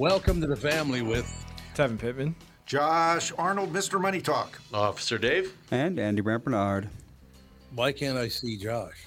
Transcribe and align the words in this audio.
Welcome 0.00 0.40
to 0.40 0.46
the 0.46 0.56
family 0.56 1.02
with 1.02 1.30
Tevin 1.74 1.98
Pittman. 1.98 2.34
Josh 2.64 3.32
Arnold, 3.36 3.70
Mr. 3.70 4.00
Money 4.00 4.22
Talk. 4.22 4.58
Officer 4.72 5.18
Dave? 5.18 5.52
And 5.72 5.98
Andy 5.98 6.22
Brant 6.22 6.42
Bernard. 6.42 6.88
Why 7.74 7.92
can't 7.92 8.16
I 8.16 8.28
see 8.28 8.56
Josh? 8.56 9.04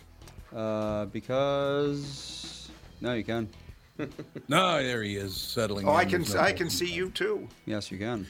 Uh, 0.55 1.05
because 1.05 2.69
no, 3.01 3.13
you 3.13 3.23
can. 3.23 3.49
No, 4.47 4.83
there 4.83 5.01
he 5.01 5.15
is 5.15 5.35
settling. 5.35 5.87
Oh, 5.87 5.93
I 5.95 6.05
can 6.05 6.23
I 6.37 6.51
can 6.51 6.69
see 6.69 6.91
you 6.93 7.09
too. 7.09 7.47
Yes, 7.65 7.91
you 7.91 7.97
can. 7.97 8.27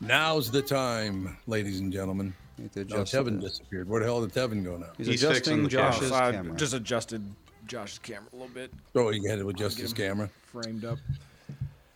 Now's 0.00 0.50
the 0.50 0.62
time, 0.62 1.36
ladies 1.46 1.80
and 1.80 1.92
gentlemen. 1.92 2.32
You 2.56 2.64
have 2.64 2.72
to 2.72 2.78
No, 2.84 3.02
adjust 3.02 3.12
Tevin 3.14 3.40
the- 3.42 3.48
disappeared. 3.48 3.90
Where 3.90 4.00
the 4.00 4.06
hell 4.06 4.24
did 4.24 4.32
Tevin 4.32 4.64
go 4.64 4.78
now? 4.78 4.86
He's, 4.96 5.06
He's 5.06 5.22
fixing 5.22 5.60
adjusting 5.60 5.62
the 5.64 5.68
camera. 5.68 5.92
Josh's 5.92 6.12
I 6.12 6.32
camera. 6.32 6.56
just 6.56 6.72
adjusted 6.72 7.22
Josh's 7.66 7.98
camera 7.98 8.28
a 8.32 8.36
little 8.36 8.54
bit, 8.54 8.70
Oh, 8.94 9.10
he 9.10 9.26
had 9.28 9.38
to 9.40 9.48
adjust 9.50 9.76
Get 9.76 9.82
his 9.82 9.92
camera. 9.92 10.30
framed 10.50 10.86
up. 10.86 10.98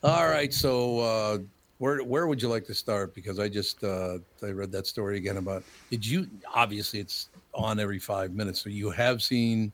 All 0.03 0.29
right, 0.29 0.53
so 0.53 1.01
uh, 1.01 1.39
where 1.79 1.99
where 2.05 2.27
would 2.27 2.41
you 2.41 2.49
like 2.49 2.65
to 2.67 2.75
start? 2.75 3.15
Because 3.15 3.39
I 3.39 3.49
just 3.49 3.83
uh, 3.83 4.19
I 4.43 4.51
read 4.51 4.71
that 4.73 4.87
story 4.87 5.17
again 5.17 5.39
about. 5.39 5.65
Did 5.91 6.07
you? 6.07 6.29
Obviously, 6.55 7.01
it's 7.01 7.29
on 7.53 7.81
every 7.81 7.99
five 7.99 8.33
minutes. 8.33 8.61
So 8.63 8.71
you 8.71 8.91
have 8.91 9.23
seen 9.23 9.73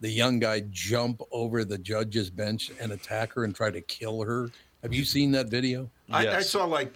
the 0.00 0.10
young 0.10 0.40
guy 0.40 0.64
jump 0.70 1.22
over 1.30 1.64
the 1.64 1.78
judge's 1.78 2.28
bench 2.28 2.72
and 2.80 2.90
attack 2.90 3.32
her 3.34 3.44
and 3.44 3.54
try 3.54 3.70
to 3.70 3.80
kill 3.82 4.20
her. 4.22 4.50
Have 4.82 4.92
you 4.92 5.04
seen 5.04 5.30
that 5.32 5.46
video? 5.46 5.88
I, 6.10 6.28
I 6.28 6.40
saw 6.40 6.64
like 6.64 6.94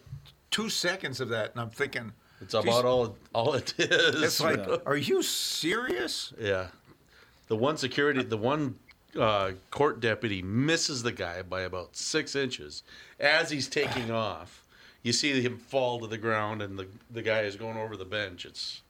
two 0.51 0.69
seconds 0.69 1.21
of 1.21 1.29
that, 1.29 1.53
and 1.53 1.61
I'm 1.61 1.71
thinking, 1.71 2.13
It's 2.41 2.55
about 2.55 2.85
all 2.85 3.17
all 3.33 3.55
it 3.55 3.75
is. 3.79 4.23
it's 4.23 4.41
like, 4.41 4.59
are 4.87 4.97
you 4.97 5.23
serious? 5.23 6.33
yeah. 6.41 6.67
The 7.49 7.55
one 7.55 7.77
security, 7.77 8.25
the 8.25 8.37
one 8.37 8.75
uh, 9.19 9.53
court 9.71 10.01
deputy 10.01 10.43
misses 10.43 11.03
the 11.03 11.13
guy 11.13 11.43
by 11.43 11.63
about 11.63 11.97
six 11.97 12.35
inches 12.35 12.83
as 13.21 13.51
he's 13.51 13.69
taking 13.69 14.11
off. 14.11 14.63
You 15.03 15.13
see 15.13 15.41
him 15.41 15.59
fall 15.59 16.01
to 16.01 16.07
the 16.07 16.19
ground, 16.19 16.63
and 16.63 16.79
the 16.79 16.87
the 17.13 17.23
guy 17.23 17.43
is 17.43 17.57
going 17.57 17.77
over 17.77 17.97
the 17.97 18.05
bench. 18.05 18.45
It's 18.45 18.83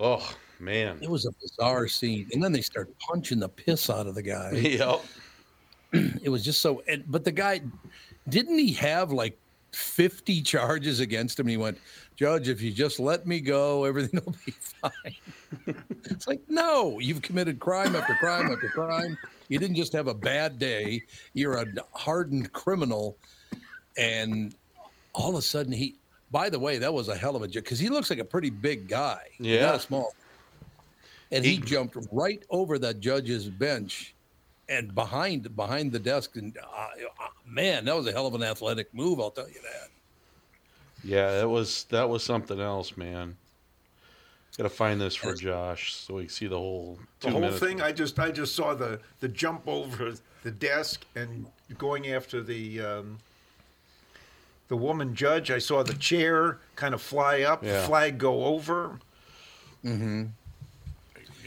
oh 0.00 0.34
man. 0.58 0.98
It 1.00 1.10
was 1.10 1.26
a 1.26 1.32
bizarre 1.40 1.86
scene, 1.88 2.28
and 2.32 2.42
then 2.42 2.52
they 2.52 2.60
start 2.60 2.90
punching 2.98 3.38
the 3.38 3.48
piss 3.48 3.88
out 3.88 4.06
of 4.06 4.14
the 4.14 4.22
guy. 4.22 4.50
Yep. 4.54 5.00
it 6.22 6.28
was 6.28 6.44
just 6.44 6.60
so 6.60 6.82
and, 6.86 7.04
but 7.06 7.24
the 7.24 7.32
guy 7.32 7.60
didn't 8.28 8.58
he 8.58 8.72
have 8.74 9.10
like 9.10 9.38
50 9.72 10.42
charges 10.42 11.00
against 11.00 11.38
him 11.38 11.46
and 11.46 11.50
he 11.50 11.56
went 11.56 11.78
judge 12.16 12.48
if 12.48 12.60
you 12.60 12.70
just 12.70 13.00
let 13.00 13.26
me 13.26 13.40
go 13.40 13.84
everything 13.84 14.20
will 14.26 14.34
be 14.44 14.52
fine 14.52 15.16
it's 16.04 16.26
like 16.26 16.40
no 16.48 16.98
you've 16.98 17.22
committed 17.22 17.58
crime 17.58 17.96
after 17.96 18.14
crime 18.14 18.50
after 18.52 18.68
crime 18.68 19.16
you 19.48 19.58
didn't 19.58 19.76
just 19.76 19.92
have 19.92 20.08
a 20.08 20.14
bad 20.14 20.58
day 20.58 21.02
you're 21.34 21.56
a 21.58 21.66
hardened 21.92 22.52
criminal 22.52 23.16
and 23.96 24.54
all 25.14 25.30
of 25.30 25.36
a 25.36 25.42
sudden 25.42 25.72
he 25.72 25.96
by 26.30 26.48
the 26.50 26.58
way 26.58 26.78
that 26.78 26.92
was 26.92 27.08
a 27.08 27.14
hell 27.16 27.34
of 27.36 27.42
a 27.42 27.48
joke 27.48 27.64
because 27.64 27.78
he 27.78 27.88
looks 27.88 28.10
like 28.10 28.18
a 28.18 28.24
pretty 28.24 28.50
big 28.50 28.88
guy 28.88 29.22
Yeah. 29.40 29.66
not 29.66 29.74
a 29.76 29.80
small 29.80 30.12
and 31.30 31.44
he 31.44 31.52
He- 31.56 31.58
jumped 31.58 31.96
right 32.12 32.42
over 32.50 32.78
that 32.78 33.00
judge's 33.00 33.48
bench 33.48 34.14
and 34.68 34.94
behind 34.94 35.54
behind 35.56 35.92
the 35.92 35.98
desk 35.98 36.36
and 36.36 36.56
uh, 36.58 36.62
uh, 37.20 37.28
man 37.46 37.84
that 37.86 37.96
was 37.96 38.06
a 38.06 38.12
hell 38.12 38.26
of 38.26 38.34
an 38.34 38.42
athletic 38.42 38.92
move 38.94 39.18
i'll 39.20 39.30
tell 39.30 39.48
you 39.48 39.60
that 39.62 39.88
Yeah, 41.04 41.30
that 41.40 41.48
was 41.48 41.84
that 41.90 42.08
was 42.08 42.22
something 42.24 42.60
else, 42.60 42.96
man. 42.96 43.36
Gotta 44.58 44.68
find 44.70 45.00
this 45.00 45.14
for 45.14 45.34
Josh 45.34 45.94
so 45.94 46.14
we 46.16 46.22
can 46.22 46.30
see 46.30 46.46
the 46.48 46.58
whole 46.58 46.98
The 47.20 47.30
whole 47.30 47.40
minutes. 47.40 47.60
thing. 47.60 47.80
I 47.80 47.92
just 47.92 48.18
I 48.18 48.30
just 48.30 48.54
saw 48.56 48.74
the 48.74 49.00
the 49.20 49.28
jump 49.28 49.62
over 49.66 50.12
the 50.42 50.50
desk 50.50 51.06
and 51.14 51.46
going 51.78 52.08
after 52.10 52.42
the 52.42 52.80
um, 52.82 53.18
the 54.66 54.76
woman 54.76 55.14
judge. 55.14 55.50
I 55.52 55.58
saw 55.58 55.82
the 55.84 55.94
chair 55.94 56.58
kind 56.74 56.92
of 56.92 57.00
fly 57.00 57.42
up, 57.42 57.62
Yeah. 57.64 57.86
flag 57.86 58.18
go 58.18 58.44
over. 58.46 58.98
Mm-hmm. 59.84 60.24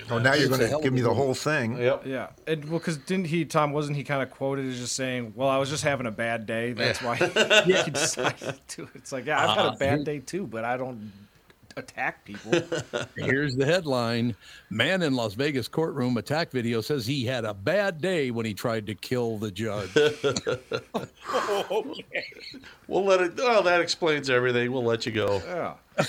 Oh, 0.10 0.18
now 0.18 0.34
you're 0.34 0.50
going 0.50 0.62
to 0.62 0.80
give 0.82 0.92
me 0.94 1.02
the 1.02 1.14
whole 1.14 1.34
thing. 1.36 1.78
Yep. 1.78 2.06
Yeah, 2.06 2.30
and 2.48 2.66
well, 2.66 2.80
because 2.80 2.98
didn't 2.98 3.28
he, 3.28 3.46
Tom? 3.46 3.72
Wasn't 3.72 3.96
he 3.96 4.04
kind 4.04 4.22
of 4.24 4.32
quoted 4.32 4.66
as 4.66 4.80
just 4.80 4.96
saying, 4.96 5.34
"Well, 5.36 5.48
I 5.48 5.58
was 5.58 5.70
just 5.70 5.84
having 5.84 6.06
a 6.08 6.12
bad 6.12 6.46
day. 6.46 6.74
That's 6.74 7.02
why 7.02 7.18
he 7.18 7.74
decided 7.92 8.60
to." 8.70 8.90
It's 8.96 9.12
like, 9.12 9.26
yeah, 9.26 9.48
I've 9.50 9.56
had 9.58 9.66
a 9.68 9.76
bad 9.78 10.04
day 10.06 10.20
too, 10.20 10.48
but 10.48 10.64
I 10.66 10.76
don't 10.76 11.12
attack 11.78 12.24
people. 12.26 12.52
here's 13.16 13.56
the 13.56 13.66
headline 13.66 14.36
man 14.70 15.02
in 15.02 15.14
las 15.14 15.34
vegas 15.34 15.68
courtroom 15.68 16.18
attack 16.18 16.52
video 16.52 16.82
says 16.82 17.06
he 17.06 17.26
had 17.26 17.46
a 17.46 17.54
bad 17.54 18.02
day 18.02 18.32
when 18.32 18.46
he 18.46 18.54
tried 18.54 18.86
to 18.88 18.96
kill 18.96 19.38
the 19.38 19.52
judge 19.52 19.90
Okay, 21.72 22.26
We'll 22.88 23.06
let 23.06 23.22
it. 23.22 23.34
Oh, 23.40 23.62
that 23.64 23.80
explains 23.82 24.30
everything. 24.30 24.72
We'll 24.72 24.84
let 24.84 25.06
you 25.06 25.12
go. 25.12 25.42
yeah. 25.46 25.76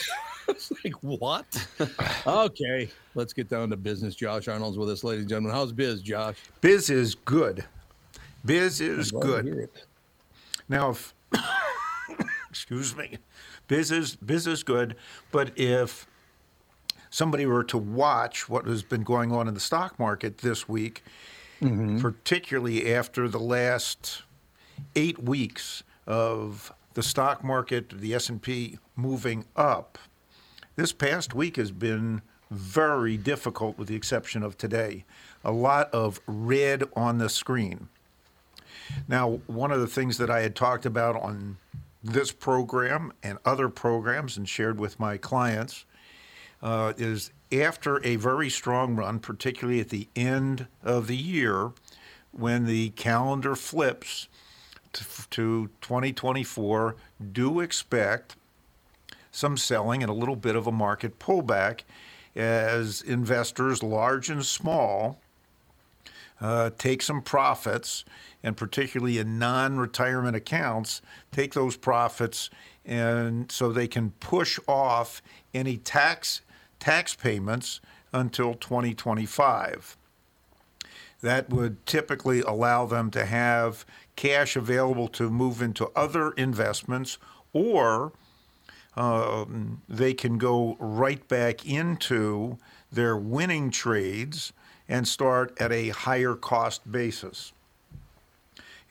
it's 0.49 0.73
like 0.85 0.95
what 1.03 1.47
okay 2.27 2.89
let's 3.15 3.33
get 3.33 3.49
down 3.49 3.71
to 3.71 3.77
business 3.77 4.15
josh 4.17 4.49
arnold's 4.49 4.77
with 4.77 4.91
us 4.91 5.05
ladies 5.05 5.21
and 5.23 5.29
gentlemen 5.29 5.53
how's 5.53 5.73
biz 5.73 6.03
josh 6.03 6.37
Biz 6.61 6.91
is 6.91 7.15
good. 7.15 7.65
Biz 8.45 8.81
is 8.81 9.11
Glad 9.13 9.23
to 9.23 9.43
hear 9.45 9.55
good. 9.55 9.71
Now, 10.69 10.91
if 10.91 11.15
excuse 12.51 12.97
me, 12.97 13.19
biz 13.73 13.91
is 13.91 14.17
biz 14.17 14.47
is 14.47 14.63
good, 14.63 14.95
but 15.31 15.51
if 15.59 16.07
somebody 17.09 17.47
were 17.47 17.65
to 17.65 17.79
watch 17.79 18.47
what 18.47 18.67
has 18.67 18.83
been 18.83 19.03
going 19.03 19.33
on 19.33 19.49
in 19.49 19.55
the 19.55 19.61
stock 19.61 19.99
market 19.99 20.39
this 20.39 20.69
week, 20.69 21.03
mm-hmm. 21.59 21.99
particularly 21.99 22.95
after 22.95 23.29
the 23.29 23.41
last 23.41 24.25
eight 24.95 25.23
weeks 25.23 25.85
of 26.07 26.71
the 26.93 27.03
stock 27.03 27.43
market, 27.43 27.89
the 27.89 28.13
S 28.13 28.29
and 28.29 28.43
P 28.43 28.79
moving 28.95 29.47
up, 29.57 29.99
this 30.77 30.93
past 30.93 31.33
week 31.35 31.57
has 31.57 31.71
been 31.71 32.21
very 32.51 33.17
difficult, 33.17 33.79
with 33.79 33.89
the 33.89 33.97
exception 33.97 34.43
of 34.43 34.59
today. 34.59 35.07
A 35.47 35.53
lot 35.53 35.91
of 35.95 36.21
red 36.27 36.85
on 36.95 37.17
the 37.17 37.31
screen. 37.31 37.89
Now, 39.09 39.41
one 39.47 39.73
of 39.73 39.81
the 39.81 39.87
things 39.87 40.19
that 40.19 40.29
I 40.29 40.41
had 40.43 40.55
talked 40.55 40.85
about 40.85 41.17
on 41.17 41.57
this 42.03 42.33
program 42.33 43.13
and 43.23 43.39
other 43.45 43.69
programs 43.69 44.37
and 44.37 44.49
shared 44.49 44.79
with 44.79 44.99
my 44.99 45.17
clients 45.17 45.85
uh, 46.63 46.93
is 46.97 47.31
after 47.51 48.05
a 48.05 48.17
very 48.17 48.49
strong 48.49 48.97
run, 48.97 49.19
particularly 49.19 49.81
at 49.81 49.91
the 49.91 50.09
end 50.17 50.67
of 50.83 51.07
the 51.07 51.17
year, 51.17 51.73
when 52.33 52.65
the 52.65 52.91
calendar 52.91 53.55
flips 53.55 54.29
to, 54.93 55.05
to 55.31 55.71
2024, 55.81 56.97
do 57.33 57.61
expect 57.61 58.37
some 59.31 59.57
selling 59.57 60.03
and 60.03 60.11
a 60.11 60.15
little 60.15 60.37
bit 60.37 60.57
of 60.57 60.67
a 60.67 60.73
market 60.73 61.19
pullback 61.19 61.81
as 62.35 63.03
investors, 63.03 63.83
large 63.83 64.31
and 64.31 64.45
small, 64.45 65.19
uh, 66.41 66.71
take 66.79 67.03
some 67.03 67.23
profits, 67.23 68.05
and 68.43 68.57
particularly 68.57 69.19
in 69.19 69.39
non-retirement 69.39 70.37
accounts, 70.37 71.01
take 71.31 71.55
those 71.55 71.77
profits, 71.77 72.51
and 72.85 73.51
so 73.51 73.71
they 73.71 73.87
can 73.87 74.11
push 74.13 74.59
off 74.67 75.23
any 75.55 75.77
tax 75.77 76.43
tax 76.81 77.15
payments 77.15 77.81
until 78.13 78.55
2025. 78.55 79.97
That 81.21 81.49
would 81.51 81.87
typically 81.87 82.41
allow 82.41 82.87
them 82.87 83.11
to 83.13 83.25
have 83.25 83.87
cash 84.17 84.57
available 84.57 85.07
to 85.09 85.31
move 85.31 85.63
into 85.63 85.91
other 85.95 86.33
investments, 86.33 87.19
or 87.53 88.13
um, 88.97 89.83
they 89.89 90.13
can 90.13 90.39
go 90.39 90.77
right 90.81 91.27
back 91.29 91.65
into 91.65 92.59
their 92.91 93.17
winning 93.17 93.71
trades 93.71 94.53
and 94.89 95.07
start 95.07 95.57
at 95.61 95.73
a 95.73 95.91
higher 95.91 96.35
cost 96.35 96.91
basis. 96.91 97.53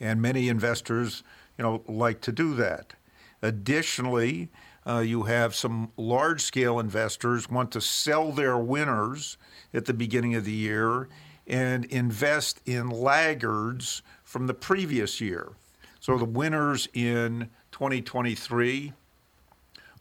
And 0.02 0.22
many 0.22 0.50
investors, 0.50 1.24
you 1.58 1.64
know, 1.64 1.84
like 1.88 2.20
to 2.22 2.32
do 2.32 2.56
that. 2.56 2.94
Additionally, 3.42 4.50
uh, 4.86 5.00
you 5.00 5.24
have 5.24 5.54
some 5.54 5.92
large 5.96 6.42
scale 6.42 6.80
investors 6.80 7.50
want 7.50 7.72
to 7.72 7.82
sell 7.82 8.32
their 8.32 8.58
winners 8.58 9.38
at 9.74 9.86
the 9.86 9.94
beginning 9.94 10.36
of 10.36 10.44
the 10.44 10.52
year 10.52 11.08
and 11.48 11.86
invest 11.86 12.62
in 12.66 12.90
laggards 12.90 14.02
from 14.24 14.48
the 14.48 14.54
previous 14.54 15.22
year. 15.22 15.50
So 16.00 16.18
the 16.18 16.26
winners 16.26 16.88
in 16.94 17.50
2023 17.72 18.94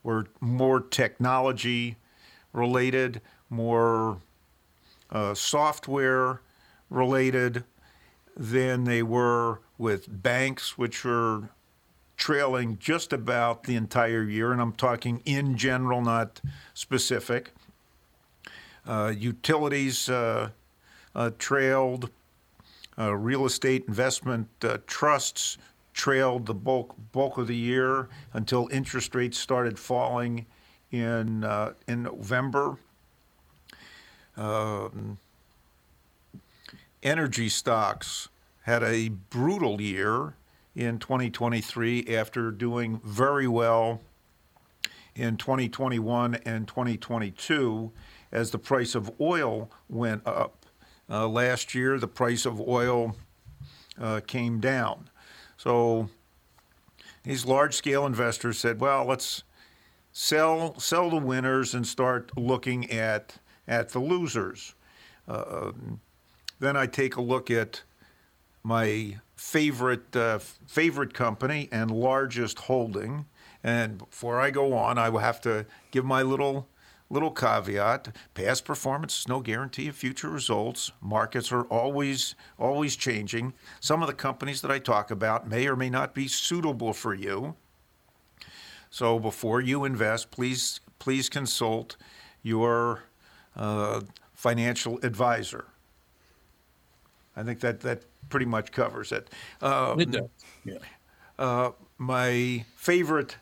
were 0.03 0.27
more 0.41 0.81
technology 0.81 1.97
related, 2.55 3.21
more 3.51 4.19
uh, 5.11 5.35
software 5.35 6.41
related 6.89 7.65
than 8.41 8.85
they 8.85 9.03
were 9.03 9.61
with 9.77 10.23
banks, 10.23 10.79
which 10.79 11.05
were 11.05 11.51
trailing 12.17 12.79
just 12.79 13.13
about 13.13 13.65
the 13.65 13.77
entire 13.77 14.23
year. 14.23 14.51
And 14.51 14.63
I'm 14.63 14.73
talking 14.73 15.21
in 15.27 15.59
general, 15.59 16.01
not 16.01 16.41
specific. 16.73 17.53
Uh, 18.87 19.13
utilities 19.15 20.09
uh, 20.09 20.49
uh, 21.15 21.31
trailed, 21.39 22.09
uh, 22.99 23.15
real 23.15 23.45
estate 23.45 23.85
investment 23.87 24.49
uh, 24.63 24.79
trusts 24.87 25.59
trailed 25.93 26.47
the 26.47 26.55
bulk 26.55 26.95
bulk 27.13 27.37
of 27.37 27.47
the 27.47 27.57
year 27.57 28.09
until 28.33 28.69
interest 28.73 29.15
rates 29.15 29.37
started 29.37 29.79
falling 29.79 30.47
in 30.91 31.45
uh, 31.45 31.75
in 31.87 32.05
November. 32.05 32.79
Um, 34.37 35.19
energy 37.03 37.49
stocks 37.49 38.29
had 38.63 38.83
a 38.83 39.09
brutal 39.09 39.81
year 39.81 40.35
in 40.75 40.99
2023 40.99 42.07
after 42.15 42.51
doing 42.51 43.01
very 43.05 43.49
well 43.49 44.01
in 45.15 45.37
2021 45.37 46.37
and 46.45 46.69
2022 46.69 47.93
as 48.33 48.51
the 48.51 48.59
price 48.59 48.95
of 48.95 49.11
oil 49.21 49.71
went 49.89 50.27
up. 50.27 50.67
Uh, 51.09 51.27
last 51.27 51.75
year, 51.75 51.99
the 51.99 52.07
price 52.07 52.47
of 52.47 52.61
oil 52.61 53.17
uh, 54.01 54.21
came 54.27 54.61
down. 54.61 55.11
So 55.57 56.09
these 57.25 57.45
large 57.45 57.75
scale 57.75 58.07
investors 58.07 58.59
said, 58.59 58.81
well, 58.81 59.05
let's 59.05 59.43
sell 60.13 60.79
sell 60.79 61.11
the 61.11 61.17
winners 61.17 61.75
and 61.75 61.87
start 61.87 62.37
looking 62.37 62.91
at 62.91 63.39
at 63.67 63.91
the 63.91 63.99
losers. 63.99 64.75
Uh, 65.29 65.73
then 66.61 66.77
I 66.77 66.87
take 66.87 67.17
a 67.17 67.23
look 67.23 67.51
at 67.51 67.83
my 68.63 69.17
favorite 69.35 70.15
uh, 70.15 70.39
favorite 70.39 71.15
company 71.15 71.69
and 71.73 71.91
largest 71.91 72.61
holding. 72.61 73.25
And 73.65 73.99
before 73.99 74.41
I 74.41 74.51
go 74.51 74.75
on, 74.75 74.99
I 74.99 75.09
will 75.09 75.21
have 75.21 75.41
to 75.43 75.67
give 75.91 76.05
my 76.05 76.23
little 76.23 76.69
little 77.09 77.31
caveat. 77.31 78.15
Past 78.35 78.65
performance 78.65 79.21
is 79.21 79.29
no 79.29 79.41
guarantee 79.41 79.89
of 79.89 79.97
future 79.97 80.29
results. 80.29 80.93
Markets 81.01 81.51
are 81.51 81.65
always 81.65 82.35
always 82.59 82.95
changing. 82.97 83.55
Some 83.81 84.03
of 84.03 84.07
the 84.07 84.15
companies 84.15 84.61
that 84.61 84.71
i 84.71 84.79
talk 84.79 85.11
about 85.11 85.49
may 85.49 85.67
or 85.67 85.77
may 85.77 85.91
not 85.91 86.15
be 86.15 86.29
suitable 86.29 86.93
for 86.93 87.15
you. 87.15 87.57
So 88.91 89.19
before 89.19 89.61
you 89.63 89.85
invest 89.87 90.31
please 90.31 90.81
please 90.99 91.31
consult 91.31 91.97
your 92.43 93.05
uh, 93.57 94.03
financial 94.35 94.99
advisor 95.03 95.70
i 97.41 97.45
think 97.45 97.61
that 97.61 97.81
that 97.81 98.03
pretty 98.29 98.47
much 98.47 98.71
covers 98.73 99.11
it 99.13 99.29
um, 99.63 99.99
It 100.01 100.11
does. 100.11 100.29
Yeah. 100.65 100.79
uh, 101.39 101.71
my 101.99 102.65
favorite 102.77 103.37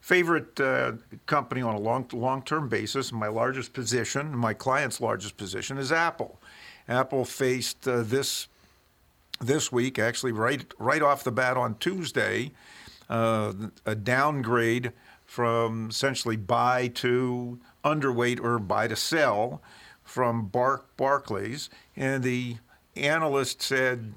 favorite 0.00 0.58
uh, 0.60 0.92
company 1.26 1.62
on 1.62 1.74
a 1.74 1.78
long 1.78 2.08
long 2.12 2.42
term 2.42 2.68
basis, 2.68 3.12
my 3.12 3.28
largest 3.28 3.72
position, 3.72 4.36
my 4.36 4.52
client's 4.54 5.00
largest 5.00 5.36
position 5.36 5.78
is 5.78 5.92
Apple. 5.92 6.40
Apple 6.88 7.24
faced 7.24 7.86
uh, 7.86 8.02
this 8.02 8.48
this 9.40 9.70
week, 9.70 9.98
actually 9.98 10.32
right 10.32 10.64
right 10.78 11.02
off 11.02 11.22
the 11.22 11.30
bat 11.32 11.56
on 11.56 11.76
Tuesday, 11.78 12.50
uh, 13.08 13.52
a 13.86 13.94
downgrade 13.94 14.92
from 15.24 15.88
essentially 15.90 16.36
buy 16.36 16.88
to 16.88 17.58
underweight 17.84 18.40
or 18.42 18.58
buy 18.58 18.88
to 18.88 18.96
sell 18.96 19.62
from 20.02 20.46
Bar- 20.48 20.82
Barclays, 20.96 21.70
and 21.96 22.22
the 22.24 22.56
analyst 22.96 23.62
said 23.62 24.14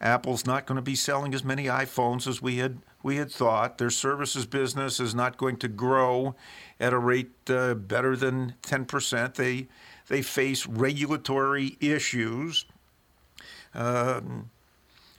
Apple's 0.00 0.44
not 0.44 0.66
going 0.66 0.76
to 0.76 0.82
be 0.82 0.96
selling 0.96 1.32
as 1.32 1.44
many 1.44 1.66
iPhones 1.66 2.26
as 2.26 2.42
we 2.42 2.58
had 2.58 2.78
we 3.02 3.16
had 3.16 3.30
thought. 3.30 3.78
Their 3.78 3.90
services 3.90 4.46
business 4.46 5.00
is 5.00 5.14
not 5.14 5.36
going 5.36 5.56
to 5.58 5.68
grow 5.68 6.34
at 6.78 6.92
a 6.92 6.98
rate 6.98 7.32
uh, 7.48 7.74
better 7.74 8.16
than 8.16 8.54
10%. 8.62 9.34
They 9.34 9.68
they 10.08 10.22
face 10.22 10.66
regulatory 10.66 11.76
issues, 11.80 12.64
um, 13.74 14.50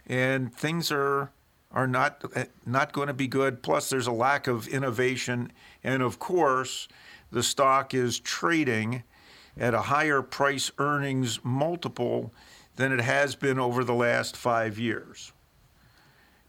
and 0.06 0.54
things 0.54 0.92
are 0.92 1.32
are 1.72 1.88
not 1.88 2.24
not 2.66 2.92
going 2.92 3.08
to 3.08 3.14
be 3.14 3.28
good. 3.28 3.64
Plus, 3.64 3.90
there's 3.90 4.08
a 4.08 4.12
lack 4.12 4.48
of 4.48 4.68
innovation, 4.68 5.52
and 5.84 6.04
of 6.04 6.20
course, 6.20 6.88
the 7.32 7.42
stock 7.42 7.94
is 7.94 8.20
trading 8.20 9.04
at 9.58 9.74
a 9.74 9.82
higher 9.82 10.22
price 10.22 10.72
earnings 10.78 11.40
multiple 11.44 12.32
than 12.76 12.92
it 12.92 13.02
has 13.02 13.36
been 13.36 13.60
over 13.60 13.84
the 13.84 13.94
last 13.94 14.36
five 14.36 14.80
years. 14.80 15.32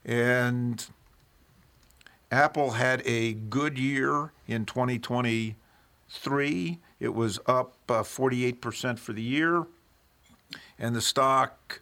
And 0.04 0.84
Apple 2.30 2.70
had 2.72 3.02
a 3.06 3.34
good 3.34 3.78
year 3.78 4.32
in 4.46 4.64
2023. 4.64 6.78
It 7.00 7.14
was 7.14 7.38
up 7.46 7.74
uh, 7.88 8.02
48% 8.02 8.98
for 8.98 9.12
the 9.12 9.22
year. 9.22 9.66
And 10.78 10.96
the 10.96 11.00
stock 11.00 11.80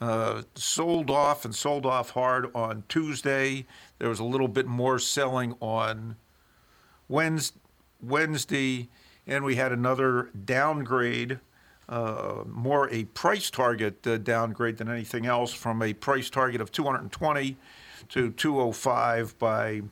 uh, 0.00 0.42
sold 0.54 1.10
off 1.10 1.44
and 1.44 1.54
sold 1.54 1.84
off 1.86 2.10
hard 2.10 2.50
on 2.54 2.82
Tuesday. 2.88 3.66
There 3.98 4.08
was 4.08 4.18
a 4.18 4.24
little 4.24 4.48
bit 4.48 4.66
more 4.66 4.98
selling 4.98 5.54
on 5.60 6.16
Wednesday, 7.08 7.58
Wednesday 8.00 8.88
and 9.26 9.44
we 9.44 9.56
had 9.56 9.72
another 9.72 10.30
downgrade 10.44 11.38
uh, 11.88 12.44
more 12.46 12.88
a 12.90 13.04
price 13.04 13.50
target 13.50 14.06
uh, 14.06 14.16
downgrade 14.16 14.78
than 14.78 14.88
anything 14.88 15.26
else 15.26 15.52
from 15.52 15.82
a 15.82 15.92
price 15.92 16.30
target 16.30 16.60
of 16.60 16.70
220 16.72 17.56
to 18.08 18.30
205 18.30 19.38
by 19.38 19.82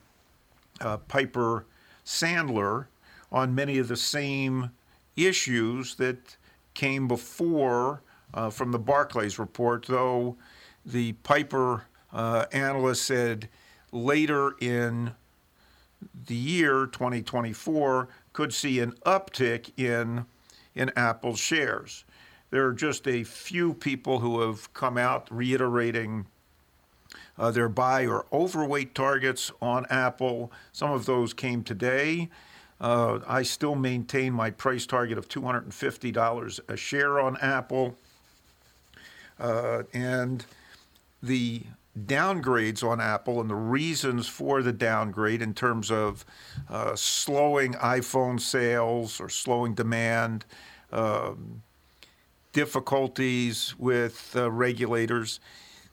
uh, 0.81 0.97
Piper 0.97 1.67
Sandler 2.05 2.87
on 3.31 3.55
many 3.55 3.79
of 3.79 3.89
the 3.89 3.97
same 3.97 4.71
issues 5.17 5.97
that 5.97 6.37
came 6.75 7.09
before 7.09 8.03
uh, 8.33 8.51
from 8.51 8.73
the 8.73 8.79
Barclays 8.79 9.39
report, 9.39 9.87
though 9.87 10.37
the 10.87 11.13
Piper 11.13 11.85
uh, 12.13 12.47
analyst 12.53 13.05
said 13.05 13.49
later 13.93 14.55
in 14.61 15.13
the 16.27 16.35
year 16.35 16.87
2024 16.87 18.09
could 18.33 18.55
see 18.55 18.81
an 18.81 18.93
uptick 19.05 19.73
in 19.77 20.27
in 20.75 20.91
Apple's 20.97 21.41
shares. 21.41 22.05
There 22.51 22.67
are 22.67 22.73
just 22.73 23.07
a 23.07 23.25
few 23.25 23.75
people 23.75 24.21
who 24.21 24.41
have 24.41 24.73
come 24.75 24.97
out 24.97 25.29
reiterating 25.31 26.27
uh, 27.39 27.51
their 27.51 27.69
buy 27.69 28.07
or 28.07 28.27
overweight 28.33 28.95
targets 28.95 29.51
on 29.61 29.87
Apple. 29.87 30.53
Some 30.73 30.91
of 30.91 31.07
those 31.07 31.33
came 31.33 31.63
today. 31.63 32.29
Uh, 32.81 33.21
I 33.27 33.43
still 33.43 33.75
maintain 33.75 34.33
my 34.33 34.51
price 34.51 34.87
target 34.87 35.19
of 35.19 35.29
$250 35.29 36.61
a 36.69 36.77
share 36.77 37.21
on 37.21 37.37
Apple. 37.39 37.97
Uh, 39.39 39.85
and 39.93 40.45
the 41.23 41.63
downgrades 41.99 42.83
on 42.83 43.01
Apple 43.01 43.41
and 43.41 43.51
the 43.51 43.55
reasons 43.55 44.29
for 44.29 44.63
the 44.63 44.73
downgrade 44.73 45.43
in 45.43 45.55
terms 45.55 45.91
of 45.91 46.25
uh, 46.69 46.95
slowing 46.95 47.75
iPhone 47.75 48.41
sales 48.41 49.21
or 49.21 49.29
slowing 49.29 49.75
demand, 49.75 50.45
um, 50.93 51.63
difficulties 52.53 53.75
with 53.79 54.33
uh, 54.37 54.51
regulators. 54.51 55.41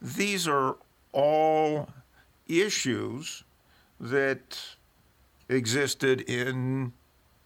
These 0.02 0.48
are 0.48 0.78
all 1.12 1.90
issues 2.48 3.44
that 4.00 4.60
existed 5.50 6.22
in 6.22 6.94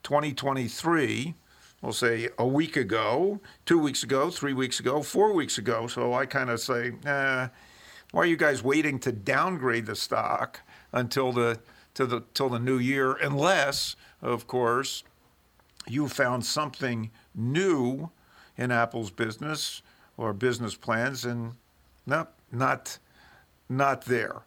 2023 0.04 1.36
we'll 1.82 1.94
say 1.94 2.30
a 2.38 2.46
week 2.46 2.78
ago, 2.78 3.40
two 3.66 3.80
weeks 3.80 4.04
ago, 4.04 4.30
three 4.30 4.54
weeks 4.54 4.80
ago, 4.80 5.02
four 5.02 5.34
weeks 5.34 5.58
ago. 5.58 5.88
So 5.88 6.14
I 6.14 6.26
kind 6.26 6.50
of 6.50 6.60
say, 6.60 6.94
eh, 7.06 7.48
why 8.12 8.24
are 8.24 8.26
you 8.26 8.38
guys 8.38 8.62
waiting 8.62 9.00
to 9.00 9.12
downgrade 9.12 9.86
the 9.86 9.96
stock 9.96 10.62
until 10.92 11.32
the 11.32 11.60
to 11.94 12.06
the 12.06 12.24
till 12.34 12.50
the 12.50 12.60
new 12.60 12.78
year? 12.78 13.14
Unless, 13.14 13.96
of 14.22 14.48
course, 14.48 15.04
you 15.88 16.08
found 16.08 16.46
something 16.46 17.10
new 17.34 18.12
in 18.58 18.72
Apple's 18.72 19.12
business 19.12 19.82
or 20.18 20.34
business 20.34 20.76
plans, 20.76 21.26
and 21.26 21.54
no, 22.06 22.28
not 22.52 23.00
not 23.70 24.06
there. 24.06 24.42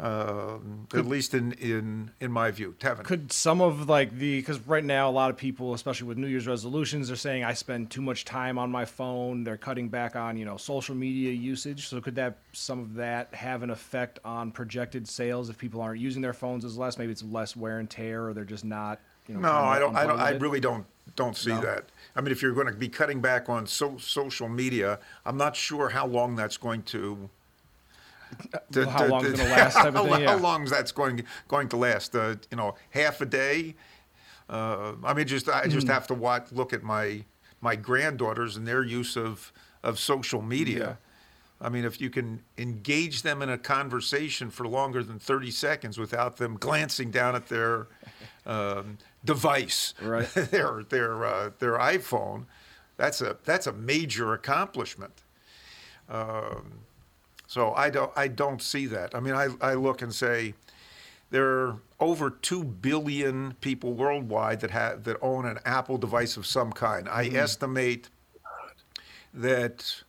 Um, 0.00 0.88
at 0.92 1.06
least 1.06 1.34
in, 1.34 1.52
in, 1.52 2.10
in 2.20 2.32
my 2.32 2.50
view. 2.50 2.74
Tevin. 2.80 3.04
Could 3.04 3.32
some 3.32 3.60
of 3.60 3.88
like 3.88 4.18
the 4.18 4.40
because 4.40 4.58
right 4.66 4.84
now 4.84 5.08
a 5.08 5.12
lot 5.12 5.30
of 5.30 5.36
people, 5.36 5.72
especially 5.72 6.08
with 6.08 6.18
New 6.18 6.26
Year's 6.26 6.48
resolutions, 6.48 7.10
are 7.12 7.16
saying 7.16 7.44
I 7.44 7.54
spend 7.54 7.90
too 7.90 8.02
much 8.02 8.24
time 8.24 8.58
on 8.58 8.70
my 8.70 8.84
phone. 8.84 9.44
They're 9.44 9.56
cutting 9.56 9.88
back 9.88 10.16
on 10.16 10.36
you 10.36 10.44
know 10.44 10.56
social 10.56 10.96
media 10.96 11.32
usage. 11.32 11.86
So 11.88 12.00
could 12.00 12.16
that 12.16 12.38
some 12.52 12.80
of 12.80 12.94
that 12.94 13.32
have 13.34 13.62
an 13.62 13.70
effect 13.70 14.18
on 14.24 14.50
projected 14.50 15.06
sales 15.06 15.48
if 15.48 15.58
people 15.58 15.80
aren't 15.80 16.00
using 16.00 16.22
their 16.22 16.32
phones 16.32 16.64
as 16.64 16.76
less? 16.76 16.98
Maybe 16.98 17.12
it's 17.12 17.22
less 17.22 17.54
wear 17.54 17.78
and 17.78 17.88
tear, 17.88 18.28
or 18.28 18.34
they're 18.34 18.44
just 18.44 18.64
not. 18.64 18.98
You 19.28 19.34
know, 19.34 19.40
No, 19.40 19.52
I 19.52 19.78
don't. 19.78 19.96
I 19.96 20.06
don't. 20.06 20.20
I 20.20 20.30
really 20.30 20.60
don't. 20.60 20.86
Don't 21.16 21.36
see 21.36 21.50
No? 21.50 21.60
that. 21.60 21.84
I 22.16 22.20
mean, 22.20 22.32
if 22.32 22.42
you're 22.42 22.52
going 22.52 22.66
to 22.66 22.72
be 22.72 22.88
cutting 22.88 23.20
back 23.20 23.48
on 23.48 23.66
so, 23.66 23.96
social 23.98 24.48
media, 24.48 24.98
I'm 25.24 25.36
not 25.36 25.54
sure 25.54 25.90
how 25.90 26.06
long 26.06 26.34
that's 26.34 26.56
going 26.56 26.82
to. 26.84 27.30
To- 28.72 28.88
How 28.90 28.98
to- 29.04 29.08
long 29.08 29.24
it's 29.26 29.32
to- 29.38 29.44
gonna 29.44 29.50
last 29.54 29.74
type 29.84 29.94
of 29.94 30.08
how, 30.08 30.18
yeah. 30.18 30.34
long 30.34 30.64
is 30.64 30.70
that's 30.70 30.92
going 30.92 31.24
going 31.48 31.68
to 31.70 31.76
last? 31.76 32.14
Uh, 32.14 32.36
you 32.50 32.56
know, 32.56 32.74
half 32.90 33.20
a 33.20 33.26
day. 33.26 33.74
Uh, 34.48 34.92
I 35.04 35.14
mean, 35.14 35.26
just 35.26 35.48
I 35.48 35.66
just 35.68 35.86
have 35.88 36.06
to 36.08 36.14
watch, 36.14 36.52
look 36.52 36.72
at 36.72 36.82
my 36.82 37.24
my 37.60 37.76
granddaughters 37.76 38.56
and 38.56 38.66
their 38.66 38.82
use 38.82 39.16
of 39.16 39.52
of 39.82 39.98
social 39.98 40.42
media. 40.42 40.98
I 41.60 41.68
mean, 41.70 41.84
if 41.84 42.00
you 42.00 42.10
can 42.10 42.42
engage 42.58 43.22
them 43.22 43.40
in 43.40 43.48
a 43.48 43.56
conversation 43.56 44.50
for 44.50 44.66
longer 44.68 45.02
than 45.02 45.18
30 45.18 45.50
seconds 45.50 45.96
without 45.96 46.36
them 46.36 46.56
glancing 46.58 47.10
down 47.10 47.34
at 47.36 47.48
their 47.48 47.86
um, 48.46 48.98
device, 49.24 49.94
Right. 50.02 50.28
their 50.34 50.82
their 50.82 51.24
uh, 51.24 51.50
their 51.60 51.78
iPhone, 51.78 52.44
that's 52.98 53.22
a 53.22 53.38
that's 53.44 53.66
a 53.66 53.72
major 53.72 54.34
accomplishment. 54.34 55.22
Um, 56.08 56.80
so 57.54 57.72
I 57.74 57.88
don't 57.88 58.10
I 58.16 58.26
don't 58.26 58.60
see 58.60 58.86
that. 58.86 59.14
I 59.14 59.20
mean, 59.20 59.34
I, 59.34 59.46
I 59.60 59.74
look 59.74 60.02
and 60.02 60.12
say 60.12 60.54
there 61.30 61.46
are 61.46 61.76
over 62.00 62.28
two 62.28 62.64
billion 62.64 63.52
people 63.60 63.92
worldwide 63.92 64.58
that 64.62 64.72
have 64.72 65.04
that 65.04 65.18
own 65.22 65.46
an 65.46 65.60
Apple 65.64 65.96
device 65.96 66.36
of 66.36 66.46
some 66.46 66.72
kind. 66.72 67.08
I 67.08 67.26
estimate 67.28 68.08
that 69.32 70.02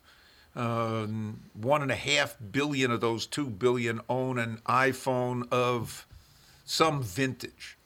um, 0.56 1.42
one 1.54 1.84
and 1.84 1.92
a 1.92 1.96
half 1.96 2.36
billion 2.52 2.90
of 2.90 3.00
those 3.00 3.28
two 3.28 3.46
billion 3.46 4.02
own 4.10 4.40
an 4.40 4.58
iPhone 4.66 5.48
of 5.52 6.08
some 6.66 7.04
vintage. 7.04 7.78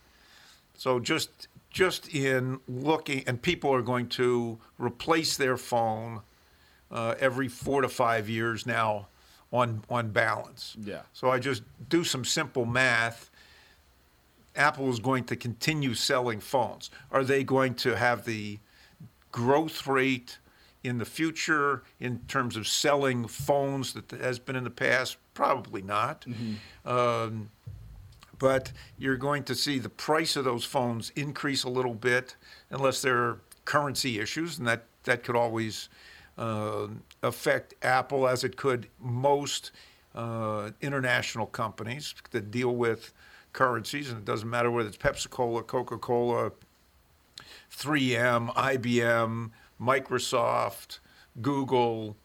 So 0.77 1.01
just 1.01 1.49
just 1.69 2.07
in 2.15 2.61
looking, 2.69 3.25
and 3.27 3.41
people 3.41 3.73
are 3.73 3.81
going 3.81 4.07
to 4.07 4.57
replace 4.77 5.35
their 5.35 5.57
phone 5.57 6.21
uh, 6.89 7.15
every 7.19 7.49
four 7.49 7.81
to 7.81 7.89
five 7.89 8.29
years 8.29 8.65
now, 8.65 9.08
on 9.51 9.83
on 9.89 10.09
balance. 10.09 10.75
Yeah. 10.81 11.01
So 11.13 11.29
I 11.29 11.39
just 11.39 11.63
do 11.89 12.03
some 12.03 12.25
simple 12.25 12.65
math. 12.65 13.31
Apple 14.55 14.89
is 14.89 14.99
going 14.99 15.23
to 15.25 15.35
continue 15.35 15.93
selling 15.93 16.39
phones. 16.39 16.89
Are 17.11 17.23
they 17.23 17.43
going 17.43 17.75
to 17.75 17.95
have 17.95 18.25
the 18.25 18.59
growth 19.31 19.87
rate 19.87 20.39
in 20.83 20.97
the 20.97 21.05
future 21.05 21.83
in 21.99 22.19
terms 22.27 22.55
of 22.55 22.67
selling 22.67 23.27
phones 23.27 23.93
that 23.93 24.11
has 24.11 24.39
been 24.39 24.55
in 24.55 24.63
the 24.63 24.69
past? 24.69 25.17
Probably 25.33 25.81
not. 25.81 26.25
Um, 26.85 27.51
but 28.37 28.71
you're 28.97 29.17
going 29.17 29.43
to 29.43 29.55
see 29.55 29.79
the 29.79 29.89
price 29.89 30.35
of 30.35 30.45
those 30.45 30.63
phones 30.63 31.11
increase 31.15 31.63
a 31.63 31.69
little 31.69 31.93
bit 31.93 32.35
unless 32.69 33.01
there 33.01 33.17
are 33.17 33.41
currency 33.65 34.19
issues, 34.19 34.57
and 34.57 34.67
that, 34.67 34.85
that 35.03 35.23
could 35.23 35.35
always 35.35 35.89
uh, 36.39 36.87
affect 37.21 37.75
Apple 37.83 38.27
as 38.27 38.43
it 38.43 38.55
could 38.55 38.87
most 38.99 39.71
uh, 40.15 40.71
international 40.81 41.45
companies 41.45 42.15
that 42.31 42.49
deal 42.49 42.75
with 42.75 43.13
currencies, 43.53 44.09
and 44.09 44.19
it 44.19 44.25
doesn't 44.25 44.49
matter 44.49 44.71
whether 44.71 44.87
it's 44.87 44.97
Pepsi 44.97 45.29
Cola, 45.29 45.61
Coca 45.61 45.97
Cola, 45.97 46.51
3M, 47.75 48.53
IBM, 48.55 49.51
Microsoft, 49.79 50.99
Google, 51.41 52.15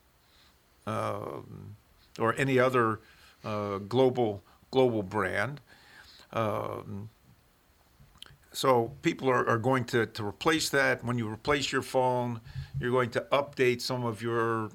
um, 0.86 1.76
or 2.18 2.34
any 2.38 2.58
other 2.58 3.00
uh, 3.44 3.78
global 3.78 4.42
global 4.70 5.02
brand. 5.02 5.60
Um, 6.32 7.10
so 8.54 8.92
people 9.02 9.28
are, 9.28 9.46
are 9.48 9.58
going 9.58 9.84
to, 9.86 10.06
to 10.06 10.24
replace 10.24 10.70
that. 10.70 11.04
When 11.04 11.18
you 11.18 11.28
replace 11.28 11.72
your 11.72 11.82
phone, 11.82 12.40
you're 12.80 12.92
going 12.92 13.10
to 13.10 13.26
update 13.32 13.80
some 13.80 14.04
of 14.04 14.22
your 14.22 14.70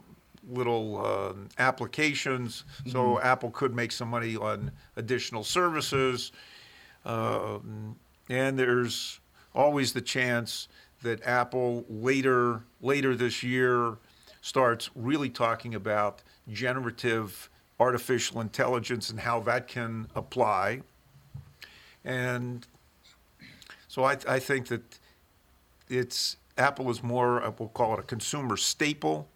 little 0.47 1.05
um 1.05 1.49
applications. 1.59 2.63
So 2.87 3.19
Apple 3.21 3.51
could 3.51 3.75
make 3.75 3.91
some 3.91 4.09
money 4.09 4.35
on 4.35 4.71
additional 4.95 5.43
services. 5.43 6.31
Um, 7.05 7.95
and 8.29 8.57
there's 8.57 9.19
always 9.53 9.93
the 9.93 10.01
chance 10.01 10.67
that 11.03 11.25
Apple 11.25 11.85
later 11.87 12.63
later 12.81 13.15
this 13.15 13.43
year 13.43 13.97
starts 14.41 14.89
really 14.95 15.29
talking 15.29 15.75
about 15.75 16.21
generative 16.51 17.49
artificial 17.79 18.41
intelligence 18.41 19.09
and 19.09 19.19
how 19.19 19.39
that 19.41 19.67
can 19.67 20.07
apply. 20.15 20.81
And 22.03 22.65
so 23.89 24.03
I, 24.05 24.17
I 24.27 24.39
think 24.39 24.67
that 24.67 24.99
it's 25.89 26.37
Apple 26.57 26.89
is 26.89 27.03
more 27.03 27.43
uh, 27.43 27.51
we'll 27.59 27.69
call 27.69 27.95
it 27.95 27.99
a 27.99 28.03
consumer 28.03 28.55
staple 28.55 29.27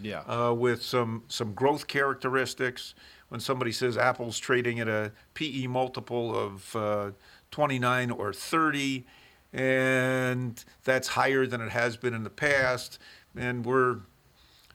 Yeah. 0.00 0.20
uh, 0.26 0.52
with 0.54 0.82
some 0.82 1.22
some 1.28 1.52
growth 1.52 1.86
characteristics. 1.86 2.94
When 3.28 3.40
somebody 3.40 3.72
says 3.72 3.96
Apple's 3.96 4.38
trading 4.38 4.78
at 4.80 4.88
a 4.88 5.12
PE 5.34 5.66
multiple 5.66 6.36
of 6.38 6.76
uh, 6.76 7.10
29 7.50 8.10
or 8.10 8.30
30, 8.30 9.06
and 9.54 10.62
that's 10.84 11.08
higher 11.08 11.46
than 11.46 11.62
it 11.62 11.70
has 11.70 11.96
been 11.96 12.12
in 12.12 12.24
the 12.24 12.30
past, 12.30 12.98
and 13.34 13.64
we're 13.64 14.00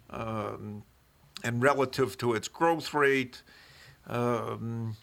um, 0.10 0.82
and 1.44 1.62
relative 1.62 2.18
to 2.18 2.34
its 2.34 2.48
growth 2.48 2.96
rate, 2.96 3.44
um, 4.08 4.96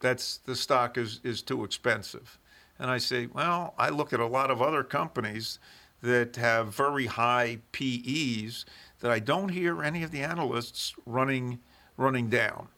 that's 0.00 0.38
the 0.38 0.56
stock 0.56 0.96
is 0.96 1.20
is 1.22 1.42
too 1.42 1.64
expensive. 1.64 2.38
And 2.78 2.90
I 2.90 2.98
say, 2.98 3.26
well, 3.26 3.74
I 3.78 3.88
look 3.88 4.12
at 4.12 4.20
a 4.20 4.26
lot 4.26 4.50
of 4.50 4.60
other 4.60 4.82
companies 4.82 5.58
that 6.02 6.36
have 6.36 6.74
very 6.74 7.06
high 7.06 7.58
PEs 7.72 8.64
that 9.00 9.10
I 9.10 9.18
don't 9.18 9.48
hear 9.48 9.82
any 9.82 10.02
of 10.02 10.10
the 10.10 10.22
analysts 10.22 10.94
running 11.04 11.60
running 11.96 12.28
down, 12.28 12.68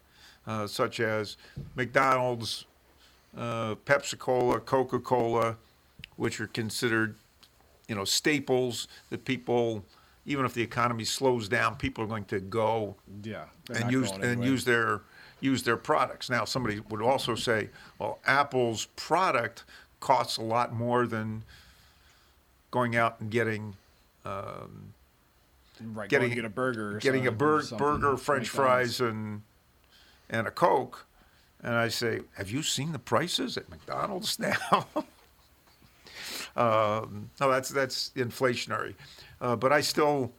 uh, 0.46 0.66
such 0.66 1.00
as 1.00 1.36
McDonald's, 1.74 2.66
uh, 3.36 3.74
Pepsi 3.84 4.16
Cola, 4.16 4.60
Coca 4.60 5.00
Cola, 5.00 5.56
which 6.16 6.40
are 6.40 6.46
considered, 6.46 7.16
you 7.88 7.96
know, 7.96 8.04
staples 8.04 8.86
that 9.10 9.24
people, 9.24 9.84
even 10.24 10.44
if 10.44 10.54
the 10.54 10.62
economy 10.62 11.04
slows 11.04 11.48
down, 11.48 11.74
people 11.74 12.04
are 12.04 12.06
going 12.06 12.24
to 12.26 12.38
go 12.40 12.94
yeah. 13.24 13.46
And 13.74 13.90
use 13.90 14.10
and 14.12 14.44
use 14.44 14.64
their 14.64 15.02
use 15.40 15.62
their 15.62 15.76
products. 15.76 16.30
Now, 16.30 16.44
somebody 16.44 16.80
would 16.88 17.02
also 17.02 17.34
say, 17.34 17.70
well, 17.98 18.18
Apple's 18.26 18.86
product 18.96 19.64
costs 20.00 20.36
a 20.36 20.42
lot 20.42 20.72
more 20.72 21.06
than 21.06 21.42
going 22.70 22.94
out 22.96 23.20
and 23.20 23.30
getting 23.30 23.74
um, 24.24 24.92
right, 25.82 26.08
getting- 26.08 26.34
get 26.34 26.44
a 26.44 26.48
burger, 26.48 26.96
or 26.96 27.00
getting 27.00 27.26
a 27.26 27.32
bur- 27.32 27.64
burger, 27.76 28.16
French 28.16 28.48
fries, 28.48 29.00
and 29.00 29.42
and 30.30 30.46
a 30.46 30.50
Coke. 30.50 31.04
And 31.60 31.74
I 31.74 31.88
say, 31.88 32.20
have 32.36 32.50
you 32.50 32.62
seen 32.62 32.92
the 32.92 32.98
prices 33.00 33.56
at 33.56 33.68
McDonald's 33.68 34.38
now? 34.38 34.86
um, 36.56 37.30
no, 37.40 37.50
that's 37.50 37.68
that's 37.70 38.10
inflationary, 38.16 38.94
uh, 39.40 39.56
but 39.56 39.72
I 39.72 39.80
still, 39.80 40.32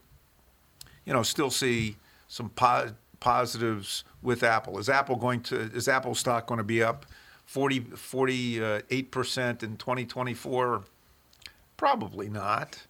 you 1.04 1.12
know, 1.12 1.22
still 1.22 1.50
see 1.50 1.96
some 2.28 2.50
po- 2.50 2.92
positives 3.20 4.04
with 4.22 4.42
Apple. 4.42 4.78
Is 4.78 4.88
Apple 4.88 5.16
going 5.16 5.40
to? 5.44 5.56
Is 5.74 5.88
Apple 5.88 6.14
stock 6.14 6.46
going 6.46 6.58
to 6.58 6.64
be 6.64 6.82
up 6.82 7.06
40, 7.50 7.80
48 7.80 9.10
percent 9.10 9.64
in 9.64 9.76
2024? 9.76 10.84
Probably 11.76 12.28
not. 12.28 12.86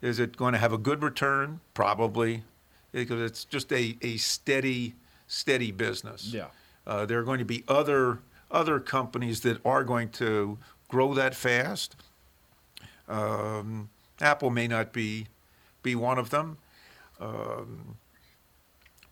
Is 0.00 0.20
it 0.20 0.36
going 0.36 0.52
to 0.52 0.58
have 0.60 0.72
a 0.72 0.78
good 0.78 1.02
return? 1.02 1.58
Probably, 1.74 2.44
because 2.92 3.20
it's 3.20 3.44
just 3.44 3.72
a, 3.72 3.98
a 4.02 4.18
steady, 4.18 4.94
steady 5.26 5.72
business. 5.72 6.32
Yeah. 6.32 6.46
Uh, 6.86 7.06
there 7.06 7.18
are 7.18 7.24
going 7.24 7.40
to 7.40 7.44
be 7.44 7.64
other 7.66 8.20
other 8.52 8.78
companies 8.78 9.40
that 9.40 9.58
are 9.66 9.82
going 9.82 10.10
to 10.10 10.56
grow 10.86 11.12
that 11.14 11.34
fast. 11.34 11.96
Um, 13.08 13.88
Apple 14.20 14.50
may 14.50 14.68
not 14.68 14.92
be 14.92 15.26
be 15.82 15.96
one 15.96 16.18
of 16.18 16.30
them, 16.30 16.58
um, 17.18 17.96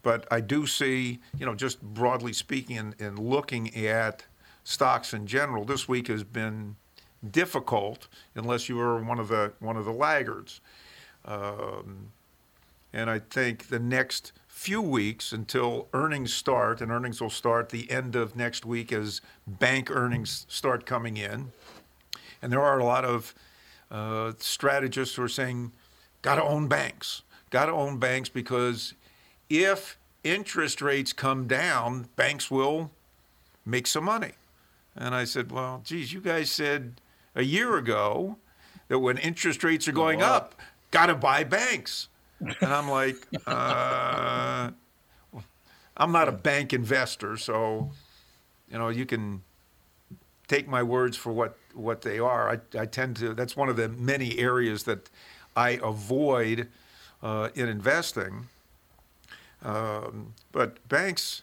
but 0.02 0.26
I 0.30 0.40
do 0.40 0.66
see, 0.66 1.20
you 1.38 1.46
know, 1.46 1.54
just 1.54 1.82
broadly 1.82 2.32
speaking, 2.32 2.78
and, 2.78 2.94
and 3.00 3.18
looking 3.18 3.74
at 3.76 4.24
stocks 4.64 5.14
in 5.14 5.26
general, 5.26 5.64
this 5.64 5.88
week 5.88 6.08
has 6.08 6.24
been 6.24 6.76
difficult 7.28 8.08
unless 8.34 8.68
you 8.68 8.78
are 8.80 9.02
one 9.02 9.18
of 9.18 9.28
the 9.28 9.52
one 9.60 9.76
of 9.76 9.84
the 9.84 9.92
laggards. 9.92 10.60
Um, 11.24 12.12
and 12.92 13.10
I 13.10 13.18
think 13.18 13.68
the 13.68 13.78
next 13.78 14.32
few 14.46 14.80
weeks 14.80 15.32
until 15.32 15.88
earnings 15.92 16.32
start, 16.32 16.80
and 16.80 16.90
earnings 16.90 17.20
will 17.20 17.30
start 17.30 17.68
the 17.68 17.90
end 17.90 18.16
of 18.16 18.34
next 18.34 18.64
week 18.64 18.92
as 18.92 19.20
bank 19.46 19.90
earnings 19.90 20.46
start 20.48 20.86
coming 20.86 21.16
in. 21.16 21.52
And 22.42 22.52
there 22.52 22.62
are 22.62 22.78
a 22.78 22.84
lot 22.84 23.04
of 23.04 23.34
uh, 23.90 24.32
strategists 24.38 25.14
who 25.14 25.22
are 25.22 25.28
saying, 25.28 25.72
got 26.22 26.36
to 26.36 26.42
own 26.42 26.66
banks, 26.66 27.22
got 27.50 27.66
to 27.66 27.72
own 27.72 27.98
banks 27.98 28.28
because 28.28 28.94
if 29.48 29.98
interest 30.24 30.82
rates 30.82 31.12
come 31.12 31.46
down, 31.46 32.08
banks 32.16 32.50
will 32.50 32.90
make 33.64 33.86
some 33.86 34.04
money. 34.04 34.32
And 34.96 35.14
I 35.14 35.24
said, 35.24 35.52
well, 35.52 35.80
geez, 35.84 36.12
you 36.12 36.20
guys 36.20 36.50
said 36.50 37.00
a 37.34 37.42
year 37.42 37.76
ago 37.76 38.36
that 38.88 38.98
when 38.98 39.18
interest 39.18 39.62
rates 39.62 39.86
are 39.86 39.92
going 39.92 40.22
up, 40.22 40.54
got 40.90 41.06
to 41.06 41.14
buy 41.14 41.44
banks. 41.44 42.08
And 42.40 42.72
I'm 42.72 42.88
like, 42.88 43.16
uh, 43.46 44.70
I'm 45.96 46.12
not 46.12 46.28
a 46.28 46.32
bank 46.32 46.72
investor, 46.72 47.36
so 47.36 47.90
you 48.70 48.78
know 48.78 48.88
you 48.88 49.04
can 49.06 49.42
take 50.46 50.68
my 50.68 50.82
words 50.82 51.16
for 51.16 51.32
what 51.32 51.58
what 51.74 52.02
they 52.02 52.18
are. 52.18 52.50
I, 52.50 52.80
I 52.80 52.86
tend 52.86 53.16
to. 53.16 53.34
That's 53.34 53.56
one 53.56 53.68
of 53.68 53.76
the 53.76 53.88
many 53.88 54.38
areas 54.38 54.84
that 54.84 55.10
I 55.56 55.80
avoid 55.82 56.68
uh, 57.22 57.48
in 57.54 57.68
investing. 57.68 58.46
Um, 59.62 60.34
but 60.52 60.86
banks, 60.88 61.42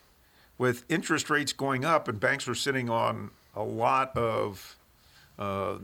with 0.57 0.85
interest 0.89 1.29
rates 1.29 1.53
going 1.53 1.83
up, 1.83 2.07
and 2.07 2.19
banks 2.19 2.47
are 2.47 2.55
sitting 2.55 2.89
on 2.89 3.31
a 3.55 3.63
lot 3.63 4.15
of, 4.15 4.77
uh, 5.37 5.75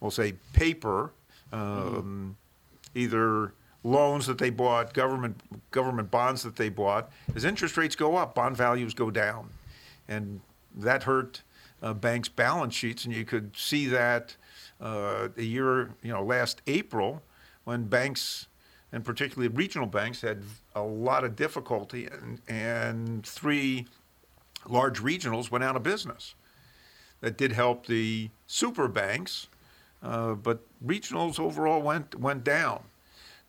we'll 0.00 0.10
say, 0.10 0.34
paper, 0.52 1.12
um, 1.52 2.36
either 2.94 3.52
loans 3.84 4.26
that 4.26 4.38
they 4.38 4.50
bought, 4.50 4.92
government 4.92 5.40
government 5.70 6.10
bonds 6.10 6.42
that 6.42 6.56
they 6.56 6.68
bought. 6.68 7.10
As 7.34 7.44
interest 7.44 7.76
rates 7.76 7.94
go 7.94 8.16
up, 8.16 8.34
bond 8.34 8.56
values 8.56 8.92
go 8.92 9.10
down, 9.10 9.50
and 10.08 10.40
that 10.76 11.04
hurt 11.04 11.42
uh, 11.82 11.94
banks' 11.94 12.28
balance 12.28 12.74
sheets. 12.74 13.04
And 13.04 13.14
you 13.14 13.24
could 13.24 13.56
see 13.56 13.86
that 13.86 14.36
uh, 14.80 15.28
a 15.36 15.42
year, 15.42 15.90
you 16.02 16.12
know, 16.12 16.24
last 16.24 16.60
April, 16.66 17.22
when 17.64 17.84
banks, 17.84 18.47
and 18.92 19.04
particularly 19.04 19.48
regional 19.48 19.86
banks, 19.86 20.22
had 20.22 20.42
a 20.74 20.82
lot 20.82 21.24
of 21.24 21.36
difficulty, 21.36 22.06
and, 22.06 22.40
and 22.48 23.26
three 23.26 23.86
large 24.66 25.00
regionals 25.00 25.50
went 25.50 25.64
out 25.64 25.76
of 25.76 25.82
business. 25.82 26.34
That 27.20 27.36
did 27.36 27.52
help 27.52 27.86
the 27.86 28.30
super 28.46 28.86
banks, 28.86 29.48
uh, 30.02 30.34
but 30.34 30.60
regionals 30.84 31.40
overall 31.40 31.82
went 31.82 32.14
went 32.14 32.44
down. 32.44 32.84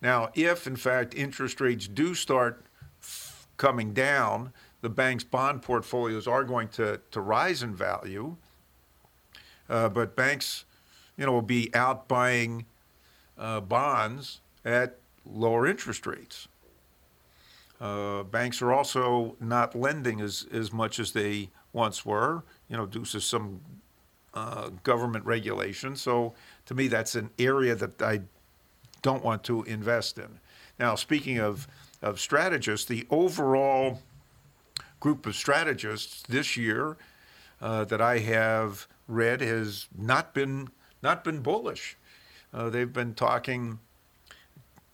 Now, 0.02 0.30
if 0.34 0.66
in 0.66 0.76
fact 0.76 1.14
interest 1.14 1.60
rates 1.60 1.86
do 1.86 2.14
start 2.14 2.64
f- 3.00 3.46
coming 3.56 3.92
down, 3.92 4.52
the 4.80 4.88
bank's 4.88 5.24
bond 5.24 5.62
portfolios 5.62 6.26
are 6.26 6.42
going 6.42 6.68
to, 6.68 7.00
to 7.10 7.20
rise 7.20 7.62
in 7.62 7.74
value. 7.74 8.36
Uh, 9.68 9.88
but 9.88 10.16
banks, 10.16 10.64
you 11.16 11.26
know, 11.26 11.32
will 11.32 11.42
be 11.42 11.72
out 11.74 12.08
buying 12.08 12.64
uh, 13.38 13.60
bonds 13.60 14.40
at 14.64 14.98
lower 15.32 15.66
interest 15.66 16.06
rates. 16.06 16.48
Uh, 17.80 18.22
banks 18.24 18.60
are 18.60 18.72
also 18.72 19.36
not 19.40 19.74
lending 19.74 20.20
as, 20.20 20.46
as 20.52 20.72
much 20.72 20.98
as 20.98 21.12
they 21.12 21.48
once 21.72 22.04
were, 22.04 22.42
you 22.68 22.76
know, 22.76 22.84
due 22.84 23.04
to 23.04 23.20
some 23.20 23.60
uh, 24.34 24.68
government 24.82 25.24
regulation. 25.24 25.96
So 25.96 26.34
to 26.66 26.74
me, 26.74 26.88
that's 26.88 27.14
an 27.14 27.30
area 27.38 27.74
that 27.74 28.02
I 28.02 28.20
don't 29.02 29.24
want 29.24 29.44
to 29.44 29.62
invest 29.64 30.18
in. 30.18 30.40
Now, 30.78 30.94
speaking 30.94 31.38
of, 31.38 31.66
of 32.02 32.20
strategists, 32.20 32.86
the 32.86 33.06
overall 33.10 34.00
group 35.00 35.26
of 35.26 35.34
strategists 35.34 36.22
this 36.28 36.56
year 36.56 36.96
uh, 37.60 37.84
that 37.84 38.00
I 38.00 38.18
have 38.18 38.86
read 39.08 39.40
has 39.40 39.88
not 39.96 40.34
been 40.34 40.68
not 41.02 41.24
been 41.24 41.40
bullish. 41.40 41.96
Uh, 42.52 42.68
they've 42.68 42.92
been 42.92 43.14
talking 43.14 43.78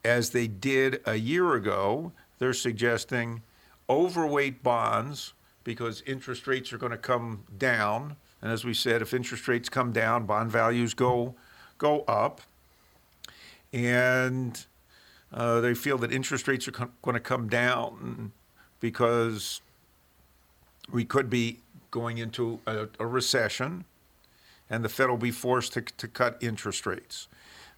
as 0.06 0.30
they 0.30 0.46
did 0.46 1.00
a 1.04 1.16
year 1.16 1.54
ago. 1.54 2.12
They're 2.38 2.54
suggesting 2.54 3.42
overweight 3.90 4.62
bonds 4.62 5.32
because 5.64 6.02
interest 6.06 6.46
rates 6.46 6.72
are 6.72 6.78
going 6.78 6.92
to 6.92 6.98
come 6.98 7.44
down. 7.58 8.16
And 8.40 8.52
as 8.52 8.64
we 8.64 8.72
said, 8.72 9.02
if 9.02 9.12
interest 9.12 9.48
rates 9.48 9.68
come 9.68 9.92
down, 9.92 10.26
bond 10.26 10.50
values 10.50 10.94
go 10.94 11.34
go 11.78 12.00
up 12.02 12.40
and 13.72 14.64
uh, 15.32 15.60
they 15.60 15.74
feel 15.74 15.98
that 15.98 16.10
interest 16.10 16.48
rates 16.48 16.66
are 16.66 16.88
going 17.02 17.14
to 17.14 17.20
come 17.20 17.48
down 17.48 18.32
because 18.80 19.60
we 20.90 21.04
could 21.04 21.28
be 21.28 21.58
going 21.90 22.16
into 22.16 22.60
a, 22.66 22.86
a, 22.98 23.06
recession 23.06 23.84
and 24.70 24.82
the 24.82 24.88
Fed 24.88 25.10
will 25.10 25.18
be 25.18 25.30
forced 25.30 25.74
to, 25.74 25.82
to 25.82 26.08
cut 26.08 26.38
interest 26.40 26.86
rates. 26.86 27.28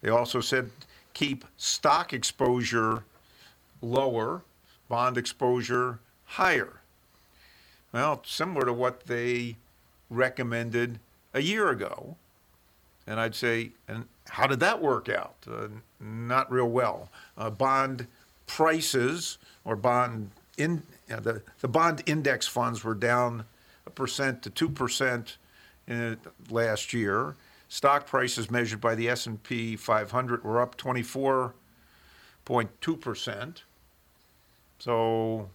They 0.01 0.11
also 0.11 0.41
said 0.41 0.71
keep 1.19 1.45
stock 1.57 2.13
exposure 2.13 3.03
lower, 3.83 4.43
bond 4.89 5.19
exposure 5.19 5.99
higher. 6.25 6.75
Well, 7.93 8.23
similar 8.25 8.65
to 8.67 8.73
what 8.73 9.07
they 9.07 9.57
recommended 10.11 11.01
a 11.35 11.41
year 11.41 11.71
ago. 11.71 12.17
And 13.05 13.19
I'd 13.19 13.35
say, 13.35 13.71
and 13.89 14.05
how 14.29 14.47
did 14.47 14.61
that 14.61 14.81
work 14.81 15.09
out? 15.09 15.35
Uh, 15.51 15.67
not 15.99 16.53
real 16.53 16.69
well. 16.69 17.09
Uh, 17.37 17.51
bond 17.51 18.07
prices 18.47 19.39
or 19.65 19.75
bond 19.75 20.31
in 20.57 20.83
you 21.09 21.17
know, 21.17 21.21
the 21.21 21.43
the 21.61 21.69
bond 21.69 22.03
index 22.07 22.47
funds 22.47 22.85
were 22.85 22.95
down 22.95 23.45
a 23.87 23.91
percent 23.91 24.43
to 24.43 24.51
two 24.51 24.69
percent 24.69 25.37
last 26.49 26.93
year. 26.93 27.35
Stock 27.69 28.07
prices 28.07 28.51
measured 28.51 28.81
by 28.81 28.95
the 28.95 29.09
S 29.09 29.27
and 29.27 29.43
P 29.43 29.77
500 29.77 30.43
were 30.43 30.61
up 30.61 30.77
24.2 30.77 33.01
percent. 33.01 33.65
So 34.79 35.51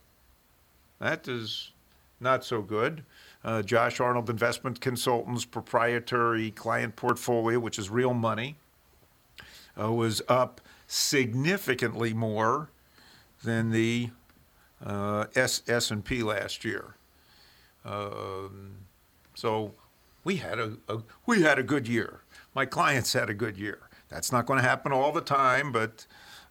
that 1.00 1.28
is 1.28 1.72
not 2.20 2.46
so 2.46 2.62
good. 2.62 3.04
Uh, 3.44 3.62
Josh 3.62 4.00
Arnold 4.00 4.30
Investment 4.30 4.80
Consultants 4.80 5.44
proprietary 5.44 6.52
client 6.52 6.96
portfolio, 6.96 7.60
which 7.60 7.78
is 7.78 7.90
real 7.90 8.14
money, 8.14 8.56
uh, 9.80 9.92
was 9.92 10.22
up 10.30 10.62
significantly 10.88 12.14
more 12.14 12.70
than 13.44 13.72
the 13.72 14.12
uh, 14.86 15.26
S 15.36 15.92
and 15.92 16.06
P 16.06 16.24
last 16.24 16.64
year. 16.64 16.96
Um, 17.84 18.76
so 19.36 19.74
we 20.24 20.38
had 20.38 20.60
a, 20.60 20.78
a, 20.88 21.00
we 21.26 21.42
had 21.42 21.60
a 21.60 21.64
good 21.64 21.88
year. 21.88 22.22
My 22.56 22.66
clients 22.66 23.14
had 23.14 23.30
a 23.30 23.34
good 23.34 23.58
year. 23.58 23.80
That's 24.10 24.32
not 24.32 24.46
going 24.46 24.62
to 24.62 24.68
happen 24.68 24.92
all 24.92 25.12
the 25.12 25.22
time, 25.22 25.72
but 25.72 26.06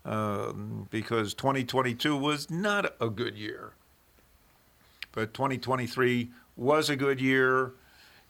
um, 0.04 0.88
because 0.90 1.35
2022 1.35 2.16
was 2.16 2.50
not 2.50 2.94
a 3.00 3.08
good 3.08 3.37
year. 3.37 3.72
But 5.12 5.35
2023 5.35 6.30
was 6.56 6.90
a 6.90 6.96
good 6.96 7.20
year. 7.20 7.72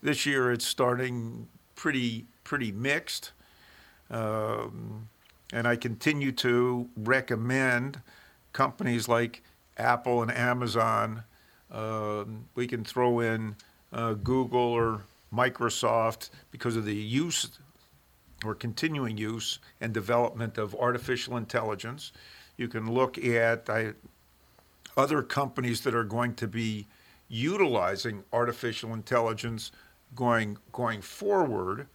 This 0.02 0.26
year 0.26 0.52
it's 0.52 0.66
starting 0.66 1.48
pretty 1.76 2.26
pretty 2.44 2.72
mixed. 2.72 3.32
Um, 4.10 5.08
and 5.52 5.66
I 5.66 5.76
continue 5.76 6.32
to 6.32 6.88
recommend 6.96 8.00
companies 8.52 9.08
like 9.08 9.42
Apple 9.78 10.22
and 10.22 10.30
Amazon. 10.30 11.24
Uh, 11.70 12.24
we 12.54 12.66
can 12.66 12.84
throw 12.84 13.20
in 13.20 13.56
uh, 13.92 14.14
Google 14.14 14.60
or 14.60 15.02
Microsoft 15.32 16.30
because 16.50 16.76
of 16.76 16.84
the 16.84 16.94
use 16.94 17.58
or 18.44 18.54
continuing 18.54 19.16
use 19.16 19.58
and 19.80 19.92
development 19.92 20.58
of 20.58 20.74
artificial 20.74 21.36
intelligence. 21.36 22.12
You 22.56 22.68
can 22.68 22.92
look 22.92 23.18
at 23.18 23.70
I, 23.70 23.92
other 24.96 25.22
companies 25.22 25.80
that 25.82 25.94
are 25.94 26.04
going 26.04 26.34
to 26.34 26.46
be 26.48 26.86
utilizing 27.28 28.24
artificial 28.32 28.92
intelligence 28.92 29.72
going 30.14 30.58
going 30.72 31.00
forward. 31.00 31.86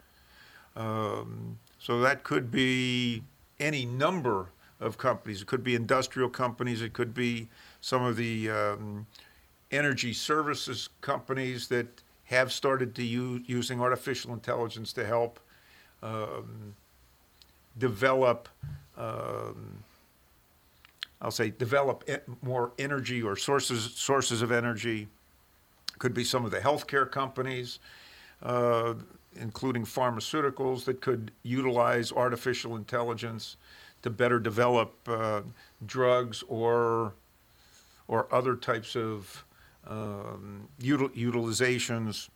Um, 0.76 1.60
so 1.80 2.00
that 2.02 2.23
could 2.23 2.50
be 2.50 3.23
any 3.60 3.86
number 3.86 4.50
of 4.80 4.97
companies. 4.97 5.41
It 5.41 5.47
could 5.47 5.63
be 5.63 5.76
industrial 5.76 6.30
companies. 6.30 6.82
It 6.82 6.93
could 6.93 7.13
be 7.13 7.47
some 7.82 8.04
of 8.04 8.15
the 8.15 8.50
um, 8.50 9.06
energy 9.71 10.13
services 10.13 10.89
companies 11.02 11.67
that 11.67 12.02
have 12.28 12.52
started 12.52 12.96
to 12.96 13.04
use 13.04 13.42
using 13.48 13.82
artificial 13.82 14.34
intelligence 14.34 14.94
to 14.94 15.06
help 15.06 15.40
um, 16.04 16.76
develop. 17.78 18.50
Um, 18.98 19.84
I'll 21.22 21.32
say 21.32 21.50
develop 21.50 22.08
more 22.42 22.72
energy 22.78 23.22
or 23.24 23.36
sources 23.36 23.94
sources 23.96 24.42
of 24.42 24.52
energy. 24.52 25.08
Could 26.00 26.13
be 26.13 26.24
some 26.24 26.46
of 26.46 26.52
the 26.52 26.60
healthcare 26.60 27.10
companies. 27.10 27.80
Uh, 28.44 28.94
including 29.40 29.86
pharmaceuticals 29.86 30.84
that 30.86 31.02
could 31.02 31.32
utilize 31.44 32.12
artificial 32.12 32.76
intelligence 32.76 33.58
to 34.02 34.10
better 34.10 34.40
develop 34.40 34.94
uh, 35.08 35.42
drugs 35.86 36.44
or 36.48 37.13
or 38.08 38.34
other 38.34 38.56
types 38.56 38.96
of 38.96 39.44
um, 39.88 40.67
util- 40.80 41.15
utilizations. 41.15 42.30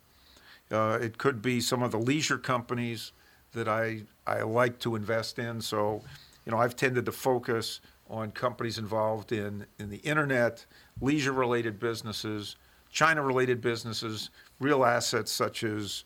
Uh, 0.72 0.98
it 1.02 1.18
could 1.18 1.42
be 1.42 1.60
some 1.60 1.84
of 1.84 1.92
the 1.92 2.00
leisure 2.00 2.38
companies 2.38 3.12
that 3.54 3.68
I, 3.68 4.04
I 4.26 4.42
like 4.42 4.80
to 4.80 4.96
invest 4.96 5.38
in. 5.38 5.62
So, 5.62 6.02
you 6.46 6.52
know, 6.52 6.58
I've 6.58 6.76
tended 6.76 7.06
to 7.06 7.12
focus 7.12 7.82
on 8.10 8.32
companies 8.32 8.78
involved 8.78 9.32
in, 9.32 9.66
in 9.80 9.90
the 9.90 9.98
internet, 9.98 10.66
leisure 11.02 11.34
related 11.34 11.80
businesses, 11.80 12.56
China 12.92 13.22
related 13.22 13.62
businesses, 13.62 14.30
real 14.60 14.84
assets 14.84 15.32
such 15.32 15.64
as, 15.64 16.04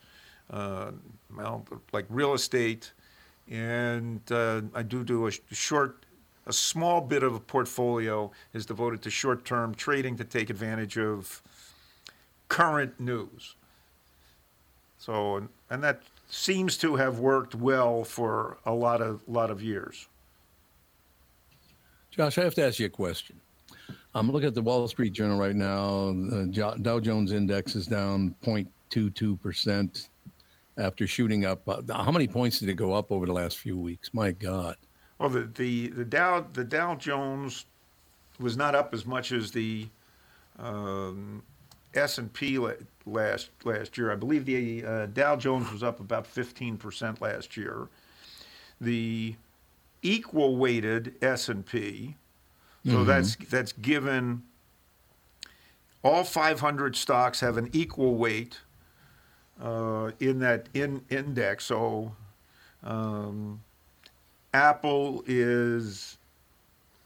uh, 0.51 0.91
well, 1.35 1.65
like 1.91 2.05
real 2.09 2.33
estate. 2.33 2.93
And 3.49 4.21
uh, 4.31 4.61
I 4.73 4.83
do 4.83 5.03
do 5.03 5.27
a 5.27 5.31
sh- 5.31 5.39
short, 5.51 6.04
a 6.47 6.53
small 6.53 7.01
bit 7.01 7.23
of 7.23 7.33
a 7.33 7.39
portfolio 7.39 8.31
is 8.53 8.65
devoted 8.65 9.01
to 9.03 9.09
short 9.09 9.45
term 9.45 9.73
trading 9.73 10.15
to 10.17 10.23
take 10.23 10.49
advantage 10.49 10.97
of 10.97 11.41
current 12.49 12.99
news. 12.99 13.55
So, 14.97 15.47
and, 15.69 15.83
that 15.83 16.01
seems 16.29 16.77
to 16.77 16.95
have 16.95 17.19
worked 17.19 17.53
well 17.53 18.03
for 18.03 18.57
a 18.65 18.73
lot 18.73 19.01
of 19.01 19.21
lot 19.27 19.51
of 19.51 19.61
years. 19.61 20.07
Josh, 22.11 22.37
I 22.37 22.43
have 22.43 22.55
to 22.55 22.65
ask 22.65 22.79
you 22.79 22.85
a 22.85 22.89
question. 22.89 23.39
I'm 24.13 24.31
looking 24.31 24.47
at 24.47 24.55
the 24.55 24.61
Wall 24.61 24.87
Street 24.87 25.11
Journal 25.13 25.37
right 25.37 25.55
now. 25.55 26.07
The 26.11 26.77
Dow 26.81 26.99
Jones 26.99 27.33
Index 27.33 27.75
is 27.75 27.85
down 27.85 28.33
0.22 28.43 29.39
percent 29.39 30.09
after 30.77 31.05
shooting 31.05 31.45
up. 31.45 31.61
How 31.89 32.11
many 32.11 32.27
points 32.27 32.59
did 32.59 32.69
it 32.69 32.75
go 32.75 32.93
up 32.93 33.11
over 33.11 33.25
the 33.25 33.33
last 33.33 33.57
few 33.57 33.77
weeks? 33.77 34.13
My 34.13 34.31
God. 34.31 34.77
Well, 35.19 35.29
the 35.29 35.41
the, 35.41 35.87
the 35.87 36.05
Dow 36.05 36.45
the 36.53 36.63
Dow 36.63 36.95
Jones 36.95 37.65
was 38.39 38.57
not 38.57 38.75
up 38.75 38.93
as 38.93 39.05
much 39.05 39.31
as 39.31 39.51
the 39.51 39.87
um, 40.59 41.43
S 41.93 42.17
and 42.17 42.31
P 42.33 42.57
last 43.05 43.49
last 43.63 43.97
year. 43.97 44.11
I 44.11 44.15
believe 44.15 44.45
the 44.45 44.85
uh, 44.85 45.05
Dow 45.07 45.35
Jones 45.35 45.71
was 45.71 45.83
up 45.83 45.99
about 45.99 46.27
15 46.27 46.77
percent 46.77 47.21
last 47.21 47.55
year. 47.55 47.87
The 48.81 49.35
equal 50.01 50.57
weighted 50.57 51.15
S 51.21 51.47
and 51.47 51.65
P, 51.65 52.15
so 52.85 53.03
that's 53.03 53.35
that's 53.49 53.71
given 53.71 54.43
all 56.05 56.23
500 56.23 56.95
stocks 56.95 57.39
have 57.39 57.57
an 57.57 57.69
equal 57.73 58.15
weight 58.15 58.59
uh, 59.61 60.11
in 60.19 60.39
that 60.39 60.69
in 60.73 61.03
index. 61.09 61.65
So 61.65 62.15
um, 62.83 63.61
Apple 64.55 65.21
is 65.27 66.17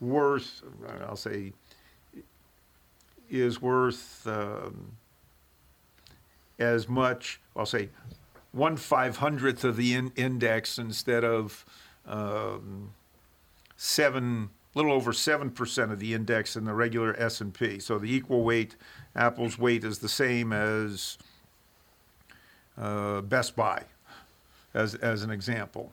worth, 0.00 0.62
I'll 1.00 1.16
say, 1.16 1.52
is 3.28 3.60
worth 3.60 4.24
um, 4.24 4.92
as 6.60 6.88
much, 6.88 7.40
I'll 7.56 7.66
say, 7.66 7.88
one 8.52 8.76
five 8.76 9.16
hundredth 9.16 9.64
of 9.64 9.76
the 9.76 9.94
in- 9.94 10.12
index 10.14 10.78
instead 10.78 11.24
of 11.24 11.64
um, 12.06 12.92
seven, 13.76 14.50
little 14.76 14.92
over 14.92 15.12
seven 15.12 15.50
percent 15.50 15.90
of 15.90 15.98
the 15.98 16.14
index 16.14 16.54
in 16.54 16.64
the 16.64 16.72
regular 16.72 17.16
S 17.18 17.40
and 17.40 17.52
P. 17.52 17.80
So 17.80 17.98
the 17.98 18.14
equal 18.14 18.44
weight, 18.44 18.76
Apple's 19.16 19.58
weight 19.58 19.82
is 19.82 19.98
the 19.98 20.08
same 20.08 20.52
as 20.52 21.18
uh, 22.78 23.22
Best 23.22 23.56
Buy, 23.56 23.82
as 24.72 24.94
as 24.94 25.24
an 25.24 25.30
example. 25.30 25.90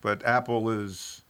But 0.00 0.24
Apple 0.24 0.70
is 0.70 1.22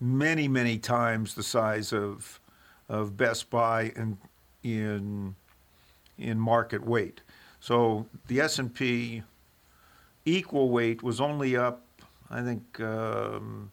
many 0.00 0.48
many 0.48 0.78
times 0.78 1.34
the 1.34 1.42
size 1.42 1.92
of 1.92 2.40
of 2.88 3.16
Best 3.16 3.50
Buy 3.50 3.92
in 3.96 4.18
in 4.62 5.34
in 6.18 6.38
market 6.38 6.84
weight. 6.84 7.20
So 7.60 8.06
the 8.26 8.40
S 8.40 8.58
and 8.58 8.72
P 8.72 9.22
equal 10.24 10.70
weight 10.70 11.02
was 11.02 11.20
only 11.20 11.56
up. 11.56 11.84
I 12.30 12.42
think 12.42 12.80
um, 12.80 13.70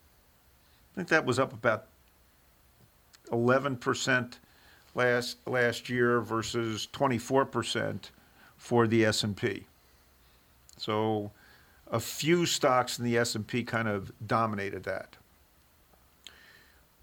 I 0.93 0.95
think 0.95 1.09
that 1.09 1.25
was 1.25 1.39
up 1.39 1.53
about 1.53 1.85
eleven 3.31 3.75
percent 3.75 4.39
last 4.95 5.37
last 5.47 5.89
year 5.89 6.21
versus 6.21 6.87
twenty 6.91 7.17
four 7.17 7.45
percent 7.45 8.11
for 8.57 8.87
the 8.87 9.05
S 9.05 9.23
and 9.23 9.35
P. 9.35 9.65
So 10.77 11.31
a 11.89 11.99
few 11.99 12.45
stocks 12.45 12.99
in 12.99 13.05
the 13.05 13.17
S 13.17 13.35
and 13.35 13.45
P 13.45 13.63
kind 13.63 13.87
of 13.87 14.11
dominated 14.25 14.83
that. 14.83 15.15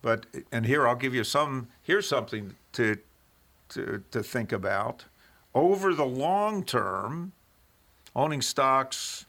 But 0.02 0.26
and 0.52 0.66
here 0.66 0.86
I'll 0.86 0.96
give 0.96 1.14
you 1.14 1.24
some. 1.24 1.68
Here's 1.82 2.08
something 2.08 2.54
to 2.72 2.96
to 3.70 4.02
to 4.10 4.22
think 4.22 4.52
about. 4.52 5.04
Over 5.54 5.94
the 5.94 6.04
long 6.04 6.64
term, 6.64 7.32
owning 8.14 8.42
stocks 8.42 9.24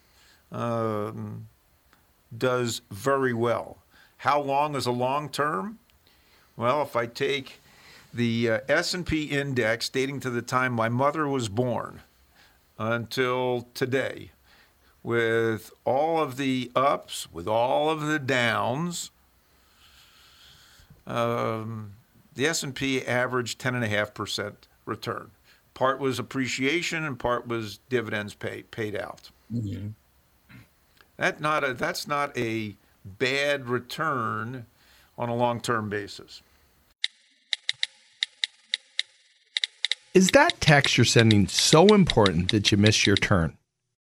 um, 0.51 1.47
does 2.37 2.81
very 2.91 3.33
well. 3.33 3.77
How 4.17 4.41
long 4.41 4.75
is 4.75 4.85
a 4.85 4.91
long 4.91 5.29
term? 5.29 5.79
Well, 6.55 6.81
if 6.81 6.95
I 6.95 7.05
take 7.05 7.59
the 8.13 8.49
uh, 8.49 8.59
S&P 8.67 9.25
index 9.25 9.89
dating 9.89 10.21
to 10.21 10.29
the 10.29 10.41
time 10.41 10.73
my 10.73 10.89
mother 10.89 11.27
was 11.27 11.49
born 11.49 12.01
until 12.79 13.67
today, 13.73 14.31
with 15.07 15.71
all 15.85 16.21
of 16.21 16.35
the 16.35 16.69
ups, 16.75 17.31
with 17.31 17.47
all 17.47 17.89
of 17.89 18.01
the 18.01 18.19
downs, 18.19 19.09
um, 21.07 21.93
the 22.35 22.45
S&P 22.45 23.05
averaged 23.05 23.57
10.5% 23.57 24.53
return. 24.85 25.31
Part 25.73 26.01
was 26.01 26.19
appreciation 26.19 27.05
and 27.05 27.17
part 27.17 27.47
was 27.47 27.79
dividends 27.87 28.33
paid 28.33 28.69
paid 28.71 28.97
out. 28.97 29.31
That 31.15 31.39
not 31.39 31.63
a, 31.63 31.73
that's 31.73 32.05
not 32.05 32.37
a 32.37 32.75
bad 33.05 33.69
return 33.69 34.65
on 35.17 35.29
a 35.29 35.35
long-term 35.35 35.87
basis. 35.87 36.41
Is 40.13 40.31
that 40.31 40.59
text 40.59 40.97
you're 40.97 41.05
sending 41.05 41.47
so 41.47 41.87
important 41.93 42.51
that 42.51 42.73
you 42.73 42.77
miss 42.77 43.07
your 43.07 43.15
turn? 43.15 43.56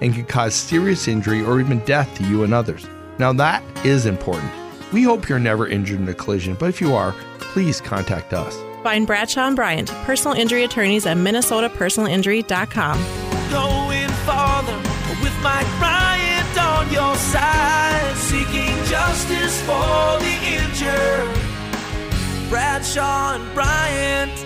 and 0.00 0.14
can 0.14 0.24
cause 0.24 0.54
serious 0.54 1.08
injury 1.08 1.42
or 1.42 1.60
even 1.60 1.78
death 1.80 2.14
to 2.16 2.24
you 2.24 2.44
and 2.44 2.54
others. 2.54 2.86
Now, 3.18 3.32
that 3.34 3.62
is 3.84 4.06
important. 4.06 4.50
We 4.92 5.02
hope 5.02 5.28
you're 5.28 5.38
never 5.38 5.66
injured 5.66 6.00
in 6.00 6.08
a 6.08 6.14
collision, 6.14 6.54
but 6.54 6.68
if 6.68 6.80
you 6.80 6.94
are, 6.94 7.14
please 7.38 7.80
contact 7.80 8.32
us. 8.32 8.56
Find 8.82 9.06
Bradshaw 9.06 9.46
and 9.46 9.56
Bryant, 9.56 9.88
personal 10.04 10.36
injury 10.36 10.64
attorneys 10.64 11.06
at 11.06 11.16
minnesotapersonalinjury.com. 11.16 12.98
Going 13.50 14.08
farther 14.24 14.76
with 15.20 15.36
Mike 15.42 15.66
Bryant 15.78 16.58
on 16.58 16.92
your 16.92 17.16
side, 17.16 18.16
seeking 18.16 18.76
justice 18.84 19.60
for 19.62 20.18
the 20.20 20.36
injured. 20.46 21.28
Bradshaw 22.48 23.34
and 23.34 23.54
Bryant. 23.54 24.45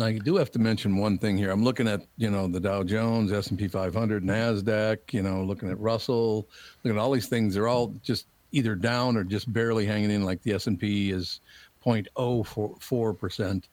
I 0.00 0.12
do 0.12 0.36
have 0.36 0.50
to 0.52 0.58
mention 0.58 0.96
one 0.96 1.18
thing 1.18 1.36
here. 1.36 1.50
I'm 1.50 1.62
looking 1.64 1.86
at, 1.88 2.02
you 2.16 2.30
know, 2.30 2.48
the 2.48 2.60
Dow 2.60 2.82
Jones, 2.82 3.30
S&P 3.32 3.68
500, 3.68 4.24
Nasdaq, 4.24 4.98
you 5.12 5.22
know, 5.22 5.42
looking 5.42 5.70
at 5.70 5.78
Russell, 5.78 6.48
looking 6.82 6.98
at 6.98 7.00
all 7.00 7.10
these 7.12 7.28
things. 7.28 7.54
They're 7.54 7.68
all 7.68 7.94
just 8.02 8.26
either 8.52 8.74
down 8.74 9.16
or 9.16 9.24
just 9.24 9.52
barely 9.52 9.86
hanging 9.86 10.10
in. 10.10 10.24
Like 10.24 10.42
the 10.42 10.52
S&P 10.54 11.10
is 11.10 11.40
0.04 11.84 13.18
percent 13.18 13.68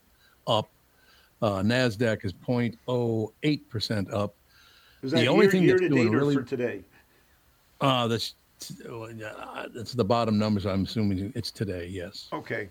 up. 0.47 0.69
Uh, 1.41 1.61
Nasdaq 1.61 2.25
is 2.25 2.33
0.08 2.33 3.69
percent 3.69 4.11
up. 4.13 4.35
Is 5.01 5.11
The 5.11 5.27
only 5.27 5.45
year, 5.45 5.51
thing 5.51 5.63
year 5.63 5.71
that's 5.77 5.83
to 5.83 5.89
doing 5.89 6.11
really- 6.11 6.35
for 6.35 6.43
today? 6.43 6.83
Uh, 7.81 8.07
that's 8.09 8.35
uh, 8.89 9.67
that's 9.73 9.93
the 9.93 10.03
bottom 10.03 10.37
numbers. 10.37 10.65
I'm 10.65 10.83
assuming 10.83 11.31
it's 11.33 11.49
today. 11.49 11.87
Yes. 11.87 12.27
Okay. 12.33 12.67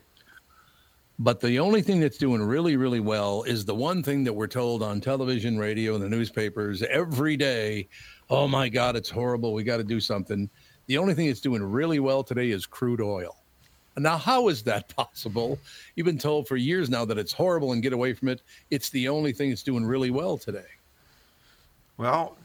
But 1.21 1.41
the 1.41 1.59
only 1.59 1.83
thing 1.83 1.99
that's 2.01 2.19
doing 2.19 2.43
really, 2.43 2.77
really 2.77 3.01
well 3.01 3.43
is 3.43 3.65
the 3.65 3.75
one 3.75 4.03
thing 4.03 4.23
that 4.25 4.33
we're 4.33 4.47
told 4.47 4.83
on 4.83 5.01
television, 5.01 5.59
radio, 5.59 5.95
and 5.95 6.03
the 6.03 6.09
newspapers 6.09 6.83
every 6.83 7.37
day. 7.37 7.89
Oh 8.31 8.47
my 8.47 8.69
God, 8.69 8.95
it's 8.95 9.11
horrible. 9.11 9.53
We 9.53 9.65
got 9.65 9.79
to 9.79 9.85
do 9.85 9.99
something. 9.99 10.49
The 10.87 10.97
only 10.97 11.15
thing 11.15 11.27
that's 11.27 11.41
doing 11.41 11.63
really 11.63 11.99
well 11.99 12.23
today 12.23 12.51
is 12.51 12.67
crude 12.67 13.01
oil. 13.01 13.37
Now, 13.97 14.17
how 14.17 14.47
is 14.49 14.63
that 14.63 14.89
possible? 14.97 15.59
You've 15.97 16.05
been 16.05 16.19
told 16.19 16.47
for 16.47 16.57
years 16.57 16.89
now 16.89 17.05
that 17.05 17.19
it's 17.19 17.33
horrible 17.33 17.73
and 17.73 17.83
get 17.83 17.93
away 17.93 18.13
from 18.13 18.29
it. 18.29 18.43
It's 18.71 18.91
the 18.91 19.09
only 19.09 19.33
thing 19.33 19.49
that's 19.49 19.65
doing 19.65 19.85
really 19.85 20.11
well 20.11 20.39
today. 20.39 20.67
Well, 21.97 22.37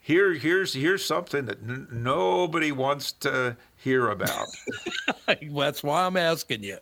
here, 0.00 0.32
here's 0.34 0.72
here's 0.72 1.04
something 1.04 1.46
that 1.46 1.58
n- 1.62 1.88
nobody 1.90 2.70
wants 2.70 3.10
to 3.12 3.56
hear 3.78 4.10
about. 4.10 4.46
That's 5.42 5.82
why 5.82 6.06
I'm 6.06 6.16
asking 6.16 6.62
you. 6.62 6.78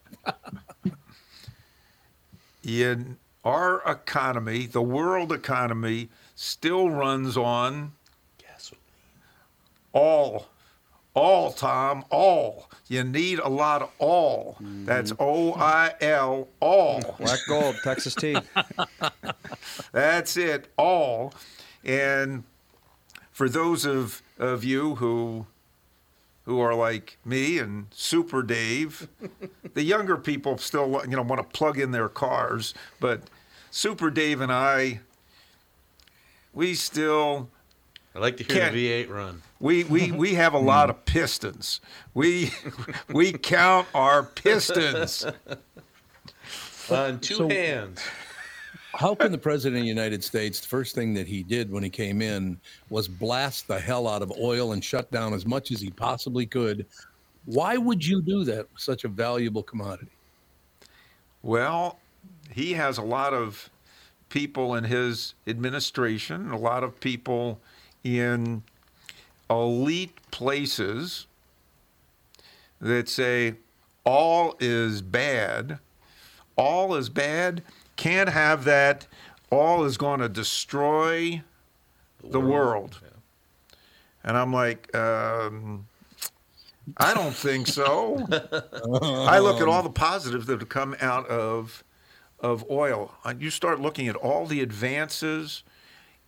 In 2.62 3.18
our 3.44 3.82
economy, 3.90 4.66
the 4.66 4.82
world 4.82 5.32
economy 5.32 6.10
still 6.34 6.90
runs 6.90 7.36
on 7.36 7.92
gasoline. 8.38 8.80
all, 9.92 10.46
all, 11.14 11.52
Tom, 11.52 12.04
all. 12.10 12.70
You 12.88 13.04
need 13.04 13.38
a 13.40 13.48
lot 13.48 13.82
of 13.82 13.90
all. 13.98 14.56
That's 14.60 15.12
mm-hmm. 15.12 15.22
O 15.22 15.54
I 15.54 15.94
L, 16.00 16.48
all. 16.60 17.16
Black 17.18 17.40
gold, 17.48 17.76
Texas 17.82 18.14
tea. 18.14 18.36
That's 19.92 20.36
it, 20.36 20.68
all. 20.76 21.34
And 21.84 22.44
for 23.32 23.48
those 23.48 23.84
of, 23.84 24.22
of 24.38 24.62
you 24.62 24.96
who 24.96 25.46
who 26.44 26.60
are 26.60 26.74
like 26.74 27.18
me 27.24 27.58
and 27.58 27.86
Super 27.90 28.42
Dave, 28.42 29.08
the 29.74 29.82
younger 29.82 30.16
people 30.16 30.58
still 30.58 31.02
you 31.08 31.16
know 31.16 31.22
want 31.22 31.40
to 31.40 31.56
plug 31.56 31.78
in 31.78 31.92
their 31.92 32.08
cars, 32.08 32.74
but 33.00 33.22
Super 33.70 34.10
Dave 34.10 34.40
and 34.40 34.52
I 34.52 35.00
we 36.52 36.74
still 36.74 37.48
I 38.14 38.18
like 38.18 38.36
to 38.38 38.44
hear 38.44 38.70
the 38.70 39.04
V8 39.04 39.08
run. 39.08 39.42
we, 39.58 39.84
we, 39.84 40.12
we 40.12 40.34
have 40.34 40.52
a 40.52 40.58
lot 40.58 40.90
of 40.90 40.96
hmm. 40.96 41.02
pistons. 41.06 41.80
We 42.14 42.52
we 43.08 43.32
count 43.32 43.88
our 43.94 44.22
pistons. 44.34 45.24
On 46.90 47.20
two 47.20 47.34
So- 47.34 47.48
hands. 47.48 48.00
How 48.94 49.14
can 49.14 49.32
the 49.32 49.38
president 49.50 49.78
of 49.78 49.82
the 49.82 49.88
United 49.88 50.22
States, 50.22 50.60
the 50.60 50.68
first 50.68 50.94
thing 50.94 51.14
that 51.14 51.26
he 51.26 51.42
did 51.42 51.70
when 51.70 51.82
he 51.82 51.90
came 51.90 52.22
in 52.22 52.60
was 52.90 53.08
blast 53.08 53.68
the 53.68 53.78
hell 53.78 54.06
out 54.06 54.22
of 54.22 54.32
oil 54.40 54.72
and 54.72 54.84
shut 54.84 55.10
down 55.10 55.34
as 55.34 55.46
much 55.46 55.70
as 55.70 55.80
he 55.80 55.90
possibly 55.90 56.46
could? 56.46 56.86
Why 57.44 57.76
would 57.76 58.04
you 58.04 58.22
do 58.22 58.44
that 58.44 58.70
with 58.72 58.80
such 58.80 59.04
a 59.04 59.08
valuable 59.08 59.62
commodity? 59.62 60.12
Well, 61.42 61.98
he 62.50 62.72
has 62.74 62.98
a 62.98 63.02
lot 63.02 63.34
of 63.34 63.68
people 64.28 64.76
in 64.76 64.84
his 64.84 65.34
administration, 65.46 66.50
a 66.50 66.58
lot 66.58 66.84
of 66.84 66.98
people 67.00 67.60
in 68.04 68.62
elite 69.50 70.16
places 70.30 71.26
that 72.80 73.08
say 73.08 73.54
all 74.04 74.56
is 74.60 75.02
bad. 75.02 75.78
All 76.56 76.94
is 76.94 77.08
bad. 77.08 77.62
Can't 77.96 78.28
have 78.28 78.64
that. 78.64 79.06
All 79.50 79.84
is 79.84 79.96
going 79.96 80.20
to 80.20 80.28
destroy 80.28 81.42
the 82.22 82.40
world. 82.40 82.98
And 84.24 84.36
I'm 84.36 84.52
like, 84.52 84.94
um, 84.94 85.86
I 86.96 87.12
don't 87.14 87.34
think 87.34 87.66
so. 87.66 88.26
I 89.02 89.38
look 89.40 89.60
at 89.60 89.68
all 89.68 89.82
the 89.82 89.90
positives 89.90 90.46
that 90.46 90.60
have 90.60 90.68
come 90.68 90.96
out 91.00 91.26
of 91.28 91.84
of 92.40 92.64
oil. 92.70 93.14
Uh, 93.24 93.34
You 93.38 93.50
start 93.50 93.80
looking 93.80 94.08
at 94.08 94.16
all 94.16 94.46
the 94.46 94.62
advances 94.62 95.62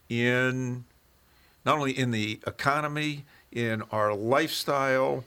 in 0.08 0.84
not 1.64 1.76
only 1.78 1.96
in 1.98 2.12
the 2.12 2.38
economy, 2.46 3.24
in 3.50 3.82
our 3.90 4.14
lifestyle, 4.14 5.24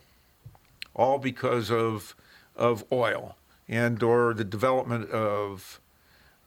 all 0.94 1.18
because 1.18 1.70
of 1.72 2.16
of 2.56 2.84
oil 2.92 3.36
and 3.68 4.02
or 4.02 4.34
the 4.34 4.44
development 4.44 5.10
of 5.12 5.80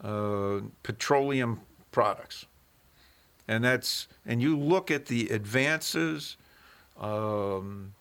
uh, 0.02 0.60
petroleum 0.82 1.60
products. 1.90 2.46
And 3.48 3.64
that's 3.64 4.06
and 4.24 4.40
you 4.40 4.56
look 4.58 4.90
at 4.90 5.06
the 5.06 5.28
advances, 5.30 6.36
um, 7.00 7.92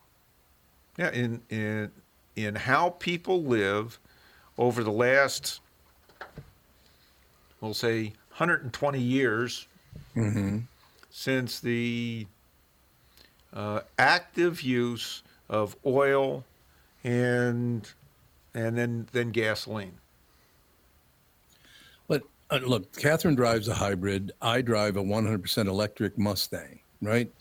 yeah, 0.98 1.12
in 1.12 1.42
in 1.50 1.92
in 2.36 2.56
how 2.56 2.92
people 2.92 3.44
live 3.44 4.00
over 4.58 4.84
the 4.84 4.92
last, 4.92 5.62
we'll 7.62 7.74
say, 7.74 8.14
120 8.30 9.00
years 9.00 9.68
since 11.10 11.60
the 11.60 12.28
uh, 13.54 13.80
active 13.98 14.62
use 14.62 15.24
of 15.50 15.76
oil 15.86 16.44
and 17.04 17.92
and 18.54 18.78
then 18.78 19.08
then 19.12 19.32
gasoline. 19.32 19.98
Uh, 22.52 22.60
look, 22.64 22.96
Catherine 22.98 23.36
drives 23.36 23.68
a 23.68 23.74
hybrid. 23.74 24.32
I 24.42 24.62
drive 24.62 24.98
a 24.98 25.04
100% 25.04 25.68
electric 25.68 26.18
Mustang, 26.18 26.80
right? 27.02 27.32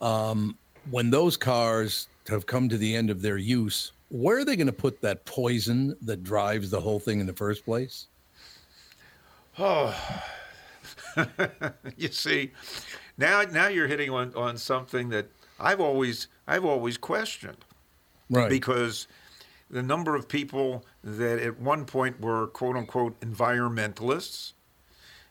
Um, 0.00 0.56
when 0.90 1.10
those 1.10 1.36
cars 1.36 2.08
have 2.28 2.46
come 2.46 2.68
to 2.68 2.76
the 2.76 2.94
end 2.94 3.10
of 3.10 3.22
their 3.22 3.38
use, 3.38 3.92
where 4.10 4.38
are 4.38 4.44
they 4.44 4.56
going 4.56 4.66
to 4.66 4.72
put 4.72 5.00
that 5.00 5.24
poison 5.24 5.96
that 6.02 6.22
drives 6.22 6.70
the 6.70 6.80
whole 6.80 6.98
thing 6.98 7.20
in 7.20 7.26
the 7.26 7.32
first 7.32 7.64
place? 7.64 8.06
Oh, 9.58 9.94
you 11.96 12.08
see, 12.08 12.52
now 13.16 13.42
now 13.42 13.68
you're 13.68 13.88
hitting 13.88 14.10
on, 14.10 14.32
on 14.34 14.56
something 14.56 15.08
that 15.10 15.26
I've 15.58 15.80
always 15.80 16.28
I've 16.46 16.64
always 16.64 16.96
questioned. 16.96 17.64
Right. 18.30 18.48
Because 18.48 19.08
the 19.70 19.82
number 19.82 20.14
of 20.14 20.28
people 20.28 20.84
that 21.02 21.38
at 21.38 21.60
one 21.60 21.84
point 21.84 22.20
were 22.20 22.46
quote 22.48 22.76
unquote 22.76 23.18
environmentalists 23.20 24.52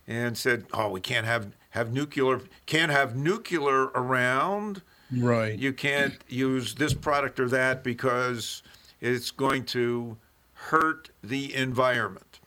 and 0.07 0.37
said, 0.37 0.65
"Oh, 0.73 0.89
we 0.89 1.01
can't 1.01 1.25
have 1.25 1.51
have 1.71 1.91
nuclear 1.91 2.41
can't 2.65 2.91
have 2.91 3.15
nuclear 3.15 3.85
around. 3.95 4.81
right. 5.11 5.57
You 5.57 5.73
can't 5.73 6.15
use 6.27 6.75
this 6.75 6.93
product 6.93 7.39
or 7.39 7.49
that 7.49 7.83
because 7.83 8.63
it's 9.01 9.31
going 9.31 9.65
to 9.65 10.17
hurt 10.53 11.09
the 11.23 11.53
environment." 11.53 12.39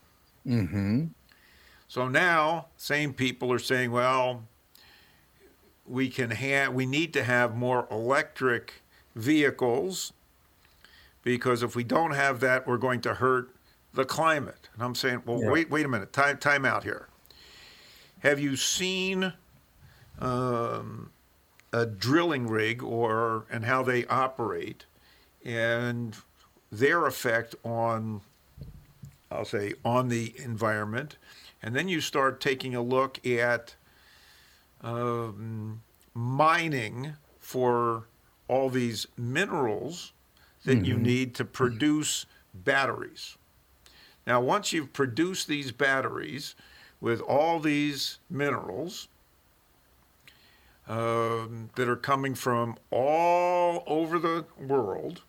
mm-hmm. 0.47 1.07
So 1.91 2.07
now, 2.07 2.67
same 2.77 3.13
people 3.13 3.53
are 3.53 3.59
saying, 3.59 3.91
well, 3.91 4.45
we 5.85 6.09
can 6.09 6.31
have, 6.31 6.73
we 6.73 6.87
need 6.87 7.13
to 7.15 7.25
have 7.25 7.57
more 7.57 7.89
electric 7.91 8.75
vehicles 9.17 10.13
because 11.23 11.63
if 11.63 11.75
we 11.77 11.85
don't 11.85 12.13
have 12.13 12.41
that, 12.41 12.67
we're 12.67 12.79
going 12.79 13.01
to 13.03 13.15
hurt 13.15 13.51
the 13.93 14.05
climate. 14.05 14.69
And 14.75 14.83
I'm 14.83 14.95
saying, 14.95 15.23
well, 15.27 15.41
Yeah. 15.41 15.51
wait, 15.51 15.71
wait 15.71 15.85
a 15.85 15.89
minute, 15.89 16.13
time, 16.13 16.39
time 16.39 16.65
out 16.65 16.85
here. 16.85 17.09
Have 18.21 18.39
you 18.39 18.57
seen 18.57 19.33
um, 20.19 21.11
a 21.73 21.87
drilling 21.87 22.47
rig 22.47 22.83
or 22.83 23.47
and 23.51 23.65
how 23.65 23.83
they 23.83 24.05
operate 24.07 24.85
and 25.45 26.17
their 26.71 27.07
effect 27.07 27.55
on 27.65 28.21
I'll 29.31 29.45
say 29.45 29.75
on 29.85 30.09
the 30.09 30.35
environment 30.39 31.17
and 31.63 31.75
then 31.75 31.89
you 31.89 32.01
start 32.01 32.41
taking 32.41 32.75
a 32.75 32.83
look 32.83 33.25
at 33.27 33.77
um, 34.83 35.83
mining 36.15 37.15
for 37.39 38.05
all 38.49 38.69
these 38.71 39.07
minerals 39.17 40.13
that 40.65 40.85
you 40.85 40.97
need 40.99 41.35
to 41.37 41.45
produce 41.45 42.27
batteries. 42.55 43.37
Now, 44.27 44.41
once 44.41 44.73
you've 44.73 44.93
produced 44.93 45.49
these 45.49 45.73
batteries 45.73 46.55
with 47.01 47.21
all 47.23 47.59
these 47.61 48.19
minerals 48.29 49.09
um, 50.89 51.71
that 51.77 51.89
are 51.89 51.97
coming 51.97 52.35
from 52.35 52.77
all 52.91 53.83
over 53.87 54.19
the 54.19 54.45
world, 54.59 55.23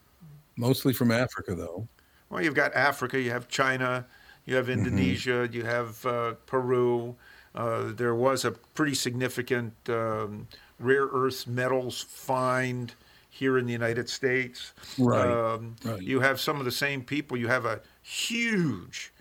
Mostly 0.57 0.93
from 0.93 1.11
Africa, 1.11 1.55
though. 1.55 1.87
well, 2.29 2.43
you've 2.43 2.55
got 2.55 2.73
Africa, 2.75 3.19
you 3.19 3.31
have 3.31 3.47
China, 3.47 4.05
you 4.45 4.55
have 4.55 4.69
Indonesia, 4.69 5.47
you 5.51 5.63
have 5.63 6.05
uh, 6.05 6.33
Peru. 6.45 7.15
Uh, 7.55 7.91
there 7.93 8.15
was 8.15 8.45
a 8.45 8.51
pretty 8.51 8.93
significant 8.95 9.73
um, 9.89 10.47
rare 10.79 11.07
earth 11.07 11.47
metals 11.47 12.01
find 12.01 12.93
here 13.31 13.57
in 13.57 13.65
the 13.65 13.73
United 13.73 14.09
States. 14.09 14.73
Right, 14.99 15.39
Um, 15.55 15.75
right. 15.83 16.01
You 16.01 16.19
have 16.21 16.39
some 16.39 16.59
of 16.59 16.65
the 16.65 16.71
same 16.71 17.03
people. 17.03 17.37
You 17.37 17.47
have 17.47 17.65
a 17.65 17.81
huge, 18.03 19.11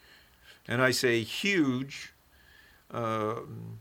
and 0.68 0.82
I 0.82 0.90
say 0.90 1.22
huge, 1.22 2.12
um, 2.90 3.80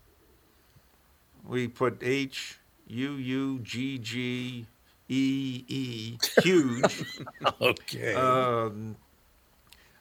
we 1.46 1.68
put 1.68 2.02
H 2.04 2.60
U 2.88 3.12
U 3.14 3.60
G 3.60 3.98
G 3.98 4.68
E 5.10 5.66
E, 5.68 6.20
huge 6.42 7.06
Okay. 7.62 8.16
um, 8.16 8.98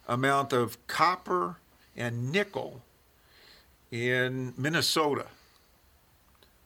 amount 0.07 0.53
of 0.53 0.85
copper 0.87 1.57
and 1.95 2.31
nickel 2.31 2.83
in 3.91 4.53
Minnesota. 4.57 5.27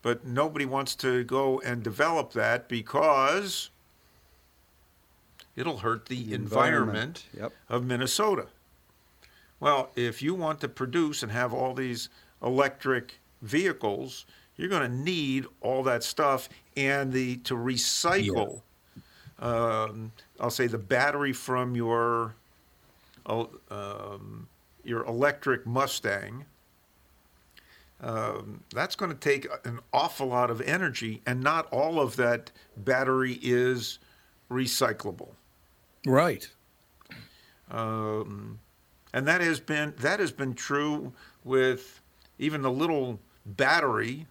But 0.04 0.26
nobody 0.26 0.66
wants 0.66 0.94
to 0.96 1.24
go 1.24 1.60
and 1.60 1.82
develop 1.82 2.34
that 2.34 2.68
because 2.68 3.70
it'll 5.56 5.78
hurt 5.78 6.06
the 6.06 6.34
environment, 6.34 7.24
Yep. 7.32 7.54
of 7.70 7.86
Minnesota. 7.86 8.48
Well, 9.60 9.88
if 9.96 10.20
you 10.20 10.34
want 10.34 10.60
to 10.60 10.68
produce 10.68 11.22
and 11.22 11.32
have 11.32 11.54
all 11.54 11.72
these 11.72 12.10
electric 12.42 13.14
vehicles, 13.40 14.26
you're 14.58 14.68
going 14.68 14.82
to 14.82 14.94
need 14.94 15.46
all 15.62 15.82
that 15.84 16.04
stuff 16.04 16.50
and 16.76 17.10
the 17.10 17.38
to 17.38 17.54
recycle. 17.54 18.60
Um, 19.38 20.12
I'll 20.38 20.50
say 20.50 20.66
the 20.66 20.76
battery 20.76 21.32
from 21.32 21.74
your 21.74 22.34
uh, 23.24 23.46
um, 23.70 24.48
your 24.84 25.02
electric 25.06 25.64
Mustang. 25.64 26.44
Um, 28.04 28.60
that's 28.70 28.96
going 28.96 29.10
to 29.10 29.16
take 29.16 29.48
an 29.64 29.80
awful 29.90 30.26
lot 30.26 30.50
of 30.50 30.60
energy, 30.60 31.22
and 31.26 31.40
not 31.42 31.66
all 31.72 31.98
of 31.98 32.16
that 32.16 32.52
battery 32.76 33.38
is 33.42 33.98
recyclable. 34.50 35.30
right. 36.06 36.48
Um, 37.70 38.60
and 39.14 39.26
that 39.26 39.40
has 39.40 39.58
been 39.58 39.94
that 40.00 40.20
has 40.20 40.30
been 40.30 40.52
true 40.52 41.12
with 41.44 42.02
even 42.38 42.60
the 42.60 42.70
little 42.70 43.18
battery. 43.46 44.26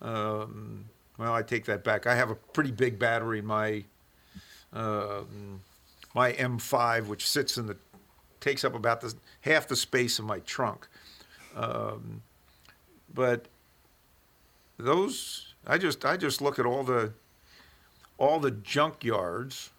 Um, 0.00 0.86
well, 1.18 1.34
I 1.34 1.42
take 1.42 1.66
that 1.66 1.84
back. 1.84 2.06
I 2.06 2.14
have 2.14 2.30
a 2.30 2.34
pretty 2.34 2.70
big 2.70 2.98
battery 2.98 3.40
in 3.40 3.46
my 3.46 3.84
um, 4.72 5.60
my 6.14 6.32
M5, 6.32 7.06
which 7.06 7.28
sits 7.28 7.58
in 7.58 7.66
the 7.66 7.76
takes 8.40 8.64
up 8.64 8.74
about 8.74 9.02
the 9.02 9.14
half 9.42 9.68
the 9.68 9.76
space 9.76 10.18
of 10.18 10.24
my 10.24 10.38
trunk. 10.40 10.88
Um, 11.54 12.22
but 13.14 13.46
those, 14.78 15.54
I 15.66 15.78
just 15.78 16.04
I 16.04 16.16
just 16.16 16.40
look 16.40 16.58
at 16.58 16.66
all 16.66 16.84
the 16.84 17.12
all 18.18 18.38
the 18.38 18.52
junkyards 18.52 19.70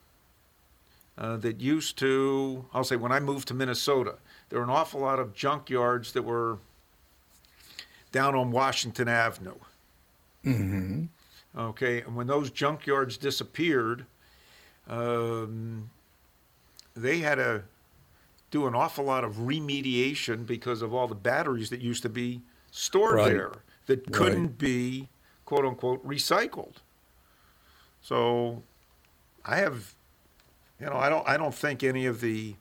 uh, 1.18 1.38
that 1.38 1.62
used 1.62 1.98
to, 2.00 2.66
I'll 2.74 2.84
say, 2.84 2.96
when 2.96 3.12
I 3.12 3.20
moved 3.20 3.48
to 3.50 3.54
Minnesota, 3.54 4.16
there 4.50 4.60
were 4.60 4.66
an 4.66 4.72
awful 4.72 5.02
lot 5.02 5.20
of 5.20 5.36
junkyards 5.36 6.14
that 6.14 6.24
were 6.24 6.58
down 8.12 8.36
on 8.36 8.52
Washington 8.52 9.08
Avenue. 9.08 9.56
hmm 10.44 11.06
Okay, 11.56 12.02
and 12.02 12.16
when 12.16 12.28
those 12.28 12.50
junkyards 12.50 13.20
disappeared, 13.20 14.06
um, 14.90 15.90
they 16.96 17.20
had 17.20 17.36
to 17.36 17.64
do 18.52 18.68
an 18.68 18.76
awful 18.76 19.04
lot 19.06 19.24
of 19.24 19.36
remediation 19.36 20.48
because 20.48 20.82
of 20.82 20.94
all 20.94 21.08
the 21.08 21.16
batteries 21.16 21.70
that 21.70 21.82
used 21.82 22.04
to 22.04 22.10
be 22.10 22.42
stored 22.72 23.16
Right. 23.16 23.30
there 23.34 23.52
that 23.86 24.12
couldn't 24.12 24.58
be 24.58 25.10
quote 25.46 25.66
unquote 25.66 26.06
recycled. 26.06 26.76
So 28.02 28.64
I 29.46 29.58
have 29.58 29.94
you 30.80 30.88
know, 30.88 30.96
I 30.98 31.10
don't 31.10 31.28
I 31.28 31.38
don't 31.38 31.54
think 31.54 31.84
any 31.84 32.06
of 32.06 32.22
the 32.22 32.56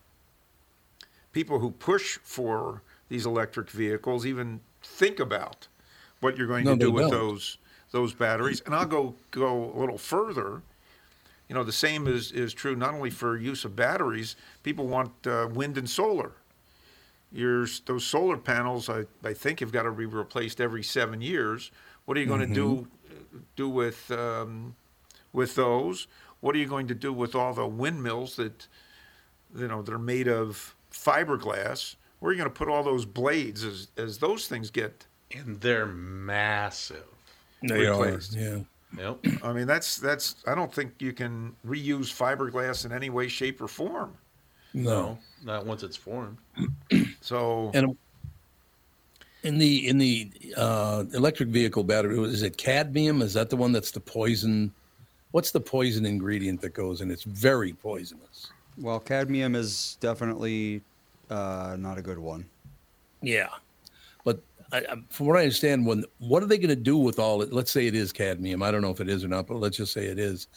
people 1.33 1.61
who 1.61 1.71
push 1.71 2.19
for 2.23 2.83
these 3.09 3.27
electric 3.27 3.71
vehicles 3.71 4.27
even 4.27 4.61
think 4.83 5.19
about 5.21 5.69
what 6.21 6.37
you're 6.37 6.47
going 6.47 6.65
No, 6.65 6.73
to 6.75 6.79
do 6.79 6.91
with 6.91 7.03
don't. 7.05 7.11
those 7.13 7.59
those 7.93 8.13
batteries. 8.15 8.61
And 8.67 8.75
I'll 8.75 8.87
go 8.87 9.15
go 9.31 9.73
a 9.75 9.79
little 9.79 9.99
further. 9.99 10.63
You 11.49 11.55
know, 11.55 11.65
the 11.65 11.73
same 11.73 12.07
is 12.07 12.31
is 12.33 12.53
true 12.53 12.77
not 12.77 12.95
only 12.95 13.11
for 13.11 13.37
use 13.37 13.65
of 13.65 13.75
batteries. 13.75 14.37
People 14.63 14.87
want 14.87 15.27
uh, 15.27 15.49
wind 15.51 15.79
and 15.79 15.89
solar. 15.89 16.33
Your 17.33 17.67
those 17.87 18.05
solar 18.05 18.37
panels, 18.37 18.89
I, 18.89 19.05
I 19.23 19.35
think, 19.35 19.61
have 19.61 19.73
got 19.73 19.83
to 19.85 19.93
be 19.93 20.07
replaced 20.07 20.61
every 20.61 20.83
seven 20.83 21.21
years. 21.21 21.71
What 22.05 22.17
are 22.17 22.21
you 22.21 22.27
going 22.27 22.47
to 22.47 22.55
do 22.55 22.89
do 23.57 23.69
with 23.69 24.11
um, 24.11 24.75
with 25.33 25.55
those? 25.55 26.07
What 26.41 26.55
are 26.55 26.59
you 26.59 26.67
going 26.67 26.89
to 26.89 26.95
do 26.95 27.13
with 27.13 27.35
all 27.35 27.53
the 27.53 27.67
windmills 27.67 28.37
that 28.37 28.67
you 29.57 29.69
know 29.69 29.83
that 29.83 29.93
are 29.93 29.99
made 29.99 30.27
of 30.27 30.75
fiberglass? 30.93 31.97
Where 32.19 32.31
are 32.31 32.33
you 32.33 32.39
going 32.39 32.51
to 32.51 32.57
put 32.57 32.69
all 32.69 32.83
those 32.83 33.05
blades 33.05 33.63
as 33.63 33.89
as 33.97 34.19
those 34.19 34.49
things 34.49 34.71
get? 34.71 35.07
And 35.33 35.61
they're 35.61 35.87
massive. 35.87 37.05
They 37.63 37.87
are. 37.87 38.19
Yeah. 38.33 38.61
Yep. 38.99 39.19
I 39.45 39.53
mean, 39.53 39.67
that's 39.67 39.99
that's. 39.99 40.37
I 40.47 40.55
don't 40.55 40.75
think 40.75 40.95
you 40.99 41.13
can 41.13 41.55
reuse 41.65 42.13
fiberglass 42.13 42.85
in 42.85 42.93
any 42.93 43.09
way, 43.09 43.29
shape, 43.29 43.61
or 43.61 43.69
form. 43.69 44.17
No. 44.75 45.19
Not 45.45 45.67
once 45.67 45.83
it's 45.83 45.97
formed. 45.97 46.39
So 47.21 47.71
And 47.75 47.97
in 49.43 49.59
the 49.59 49.89
in 49.89 49.99
the 49.99 50.31
uh, 50.57 51.05
electric 51.15 51.49
vehicle 51.49 51.85
battery, 51.85 52.19
is 52.25 52.43
it 52.43 52.57
cadmium? 52.57 53.23
Is 53.23 53.35
that 53.35 53.51
the 53.51 53.57
one 53.57 53.73
that's 53.73 53.91
the 53.91 54.01
poison? 54.01 54.73
What's 55.33 55.51
the 55.51 55.61
poison 55.61 56.05
ingredient 56.07 56.61
that 56.63 56.75
goes 56.75 57.01
in? 57.01 57.11
It's 57.11 57.23
very 57.23 57.73
poisonous. 57.73 58.51
Well, 58.79 59.01
cadmium 59.01 59.55
is 59.55 59.97
definitely 60.01 60.83
uh, 61.31 61.77
not 61.79 61.99
a 61.99 62.03
good 62.03 62.19
one. 62.19 62.45
Yeah, 63.23 63.49
but 64.25 64.41
I, 64.73 64.79
I, 64.79 64.97
from 65.09 65.27
what 65.27 65.37
I 65.37 65.43
understand, 65.43 65.87
when 65.87 66.05
what 66.19 66.43
are 66.43 66.47
they 66.47 66.59
going 66.59 66.69
to 66.69 66.77
do 66.77 66.97
with 66.97 67.19
all 67.19 67.43
it? 67.43 67.53
Let's 67.53 67.71
say 67.71 67.87
it 67.87 67.95
is 67.95 68.13
cadmium. 68.13 68.63
I 68.63 68.71
don't 68.71 68.83
know 68.83 68.91
if 68.91 69.01
it 69.01 69.09
is 69.09 69.25
or 69.25 69.29
not, 69.29 69.47
but 69.47 69.57
let's 69.57 69.77
just 69.77 69.93
say 69.93 70.07
it 70.07 70.19
is. 70.19 70.49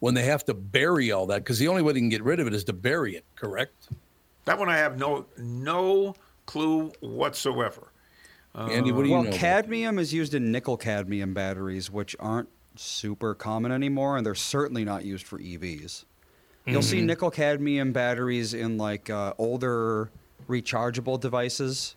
When 0.00 0.12
they 0.12 0.24
have 0.24 0.44
to 0.46 0.54
bury 0.54 1.12
all 1.12 1.26
that, 1.26 1.44
because 1.44 1.58
the 1.58 1.68
only 1.68 1.80
way 1.80 1.92
they 1.92 2.00
can 2.00 2.08
get 2.08 2.22
rid 2.22 2.40
of 2.40 2.46
it 2.46 2.52
is 2.52 2.64
to 2.64 2.72
bury 2.72 3.14
it. 3.14 3.24
Correct? 3.36 3.88
That 4.44 4.58
one 4.58 4.68
I 4.68 4.76
have 4.78 4.98
no 4.98 5.26
no 5.38 6.14
clue 6.46 6.92
whatsoever. 7.00 7.90
Andy, 8.56 8.92
what 8.92 9.02
do 9.02 9.08
you 9.08 9.14
well, 9.14 9.24
know? 9.24 9.28
about 9.30 9.40
cadmium 9.40 9.98
is 9.98 10.12
used 10.14 10.32
in 10.32 10.52
nickel 10.52 10.76
cadmium 10.76 11.34
batteries, 11.34 11.90
which 11.90 12.14
aren't 12.20 12.48
super 12.76 13.34
common 13.34 13.72
anymore, 13.72 14.16
and 14.16 14.24
they're 14.24 14.34
certainly 14.36 14.84
not 14.84 15.04
used 15.04 15.26
for 15.26 15.38
EVs. 15.40 16.04
You'll 16.66 16.80
see 16.82 16.98
Mm-hmm. 16.98 17.06
nickel 17.06 17.30
cadmium 17.30 17.92
batteries 17.92 18.54
in 18.54 18.78
like 18.78 19.10
uh, 19.10 19.34
older 19.38 20.10
rechargeable 20.48 21.18
devices, 21.20 21.96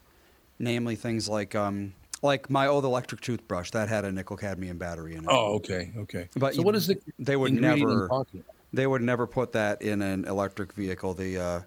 namely 0.59 0.95
things 0.95 1.29
like 1.29 1.53
um, 1.53 1.93
like 2.23 2.49
my 2.49 2.65
old 2.67 2.85
electric 2.85 3.21
toothbrush 3.21 3.69
that 3.71 3.87
had 3.87 4.03
a 4.03 4.11
nickel 4.11 4.35
cadmium 4.35 4.77
battery 4.79 5.13
in 5.13 5.19
it. 5.25 5.29
Oh, 5.29 5.53
okay, 5.55 5.91
okay. 5.97 6.27
But 6.35 6.55
so 6.55 6.61
you- 6.61 6.65
what 6.65 6.75
is 6.75 6.87
the 6.87 6.97
they 7.19 7.35
would 7.35 7.53
never- 7.53 7.77
you're 7.77 8.07
talking 8.07 8.39
about? 8.41 8.55
They 8.73 8.85
would 8.87 9.01
never 9.03 9.25
put 9.27 9.51
that 9.53 9.81
in 9.81 10.01
an 10.01 10.25
electric 10.25 10.73
vehicle. 10.73 11.13
The 11.13 11.37
uh, 11.39 11.61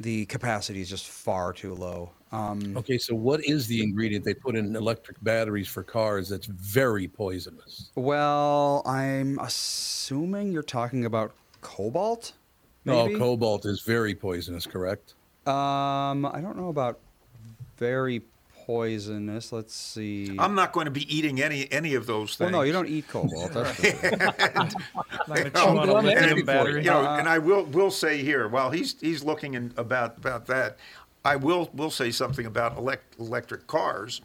the 0.00 0.24
capacity 0.26 0.80
is 0.80 0.88
just 0.88 1.08
far 1.08 1.52
too 1.52 1.74
low. 1.74 2.10
Um, 2.32 2.76
Okay, 2.76 2.96
so 2.96 3.14
what 3.14 3.44
is 3.44 3.66
the 3.66 3.82
ingredient 3.82 4.24
they 4.24 4.34
put 4.34 4.56
in 4.56 4.74
electric 4.74 5.22
batteries 5.22 5.68
for 5.68 5.82
cars 5.82 6.28
that's 6.28 6.46
very 6.46 7.06
poisonous? 7.06 7.90
Well, 7.96 8.82
I'm 8.86 9.38
assuming 9.40 10.52
you're 10.52 10.62
talking 10.62 11.04
about 11.04 11.32
cobalt. 11.60 12.32
No, 12.86 13.06
Maybe? 13.06 13.18
cobalt 13.18 13.66
is 13.66 13.82
very 13.82 14.14
poisonous, 14.14 14.66
correct? 14.66 15.14
Um, 15.46 16.24
I 16.24 16.40
don't 16.40 16.56
know 16.56 16.68
about 16.70 16.98
very 17.76 18.22
poisonous. 18.70 19.52
Let's 19.52 19.74
see. 19.74 20.36
I'm 20.38 20.54
not 20.54 20.72
going 20.72 20.84
to 20.84 20.90
be 20.90 21.04
eating 21.14 21.42
any 21.42 21.70
any 21.72 21.94
of 21.94 22.06
those 22.06 22.38
well, 22.38 22.48
things. 22.48 22.52
no, 22.52 22.62
you 22.62 22.72
don't 22.72 22.88
eat 22.88 23.08
cobalt. 23.08 23.52
That's 23.52 23.74
for 23.76 23.86
sure. 23.86 24.10
Not 25.28 25.28
gonna 25.28 25.50
chew 25.54 25.58
on 25.60 26.06
a 26.06 26.10
and, 26.10 26.38
you 26.38 26.82
know, 26.82 27.00
Uh, 27.00 27.16
and 27.18 27.28
I 27.28 27.38
will 27.38 27.64
will 27.66 27.90
say 27.90 28.22
here, 28.22 28.48
while 28.48 28.70
he's 28.70 28.94
he's 29.00 29.24
looking 29.24 29.54
in, 29.54 29.72
about 29.76 30.16
about 30.18 30.46
that, 30.46 30.76
I 31.24 31.36
will 31.36 31.68
will 31.74 31.90
say 31.90 32.10
something 32.10 32.46
about 32.46 32.78
elect, 32.78 33.18
electric 33.18 33.66
cars. 33.66 34.20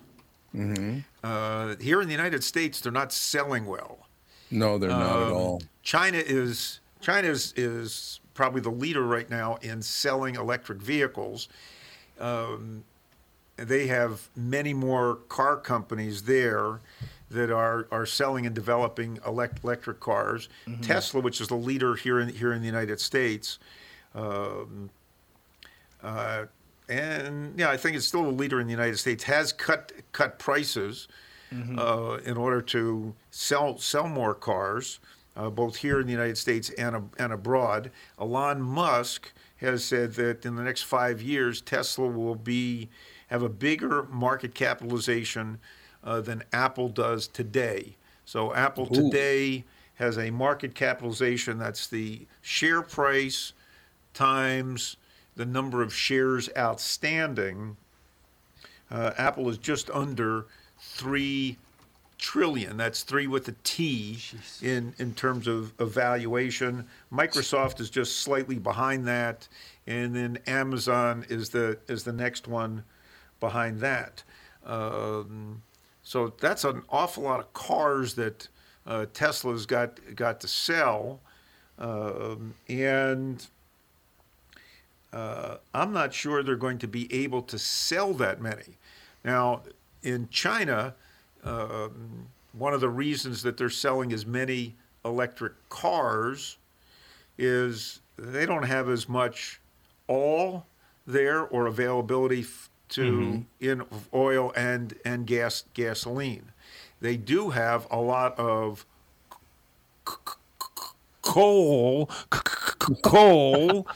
Mm-hmm. 0.55 0.99
Uh, 1.23 1.75
here 1.81 2.01
in 2.01 2.07
the 2.07 2.13
United 2.13 2.43
States, 2.43 2.79
they're 2.79 2.91
not 2.91 3.11
selling 3.11 3.65
well. 3.65 4.07
No, 4.51 4.77
they're 4.77 4.89
not 4.89 5.21
at 5.21 5.27
Um, 5.27 5.33
all. 5.33 5.61
China 5.83 6.17
is 6.19 6.79
China 7.01 7.27
is, 7.29 7.53
is 7.57 8.19
probably 8.33 8.61
the 8.61 8.69
leader 8.71 9.03
right 9.03 9.29
now 9.29 9.55
in 9.61 9.81
selling 9.81 10.35
electric 10.35 10.79
vehicles. 10.79 11.49
Um, 12.19 12.83
they 13.57 13.87
have 13.87 14.29
many 14.35 14.73
more 14.73 15.15
car 15.29 15.57
companies 15.57 16.23
there 16.23 16.81
that 17.31 17.49
are, 17.49 17.87
are 17.91 18.05
selling 18.05 18.45
and 18.45 18.53
developing 18.53 19.19
elect, 19.25 19.63
electric 19.63 19.99
cars. 19.99 20.49
Tesla, 20.81 21.21
which 21.21 21.41
is 21.41 21.47
the 21.47 21.55
leader 21.55 21.95
here 21.95 22.19
in 22.19 22.29
here 22.29 22.53
in 22.53 22.61
the 22.61 22.67
United 22.67 22.99
States, 22.99 23.59
um, 24.13 24.89
uh, 26.03 26.45
and 26.87 27.57
yeah, 27.57 27.71
I 27.71 27.77
think 27.77 27.95
it's 27.97 28.07
still 28.07 28.23
the 28.23 28.29
leader 28.29 28.59
in 28.59 28.67
the 28.67 28.71
United 28.71 28.97
States. 28.97 29.23
Has 29.23 29.51
cut 29.51 29.91
cut 30.11 30.37
prices 30.37 31.07
uh, 31.79 32.19
in 32.25 32.37
order 32.37 32.61
to 32.61 33.13
sell 33.31 33.77
sell 33.77 34.07
more 34.07 34.35
cars, 34.35 34.99
uh, 35.35 35.49
both 35.49 35.77
here 35.77 35.99
in 35.99 36.05
the 36.05 36.11
United 36.11 36.37
States 36.37 36.69
and 36.71 37.09
and 37.17 37.33
abroad. 37.33 37.91
Elon 38.19 38.61
Musk 38.61 39.31
has 39.57 39.83
said 39.83 40.13
that 40.13 40.45
in 40.45 40.55
the 40.55 40.63
next 40.63 40.83
five 40.83 41.21
years, 41.21 41.61
Tesla 41.61 42.07
will 42.07 42.35
be 42.35 42.89
have 43.27 43.41
a 43.41 43.49
bigger 43.49 44.03
market 44.03 44.53
capitalization 44.53 45.59
uh, 46.03 46.21
than 46.21 46.43
Apple 46.53 46.89
does 46.89 47.27
today. 47.27 47.95
So 48.25 48.53
Apple 48.53 48.87
Ooh. 48.91 48.95
today 49.03 49.65
has 49.95 50.17
a 50.17 50.29
market 50.29 50.75
capitalization 50.75 51.57
that's 51.57 51.87
the 51.87 52.27
share 52.41 52.81
price 52.81 53.53
times 54.13 54.97
the 55.35 55.45
number 55.45 55.81
of 55.81 55.93
shares 55.93 56.49
outstanding. 56.57 57.77
Uh, 58.89 59.11
Apple 59.17 59.49
is 59.49 59.57
just 59.57 59.89
under 59.89 60.45
three 60.79 61.57
trillion. 62.17 62.77
That's 62.77 63.03
three 63.03 63.27
with 63.27 63.47
a 63.47 63.55
T 63.63 64.19
in 64.61 64.93
in 64.97 65.13
terms 65.13 65.47
of 65.47 65.73
evaluation. 65.79 66.87
Microsoft 67.11 67.79
is 67.79 67.89
just 67.89 68.21
slightly 68.21 68.57
behind 68.57 69.07
that, 69.07 69.47
and 69.87 70.15
then 70.15 70.39
Amazon 70.47 71.25
is 71.29 71.49
the 71.49 71.77
is 71.87 72.03
the 72.03 72.13
next 72.13 72.47
one 72.47 72.83
behind 73.39 73.79
that. 73.79 74.23
Um, 74.65 75.61
so 76.03 76.33
that's 76.39 76.63
an 76.63 76.83
awful 76.89 77.23
lot 77.23 77.39
of 77.39 77.53
cars 77.53 78.15
that 78.15 78.47
uh, 78.85 79.05
Tesla's 79.13 79.65
got 79.65 79.99
got 80.15 80.39
to 80.41 80.47
sell, 80.47 81.19
um, 81.79 82.53
and 82.69 83.45
uh, 85.11 85.57
I'm 85.73 85.91
not 85.91 86.13
sure 86.13 86.43
they're 86.43 86.55
going 86.55 86.77
to 86.79 86.87
be 86.87 87.11
able 87.13 87.41
to 87.43 87.57
sell 87.57 88.13
that 88.15 88.41
many. 88.41 88.77
Now, 89.23 89.63
in 90.03 90.29
China, 90.29 90.93
um, 91.43 92.27
one 92.53 92.73
of 92.73 92.81
the 92.81 92.89
reasons 92.89 93.41
that 93.43 93.57
they're 93.57 93.69
selling 93.69 94.13
as 94.13 94.25
many 94.25 94.75
electric 95.03 95.53
cars 95.69 96.57
is 97.37 98.01
they 98.17 98.45
don't 98.45 98.63
have 98.63 98.89
as 98.89 99.09
much 99.09 99.59
all 100.07 100.65
there 101.07 101.41
or 101.41 101.65
availability 101.67 102.45
to 102.95 103.45
in 103.59 103.83
oil 104.13 104.51
and 104.55 104.93
and 105.05 105.25
gas 105.27 105.63
gasoline. 105.73 106.51
They 107.01 107.17
do 107.17 107.49
have 107.51 107.87
a 107.91 107.99
lot 107.99 108.37
of 108.39 108.85
c- 110.07 110.13
c- 110.27 110.33
c- 110.61 110.89
coal 111.21 112.09
c- 112.33 112.39
c- 112.87 112.95
coal 113.03 113.87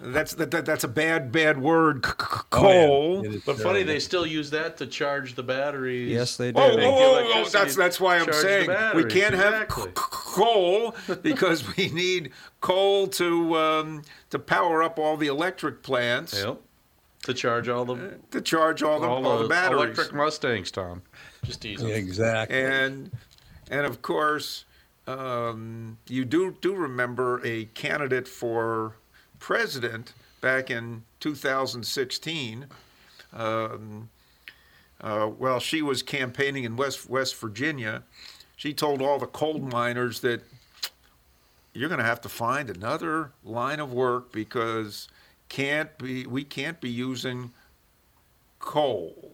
that's 0.00 0.34
that, 0.34 0.50
that, 0.50 0.66
that's 0.66 0.84
a 0.84 0.88
bad 0.88 1.32
bad 1.32 1.58
word 1.60 2.04
c- 2.04 2.10
c- 2.12 2.40
coal 2.50 3.22
But 3.22 3.30
funny, 3.56 3.56
terrible. 3.56 3.84
they 3.84 3.98
still 4.00 4.26
use 4.26 4.50
that 4.50 4.76
to 4.78 4.86
charge 4.86 5.34
the 5.34 5.42
batteries. 5.42 6.10
Yes, 6.10 6.36
they 6.36 6.52
do. 6.52 6.60
Oh, 6.60 6.76
Make 6.76 6.86
oh, 6.86 6.98
oh, 6.98 7.42
oh, 7.44 7.48
that's 7.48 7.74
that's 7.76 8.00
why 8.00 8.18
I'm 8.18 8.32
saying 8.32 8.68
we 8.94 9.04
can't 9.04 9.34
have 9.34 9.54
Exactly. 9.54 9.84
c- 9.84 9.88
c- 9.88 9.92
coal 10.34 10.94
because 11.22 11.64
we 11.76 11.88
need 11.90 12.30
coal 12.60 13.06
to 13.08 13.56
um, 13.56 14.02
to 14.30 14.38
power 14.38 14.82
up 14.82 14.98
all 14.98 15.16
the 15.16 15.28
electric 15.28 15.82
plants 15.82 16.34
Yep. 16.34 16.60
To 17.22 17.34
charge 17.34 17.68
all 17.68 17.84
the 17.84 18.18
to 18.32 18.40
charge 18.40 18.82
all 18.82 18.98
the 18.98 19.06
all, 19.06 19.24
all 19.24 19.36
the 19.38 19.44
the 19.44 19.48
batteries. 19.48 19.82
electric 19.82 20.12
Mustangs, 20.12 20.70
Tom. 20.70 21.02
Just 21.44 21.64
easy. 21.64 21.92
exactly. 21.92 22.60
and 22.60 23.12
and 23.70 23.86
of 23.86 24.02
course 24.02 24.64
um, 25.06 25.98
you 26.08 26.24
do 26.24 26.56
do 26.60 26.74
remember 26.74 27.40
a 27.44 27.66
candidate 27.66 28.26
for 28.26 28.96
president 29.38 30.12
back 30.40 30.70
in 30.70 31.02
2016 31.20 32.66
um, 33.32 34.10
uh, 35.00 35.26
while 35.26 35.60
she 35.60 35.82
was 35.82 36.02
campaigning 36.02 36.64
in 36.64 36.76
West 36.76 37.08
West 37.08 37.36
Virginia 37.36 38.02
she 38.56 38.72
told 38.72 39.02
all 39.02 39.18
the 39.18 39.26
coal 39.26 39.58
miners 39.58 40.20
that 40.20 40.42
you're 41.72 41.88
going 41.88 41.98
to 41.98 42.04
have 42.04 42.20
to 42.20 42.28
find 42.28 42.70
another 42.70 43.32
line 43.44 43.80
of 43.80 43.92
work 43.92 44.32
because 44.32 45.08
can't 45.52 45.96
be 45.98 46.26
we 46.26 46.44
can't 46.44 46.80
be 46.80 46.88
using 46.88 47.52
coal. 48.58 49.32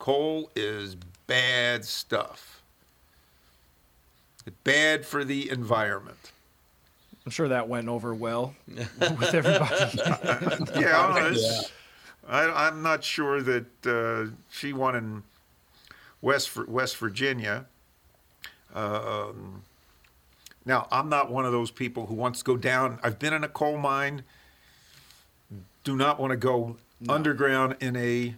Coal 0.00 0.50
is 0.56 0.96
bad 1.28 1.84
stuff. 1.84 2.62
Bad 4.64 5.06
for 5.06 5.22
the 5.22 5.48
environment. 5.50 6.32
I'm 7.24 7.30
sure 7.30 7.46
that 7.46 7.68
went 7.68 7.88
over 7.88 8.12
well 8.12 8.56
with 8.66 9.34
everybody. 9.34 9.98
Yeah, 10.80 11.28
it's- 11.28 11.70
I, 12.28 12.66
I'm 12.66 12.82
not 12.82 13.02
sure 13.04 13.40
that 13.42 13.86
uh, 13.86 14.30
she 14.50 14.72
won 14.72 14.94
in 14.96 15.22
West 16.20 16.56
West 16.56 16.96
Virginia. 16.96 17.66
Um, 18.74 19.62
now, 20.64 20.86
I'm 20.92 21.08
not 21.08 21.30
one 21.30 21.44
of 21.44 21.52
those 21.52 21.70
people 21.72 22.06
who 22.06 22.14
wants 22.14 22.38
to 22.40 22.44
go 22.44 22.56
down. 22.56 22.98
I've 23.02 23.18
been 23.18 23.32
in 23.32 23.42
a 23.44 23.48
coal 23.48 23.76
mine. 23.76 24.22
Do 25.84 25.96
not 25.96 26.18
want 26.18 26.30
to 26.30 26.36
go 26.36 26.76
underground 27.08 27.76
in 27.80 27.96
a 27.96 28.34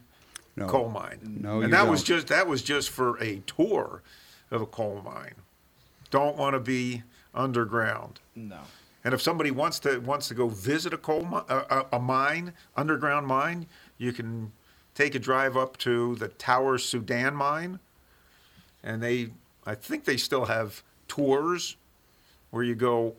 No. 0.57 0.67
coal 0.69 0.89
mine. 0.89 1.39
No, 1.41 1.61
and 1.61 1.73
that 1.73 1.89
was 1.89 2.03
don't. 2.03 2.17
just 2.17 2.29
that 2.29 2.47
was 2.47 2.63
just 2.63 2.91
for 2.91 3.19
a 3.23 3.41
tour 3.41 4.03
of 4.51 4.63
a 4.63 4.67
coal 4.67 5.03
mine. 5.05 5.35
Don't 6.11 6.37
want 6.37 6.55
to 6.55 6.61
be 6.61 7.03
underground. 7.35 8.21
no. 8.35 8.61
And 9.07 9.13
if 9.13 9.21
somebody 9.21 9.51
wants 9.51 9.79
to 9.81 9.99
wants 9.99 10.29
to 10.29 10.35
go 10.35 10.49
visit 10.49 10.95
a 10.95 10.97
coal 10.97 11.25
mi- 11.27 11.43
a, 11.49 11.57
a, 11.71 11.87
a 11.95 11.99
mine, 11.99 12.55
underground 12.75 13.27
mine, 13.27 13.67
you 13.99 14.15
can 14.15 14.53
take 14.95 15.15
a 15.15 15.19
drive 15.19 15.59
up 15.59 15.77
to 15.79 16.15
the 16.15 16.29
Tower 16.29 16.79
Soudan 16.79 17.35
mine, 17.35 17.81
and 18.83 19.03
they 19.03 19.31
I 19.67 19.75
think 19.75 20.05
they 20.05 20.17
still 20.17 20.47
have 20.47 20.83
tours 21.07 21.77
where 22.51 22.63
you 22.63 22.75
go 22.75 23.15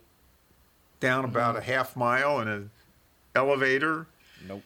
down 0.99 1.23
about 1.25 1.55
mm-hmm. 1.55 1.69
a 1.69 1.75
half 1.75 1.95
mile 1.95 2.39
in 2.39 2.47
an 2.47 2.71
elevator, 3.35 4.07
Nope. 4.47 4.63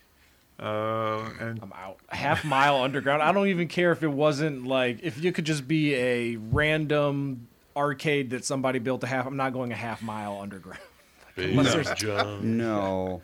uh, 0.60 1.30
and 1.40 1.60
I'm 1.62 1.72
out. 1.74 1.98
Half 2.10 2.44
mile 2.46 2.82
underground. 2.82 3.22
I 3.22 3.32
don't 3.32 3.48
even 3.48 3.68
care 3.68 3.92
if 3.92 4.04
it 4.04 4.08
wasn't 4.12 4.68
like 4.68 5.00
if 5.04 5.24
you 5.24 5.32
could 5.32 5.46
just 5.46 5.68
be 5.68 5.96
a 5.96 6.36
random 6.36 7.48
arcade 7.76 8.32
that 8.32 8.44
somebody 8.46 8.80
built 8.80 9.04
a 9.04 9.08
half. 9.08 9.26
I'm 9.26 9.38
not 9.38 9.54
going 9.54 9.72
a 9.72 9.76
half 9.76 10.02
mile 10.02 10.40
underground. 10.42 10.80
Big 11.36 11.52
Unless 11.52 11.74
there's- 11.74 11.94
John. 12.00 12.58
No. 12.58 13.22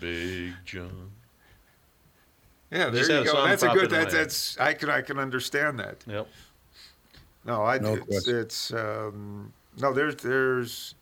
Big 0.00 0.54
John. 0.64 1.10
yeah, 2.70 2.84
there 2.88 3.04
Just 3.04 3.10
you 3.10 3.24
go. 3.24 3.46
That's 3.46 3.62
a 3.62 3.68
good. 3.68 3.90
That's 3.90 4.14
that's 4.14 4.58
I 4.58 4.72
can 4.74 4.88
I 4.90 5.02
can 5.02 5.18
understand 5.18 5.78
that. 5.78 5.98
Yep. 6.06 6.26
No, 7.44 7.62
I 7.64 7.78
No 7.78 7.94
it's, 7.94 8.06
question. 8.06 8.36
it's 8.38 8.72
um, 8.72 9.52
no 9.78 9.92
there's 9.92 10.16
there's 10.16 10.94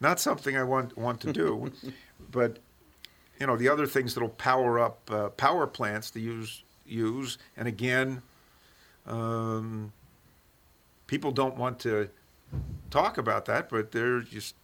not 0.00 0.18
something 0.18 0.56
I 0.56 0.64
want 0.64 0.96
want 0.98 1.20
to 1.20 1.32
do, 1.32 1.70
but 2.32 2.58
you 3.42 3.48
know 3.48 3.56
the 3.56 3.68
other 3.68 3.88
things 3.88 4.14
that'll 4.14 4.28
power 4.28 4.78
up 4.78 5.10
uh, 5.10 5.28
power 5.30 5.66
plants 5.66 6.12
to 6.12 6.20
use 6.20 6.62
use 6.86 7.38
and 7.56 7.66
again, 7.66 8.22
um, 9.04 9.92
people 11.08 11.32
don't 11.32 11.56
want 11.56 11.80
to 11.80 12.08
talk 12.88 13.18
about 13.18 13.46
that, 13.46 13.68
but 13.68 13.90
they're 13.90 14.20
just 14.20 14.54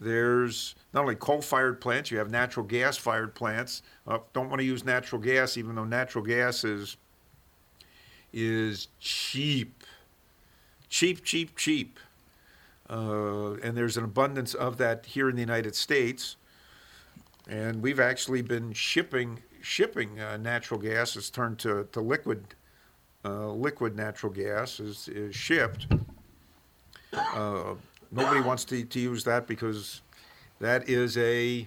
there's 0.00 0.74
not 0.94 1.02
only 1.02 1.16
coal-fired 1.16 1.82
plants, 1.82 2.10
you 2.10 2.16
have 2.16 2.30
natural 2.30 2.64
gas-fired 2.64 3.34
plants. 3.34 3.82
Uh, 4.06 4.20
don't 4.32 4.48
want 4.48 4.60
to 4.60 4.64
use 4.64 4.86
natural 4.86 5.20
gas, 5.20 5.58
even 5.58 5.74
though 5.74 5.84
natural 5.84 6.24
gas 6.24 6.64
is 6.64 6.96
is 8.32 8.88
cheap, 9.00 9.84
cheap, 10.88 11.22
cheap, 11.22 11.54
cheap. 11.56 12.00
Uh, 12.88 13.52
and 13.62 13.76
there's 13.76 13.98
an 13.98 14.04
abundance 14.04 14.54
of 14.54 14.78
that 14.78 15.04
here 15.04 15.28
in 15.28 15.36
the 15.36 15.42
United 15.42 15.74
States. 15.74 16.36
And 17.48 17.82
we've 17.82 18.00
actually 18.00 18.42
been 18.42 18.72
shipping 18.72 19.40
shipping 19.62 20.20
uh, 20.20 20.36
natural 20.36 20.78
gas. 20.78 21.16
It's 21.16 21.30
turned 21.30 21.58
to, 21.60 21.88
to 21.92 22.00
liquid 22.00 22.44
uh, 23.24 23.52
liquid 23.52 23.96
natural 23.96 24.32
gas 24.32 24.80
is, 24.80 25.08
is 25.08 25.34
shipped. 25.34 25.86
Uh, 27.12 27.74
nobody 28.10 28.40
wants 28.40 28.64
to, 28.64 28.84
to 28.84 28.98
use 29.00 29.22
that 29.24 29.46
because 29.46 30.00
that 30.60 30.88
is 30.88 31.16
a 31.18 31.66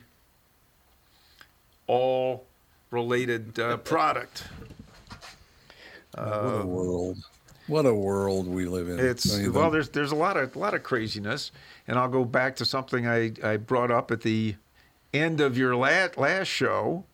all 1.87 2.45
related 2.91 3.57
uh, 3.59 3.77
product. 3.77 4.43
what 6.17 6.25
a 6.25 6.65
world! 6.65 7.17
What 7.67 7.85
a 7.85 7.93
world 7.93 8.47
we 8.47 8.65
live 8.65 8.89
in. 8.89 8.99
It's 8.99 9.47
well, 9.47 9.71
there's 9.71 9.89
there's 9.89 10.11
a 10.11 10.15
lot 10.15 10.37
of 10.37 10.55
a 10.55 10.59
lot 10.59 10.73
of 10.73 10.83
craziness, 10.83 11.51
and 11.87 11.97
I'll 11.97 12.09
go 12.09 12.23
back 12.23 12.55
to 12.57 12.65
something 12.65 13.07
I, 13.07 13.31
I 13.43 13.57
brought 13.57 13.91
up 13.91 14.11
at 14.11 14.21
the 14.21 14.55
end 15.19 15.41
of 15.41 15.57
your 15.57 15.75
last 15.75 16.17
last 16.17 16.47
show, 16.47 17.05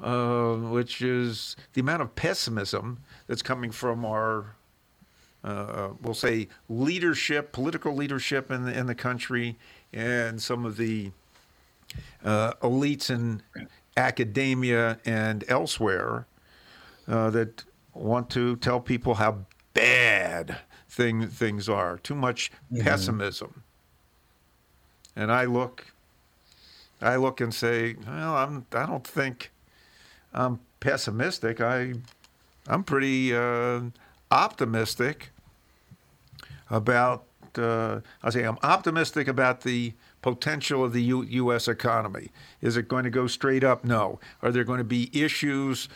uh, 0.00 0.54
which 0.54 1.02
is 1.02 1.56
the 1.74 1.80
amount 1.80 2.02
of 2.02 2.14
pessimism 2.14 3.00
that's 3.26 3.42
coming 3.42 3.70
from 3.70 4.04
our, 4.04 4.56
uh, 5.44 5.90
we'll 6.00 6.14
say, 6.14 6.48
leadership, 6.68 7.52
political 7.52 7.94
leadership 7.94 8.50
in 8.50 8.64
the 8.64 8.76
in 8.76 8.86
the 8.86 8.94
country, 8.94 9.56
and 9.92 10.40
some 10.40 10.64
of 10.64 10.76
the 10.76 11.12
uh, 12.24 12.52
elites 12.62 13.10
in 13.10 13.42
academia 13.96 14.98
and 15.04 15.44
elsewhere 15.48 16.26
uh, 17.08 17.30
that 17.30 17.64
want 17.94 18.30
to 18.30 18.56
tell 18.56 18.80
people 18.80 19.14
how 19.14 19.38
bad 19.74 20.58
thing, 20.88 21.26
things 21.28 21.68
are. 21.68 21.98
Too 21.98 22.14
much 22.14 22.50
pessimism. 22.80 23.62
And 25.14 25.30
I 25.30 25.44
look, 25.44 25.92
I 27.02 27.16
look 27.16 27.40
and 27.40 27.52
say, 27.52 27.96
well, 28.06 28.36
I'm. 28.36 28.66
I 28.72 28.86
don't 28.86 29.06
think 29.06 29.50
I'm 30.32 30.60
pessimistic. 30.80 31.60
I, 31.60 31.94
I'm 32.66 32.84
pretty 32.84 33.34
uh, 33.34 33.82
optimistic 34.30 35.30
about. 36.70 37.24
Uh, 37.56 38.00
I 38.22 38.30
say 38.30 38.44
I'm 38.44 38.58
optimistic 38.62 39.28
about 39.28 39.60
the 39.60 39.92
potential 40.22 40.84
of 40.84 40.92
the 40.92 41.02
U- 41.02 41.22
U.S. 41.24 41.68
economy. 41.68 42.30
Is 42.62 42.76
it 42.76 42.88
going 42.88 43.04
to 43.04 43.10
go 43.10 43.26
straight 43.26 43.64
up? 43.64 43.84
No. 43.84 44.20
Are 44.40 44.50
there 44.50 44.64
going 44.64 44.78
to 44.78 44.84
be 44.84 45.10
issues 45.12 45.88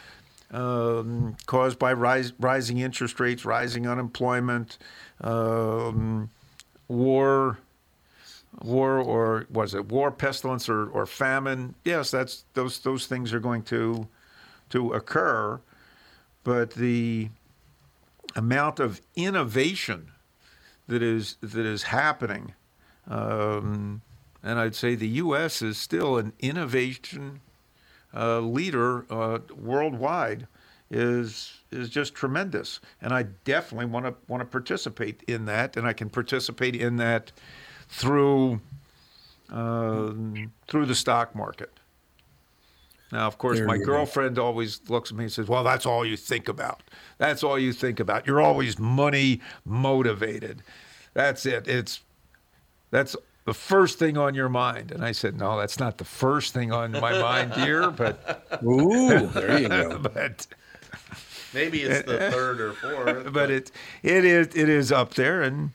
um, 0.50 1.36
caused 1.46 1.78
by 1.78 1.92
rise, 1.92 2.32
rising 2.38 2.78
interest 2.78 3.18
rates, 3.20 3.44
rising 3.44 3.86
unemployment, 3.86 4.78
um, 5.20 6.30
war, 6.88 7.58
war, 8.62 8.98
or 8.98 9.46
was 9.50 9.74
it 9.74 9.86
war, 9.86 10.10
pestilence, 10.10 10.68
or, 10.68 10.88
or 10.88 11.06
famine? 11.06 11.74
Yes, 11.84 12.10
that's 12.10 12.44
those 12.54 12.78
those 12.80 13.06
things 13.06 13.32
are 13.32 13.40
going 13.40 13.62
to 13.64 14.08
to 14.70 14.92
occur, 14.92 15.60
but 16.44 16.72
the 16.72 17.28
amount 18.34 18.80
of 18.80 19.00
innovation 19.14 20.12
that 20.88 21.02
is 21.02 21.36
that 21.40 21.66
is 21.66 21.84
happening, 21.84 22.54
um, 23.08 24.02
and 24.42 24.58
I'd 24.58 24.74
say 24.74 24.94
the 24.94 25.08
U.S. 25.08 25.62
is 25.62 25.78
still 25.78 26.18
an 26.18 26.32
innovation 26.40 27.40
uh, 28.14 28.40
leader 28.40 29.04
uh, 29.12 29.38
worldwide 29.56 30.46
is 30.90 31.60
is 31.70 31.90
just 31.90 32.14
tremendous, 32.14 32.80
and 33.02 33.12
I 33.12 33.24
definitely 33.44 33.86
want 33.86 34.06
to 34.06 34.14
want 34.28 34.40
to 34.40 34.44
participate 34.44 35.22
in 35.26 35.46
that, 35.46 35.76
and 35.76 35.86
I 35.86 35.92
can 35.92 36.08
participate 36.08 36.76
in 36.76 36.96
that 36.96 37.32
through 37.88 38.60
um, 39.50 40.52
through 40.68 40.86
the 40.86 40.94
stock 40.94 41.34
market. 41.34 41.70
Now, 43.12 43.26
of 43.28 43.38
course, 43.38 43.58
There 43.58 43.66
my 43.66 43.74
you 43.76 43.80
go. 43.80 43.92
girlfriend 43.92 44.38
always 44.38 44.80
looks 44.88 45.10
at 45.12 45.16
me 45.16 45.24
and 45.24 45.32
says, 45.32 45.46
"Well, 45.46 45.62
that's 45.62 45.86
all 45.86 46.04
you 46.04 46.16
think 46.16 46.48
about. 46.48 46.82
That's 47.18 47.44
all 47.44 47.58
you 47.58 47.72
think 47.72 48.00
about. 48.00 48.26
You're 48.26 48.40
always 48.40 48.78
money 48.78 49.40
motivated. 49.64 50.62
That's 51.14 51.46
it. 51.46 51.68
It's 51.68 52.00
that's 52.90 53.14
the 53.44 53.54
first 53.54 54.00
thing 54.00 54.18
on 54.18 54.34
your 54.34 54.48
mind." 54.48 54.90
And 54.90 55.04
I 55.04 55.12
said, 55.12 55.36
"No, 55.38 55.56
that's 55.56 55.78
not 55.78 55.98
the 55.98 56.04
first 56.04 56.52
thing 56.52 56.72
on 56.72 56.90
my 56.92 57.12
mind, 57.22 57.52
dear, 57.54 57.90
but 57.92 58.44
Ooh, 58.64 59.28
there 59.28 59.60
you 59.60 59.68
go. 59.68 59.98
but 59.98 60.46
Maybe 61.54 61.82
it's 61.82 62.04
the 62.06 62.18
third 62.32 62.60
or 62.60 62.72
fourth. 62.72 63.32
but 63.32 63.50
it 63.52 63.70
it 64.02 64.24
is 64.24 64.48
it 64.48 64.68
is 64.68 64.90
up 64.90 65.14
there 65.14 65.42
and 65.42 65.70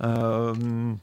um 0.00 1.00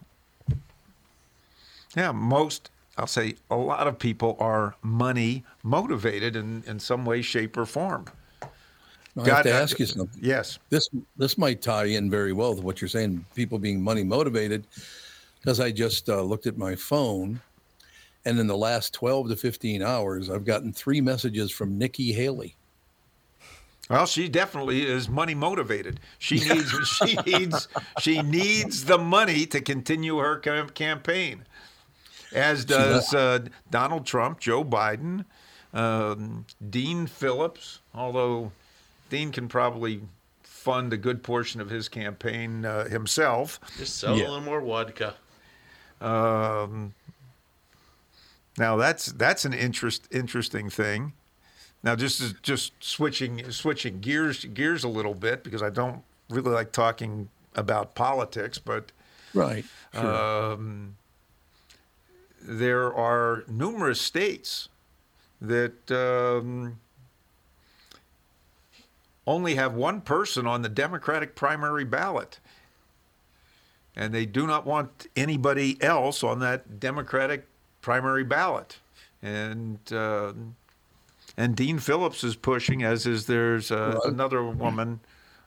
yeah 1.95 2.11
most 2.11 2.69
i'll 2.97 3.07
say 3.07 3.35
a 3.49 3.55
lot 3.55 3.87
of 3.87 3.97
people 3.97 4.35
are 4.39 4.75
money 4.81 5.43
motivated 5.63 6.35
in 6.35 6.63
in 6.67 6.79
some 6.79 7.05
way 7.05 7.21
shape 7.21 7.55
or 7.57 7.65
form 7.65 8.05
I 9.17 9.27
have 9.27 9.43
to 9.43 9.49
God- 9.49 9.61
ask 9.61 9.77
you 9.77 9.85
something. 9.85 10.19
yes 10.23 10.57
This 10.69 10.87
this 11.17 11.37
might 11.37 11.61
tie 11.61 11.85
in 11.85 12.09
very 12.09 12.31
well 12.31 12.55
with 12.55 12.63
what 12.63 12.79
you're 12.81 12.87
saying. 12.87 13.25
People 13.35 13.59
being 13.59 13.81
money 13.81 14.03
motivated, 14.05 14.67
because 15.41 15.59
I 15.59 15.69
just 15.69 16.07
uh, 16.07 16.21
looked 16.21 16.47
at 16.47 16.57
my 16.57 16.75
phone, 16.75 17.41
and 18.23 18.39
in 18.39 18.47
the 18.47 18.55
last 18.55 18.93
12 18.93 19.27
to 19.27 19.35
15 19.35 19.83
hours, 19.83 20.29
I've 20.29 20.45
gotten 20.45 20.71
three 20.71 21.01
messages 21.01 21.51
from 21.51 21.77
Nikki 21.77 22.13
Haley. 22.13 22.55
Well 23.89 24.05
she 24.05 24.29
definitely 24.29 24.86
is 24.86 25.09
money 25.09 25.36
motivated 25.36 25.99
she 26.17 26.36
needs 26.36 26.71
she 26.86 27.15
needs 27.25 27.67
she 27.99 28.21
needs 28.21 28.86
the 28.86 28.97
money 28.97 29.45
to 29.45 29.59
continue 29.61 30.17
her 30.17 30.38
cam- 30.38 30.69
campaign 30.69 31.45
as 32.34 32.65
does 32.65 33.13
uh, 33.13 33.39
Donald 33.69 34.05
Trump, 34.05 34.39
Joe 34.39 34.63
Biden, 34.63 35.25
um, 35.73 36.45
Dean 36.69 37.07
Phillips, 37.07 37.79
although 37.93 38.51
Dean 39.09 39.32
can 39.32 39.47
probably 39.47 40.01
fund 40.43 40.93
a 40.93 40.97
good 40.97 41.23
portion 41.23 41.59
of 41.59 41.69
his 41.69 41.89
campaign 41.89 42.65
uh, 42.65 42.88
himself. 42.88 43.59
Just 43.77 43.97
sell 43.99 44.13
a 44.13 44.15
little 44.15 44.41
more 44.41 44.61
vodka. 44.61 45.15
Um, 45.99 46.93
now 48.57 48.75
that's 48.75 49.07
that's 49.07 49.45
an 49.45 49.53
interest 49.53 50.07
interesting 50.11 50.69
thing. 50.69 51.13
Now 51.84 51.95
just 51.95 52.21
is 52.21 52.34
just 52.41 52.73
switching 52.79 53.49
switching 53.51 53.99
gears 53.99 54.45
gears 54.45 54.84
a 54.84 54.88
little 54.88 55.15
bit 55.15 55.43
because 55.43 55.63
I 55.63 55.69
don't 55.69 56.03
really 56.29 56.51
like 56.51 56.71
talking 56.71 57.29
about 57.55 57.95
politics, 57.95 58.57
but 58.57 58.91
Right. 59.34 59.65
um, 59.93 60.95
there 62.41 62.93
are 62.93 63.43
numerous 63.47 63.99
states 64.01 64.69
that 65.41 65.89
um, 65.91 66.79
only 69.25 69.55
have 69.55 69.73
one 69.73 70.01
person 70.01 70.45
on 70.45 70.61
the 70.61 70.69
Democratic 70.69 71.36
primary 71.36 71.86
ballot. 71.86 72.39
And 73.95 74.13
they 74.13 74.25
do 74.25 74.47
not 74.47 74.65
want 74.65 75.07
anybody 75.15 75.82
else 75.82 76.23
on 76.23 76.39
that 76.39 76.79
Democratic 76.79 77.45
primary 77.82 78.23
ballot. 78.23 78.77
And 79.21 79.79
uh, 79.91 80.34
and 81.41 81.55
Dean 81.55 81.79
Phillips 81.79 82.23
is 82.23 82.35
pushing, 82.35 82.83
as 82.83 83.07
is 83.07 83.25
there's 83.25 83.71
uh, 83.71 83.99
another 84.05 84.43
woman, 84.43 84.99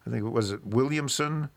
I 0.05 0.11
think 0.11 0.25
it 0.25 0.29
was 0.29 0.51
it 0.51 0.67
Williamson 0.67 1.49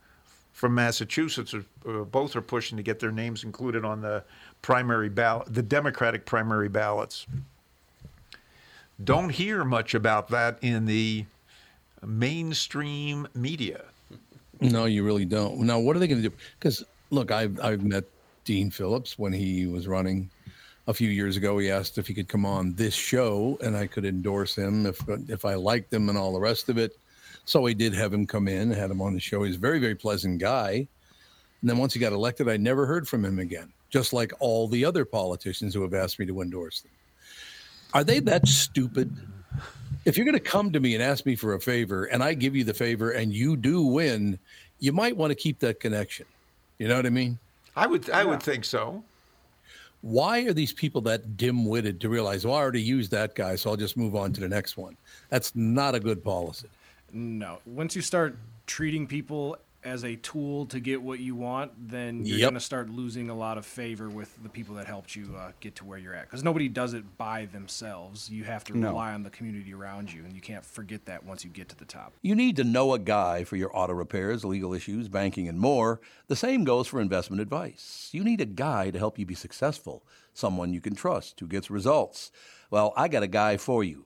from 0.53 0.75
Massachusetts. 0.75 1.55
Uh, 1.55 2.03
both 2.03 2.35
are 2.35 2.41
pushing 2.41 2.77
to 2.77 2.83
get 2.83 2.99
their 2.99 3.11
names 3.11 3.43
included 3.43 3.83
on 3.83 4.01
the 4.01 4.23
primary 4.61 5.09
ballot, 5.09 5.51
the 5.51 5.63
Democratic 5.63 6.25
primary 6.25 6.69
ballots. 6.69 7.25
Don't 9.03 9.29
hear 9.29 9.65
much 9.65 9.95
about 9.95 10.27
that 10.29 10.59
in 10.61 10.85
the 10.85 11.25
mainstream 12.05 13.27
media. 13.33 13.85
No, 14.61 14.85
you 14.85 15.03
really 15.03 15.25
don't. 15.25 15.61
Now, 15.61 15.79
what 15.79 15.95
are 15.95 15.99
they 15.99 16.07
going 16.07 16.21
to 16.21 16.29
do? 16.29 16.35
Because 16.59 16.85
look, 17.09 17.31
I've 17.31 17.59
I've 17.59 17.83
met 17.83 18.03
Dean 18.45 18.69
Phillips 18.69 19.17
when 19.17 19.33
he 19.33 19.65
was 19.65 19.87
running 19.87 20.29
a 20.87 20.93
few 20.93 21.09
years 21.09 21.37
ago. 21.37 21.57
He 21.57 21.69
asked 21.69 21.97
if 21.97 22.07
he 22.07 22.13
could 22.13 22.27
come 22.27 22.45
on 22.45 22.73
this 22.73 22.93
show, 22.93 23.57
and 23.61 23.75
I 23.75 23.87
could 23.87 24.05
endorse 24.05 24.55
him 24.55 24.85
if 24.85 25.01
if 25.29 25.45
I 25.45 25.55
liked 25.55 25.93
him 25.93 26.09
and 26.09 26.17
all 26.17 26.33
the 26.33 26.39
rest 26.39 26.69
of 26.69 26.77
it. 26.77 26.97
So 27.45 27.67
I 27.67 27.73
did 27.73 27.93
have 27.93 28.13
him 28.13 28.25
come 28.25 28.47
in, 28.47 28.71
had 28.71 28.91
him 28.91 29.01
on 29.01 29.13
the 29.13 29.19
show. 29.19 29.43
He's 29.43 29.55
a 29.55 29.59
very 29.59 29.79
very 29.79 29.95
pleasant 29.95 30.39
guy. 30.39 30.87
And 31.61 31.69
then 31.69 31.77
once 31.77 31.93
he 31.93 31.99
got 31.99 32.13
elected, 32.13 32.47
I 32.47 32.57
never 32.57 32.85
heard 32.85 33.07
from 33.07 33.25
him 33.25 33.39
again. 33.39 33.71
Just 33.89 34.13
like 34.13 34.31
all 34.39 34.67
the 34.67 34.85
other 34.85 35.05
politicians 35.05 35.73
who 35.73 35.81
have 35.81 35.93
asked 35.93 36.19
me 36.19 36.25
to 36.27 36.41
endorse 36.41 36.81
them. 36.81 36.91
Are 37.93 38.03
they 38.03 38.19
that 38.19 38.47
stupid? 38.47 39.15
if 40.07 40.15
you're 40.15 40.25
going 40.25 40.33
to 40.33 40.39
come 40.39 40.71
to 40.71 40.79
me 40.79 40.93
and 40.93 41.03
ask 41.03 41.25
me 41.25 41.35
for 41.35 41.53
a 41.55 41.59
favor 41.59 42.05
and 42.05 42.23
I 42.23 42.33
give 42.33 42.55
you 42.55 42.63
the 42.63 42.73
favor 42.73 43.11
and 43.11 43.33
you 43.33 43.57
do 43.57 43.83
win, 43.83 44.39
you 44.79 44.93
might 44.93 45.17
want 45.17 45.31
to 45.31 45.35
keep 45.35 45.59
that 45.59 45.81
connection. 45.81 46.25
You 46.79 46.87
know 46.87 46.95
what 46.95 47.05
I 47.05 47.09
mean? 47.09 47.37
I 47.75 47.87
would 47.87 48.09
I 48.09 48.23
would 48.23 48.41
think 48.41 48.63
so. 48.63 49.03
Why 50.01 50.41
are 50.41 50.53
these 50.53 50.73
people 50.73 51.01
that 51.01 51.37
dim-witted 51.37 51.99
to 52.01 52.09
realize, 52.09 52.45
well, 52.45 52.55
I 52.55 52.59
already 52.59 52.81
used 52.81 53.11
that 53.11 53.35
guy, 53.35 53.55
so 53.55 53.71
I'll 53.71 53.77
just 53.77 53.97
move 53.97 54.15
on 54.15 54.31
to 54.33 54.41
the 54.41 54.47
next 54.47 54.77
one? 54.77 54.95
That's 55.29 55.55
not 55.55 55.95
a 55.95 55.99
good 55.99 56.23
policy. 56.23 56.67
No. 57.11 57.59
Once 57.65 57.95
you 57.95 58.01
start 58.01 58.37
treating 58.67 59.07
people 59.07 59.57
as 59.87 60.03
a 60.03 60.15
tool 60.17 60.65
to 60.67 60.79
get 60.79 61.01
what 61.01 61.19
you 61.19 61.33
want, 61.35 61.71
then 61.89 62.25
you're 62.25 62.37
Yep. 62.39 62.47
going 62.49 62.53
to 62.55 62.59
start 62.59 62.89
losing 62.89 63.29
a 63.29 63.33
lot 63.33 63.57
of 63.57 63.65
favor 63.65 64.09
with 64.09 64.31
the 64.43 64.49
people 64.49 64.75
that 64.75 64.85
helped 64.85 65.15
you 65.15 65.33
uh, 65.37 65.51
get 65.61 65.75
to 65.77 65.85
where 65.85 65.97
you're 65.97 66.13
at. 66.13 66.25
Because 66.25 66.43
nobody 66.43 66.67
does 66.67 66.93
it 66.93 67.17
by 67.17 67.45
themselves. 67.45 68.29
You 68.29 68.43
have 68.43 68.63
to 68.65 68.77
No. 68.77 68.89
rely 68.89 69.13
on 69.13 69.23
the 69.23 69.29
community 69.29 69.73
around 69.73 70.11
you, 70.11 70.23
and 70.25 70.33
you 70.35 70.41
can't 70.41 70.65
forget 70.65 71.05
that 71.05 71.23
once 71.25 71.43
you 71.45 71.49
get 71.49 71.69
to 71.69 71.75
the 71.75 71.85
top. 71.85 72.13
You 72.21 72.35
need 72.35 72.55
to 72.57 72.63
know 72.63 72.93
a 72.93 72.99
guy 72.99 73.43
for 73.45 73.55
your 73.55 73.75
auto 73.75 73.93
repairs, 73.93 74.43
legal 74.43 74.73
issues, 74.73 75.07
banking, 75.07 75.47
and 75.47 75.59
more. 75.59 76.01
The 76.27 76.35
same 76.35 76.63
goes 76.65 76.87
for 76.87 76.99
investment 76.99 77.41
advice. 77.41 78.09
You 78.11 78.23
need 78.23 78.41
a 78.41 78.45
guy 78.45 78.91
to 78.91 78.99
help 78.99 79.17
you 79.17 79.25
be 79.25 79.35
successful, 79.35 80.03
someone 80.33 80.73
you 80.73 80.81
can 80.81 80.95
trust 80.95 81.39
who 81.39 81.47
gets 81.47 81.71
results. 81.71 82.31
Well, 82.69 82.93
I 82.97 83.07
got 83.07 83.23
a 83.23 83.27
guy 83.27 83.55
for 83.57 83.83
you. 83.83 84.05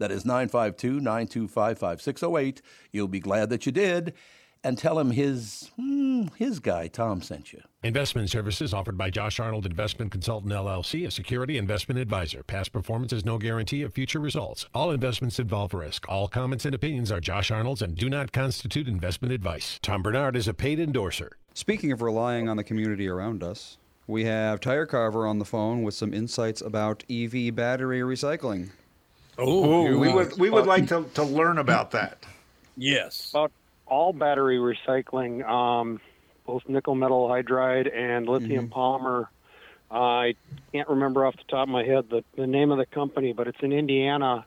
That 0.00 0.10
is 0.10 0.24
952 0.24 0.94
925 0.98 1.78
5608. 1.78 2.62
You'll 2.90 3.06
be 3.06 3.20
glad 3.20 3.50
that 3.50 3.66
you 3.66 3.72
did. 3.72 4.14
And 4.64 4.76
tell 4.76 4.98
him 4.98 5.10
his, 5.10 5.70
hmm, 5.76 6.26
his 6.36 6.58
guy, 6.58 6.88
Tom, 6.88 7.22
sent 7.22 7.52
you. 7.52 7.62
Investment 7.82 8.28
services 8.28 8.74
offered 8.74 8.98
by 8.98 9.08
Josh 9.08 9.40
Arnold 9.40 9.64
Investment 9.64 10.12
Consultant 10.12 10.52
LLC, 10.52 11.06
a 11.06 11.10
security 11.10 11.56
investment 11.56 11.98
advisor. 11.98 12.42
Past 12.42 12.72
performance 12.72 13.12
is 13.12 13.24
no 13.24 13.38
guarantee 13.38 13.82
of 13.82 13.94
future 13.94 14.20
results. 14.20 14.66
All 14.74 14.90
investments 14.90 15.38
involve 15.38 15.72
risk. 15.72 16.06
All 16.10 16.28
comments 16.28 16.66
and 16.66 16.74
opinions 16.74 17.10
are 17.10 17.20
Josh 17.20 17.50
Arnold's 17.50 17.80
and 17.80 17.94
do 17.94 18.10
not 18.10 18.32
constitute 18.32 18.86
investment 18.86 19.32
advice. 19.32 19.78
Tom 19.82 20.02
Barnard 20.02 20.36
is 20.36 20.48
a 20.48 20.52
paid 20.52 20.78
endorser. 20.78 21.32
Speaking 21.54 21.90
of 21.92 22.02
relying 22.02 22.48
on 22.48 22.58
the 22.58 22.64
community 22.64 23.08
around 23.08 23.42
us, 23.42 23.78
we 24.06 24.24
have 24.24 24.60
Tyre 24.60 24.86
Carver 24.86 25.26
on 25.26 25.38
the 25.38 25.44
phone 25.44 25.82
with 25.82 25.94
some 25.94 26.12
insights 26.12 26.60
about 26.60 27.04
EV 27.10 27.54
battery 27.54 28.00
recycling. 28.00 28.70
Oh, 29.38 29.86
Ooh, 29.86 29.98
we 29.98 30.12
would 30.12 30.36
we 30.38 30.50
would 30.50 30.66
like 30.66 30.88
to, 30.88 31.04
to 31.14 31.22
learn 31.22 31.58
about 31.66 31.92
that. 31.92 32.18
Yes. 32.76 33.30
About 33.30 33.52
all 33.86 34.12
battery 34.12 34.58
recycling, 34.58 35.46
um, 35.48 36.00
both 36.46 36.62
nickel 36.68 36.94
metal 36.94 37.28
hydride 37.28 37.94
and 37.94 38.28
lithium 38.28 38.68
polymer. 38.68 39.28
I 39.90 40.36
can't 40.72 40.88
remember 40.88 41.26
off 41.26 41.36
the 41.36 41.42
top 41.48 41.64
of 41.64 41.68
my 41.68 41.82
head 41.84 42.08
the, 42.10 42.22
the 42.36 42.46
name 42.46 42.70
of 42.70 42.78
the 42.78 42.86
company, 42.86 43.32
but 43.32 43.48
it's 43.48 43.58
in 43.60 43.72
Indiana, 43.72 44.46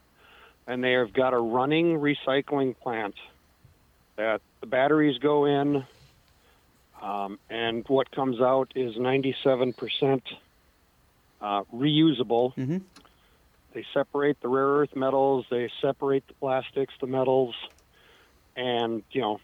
and 0.68 0.84
they 0.84 0.94
have 0.94 1.12
got 1.12 1.34
a 1.34 1.38
running 1.38 2.00
recycling 2.00 2.76
plant 2.80 3.16
that 4.16 4.42
the 4.62 4.68
batteries 4.68 5.18
go 5.18 5.46
in, 5.46 5.86
um, 7.02 7.40
and 7.50 7.84
what 7.90 8.10
comes 8.12 8.40
out 8.40 8.72
is 8.76 8.96
97% 8.96 10.22
uh, 11.42 11.64
reusable. 11.74 12.56
Mm-hmm. 12.56 12.78
They 13.74 13.86
separate 13.94 14.40
the 14.42 14.48
rare 14.48 14.68
earth 14.68 14.96
metals, 14.96 15.46
they 15.50 15.70
separate 15.82 16.28
the 16.28 16.34
plastics, 16.36 16.94
the 17.02 17.08
metals, 17.08 17.56
and 18.56 19.04
you 19.12 19.22
know, 19.22 19.40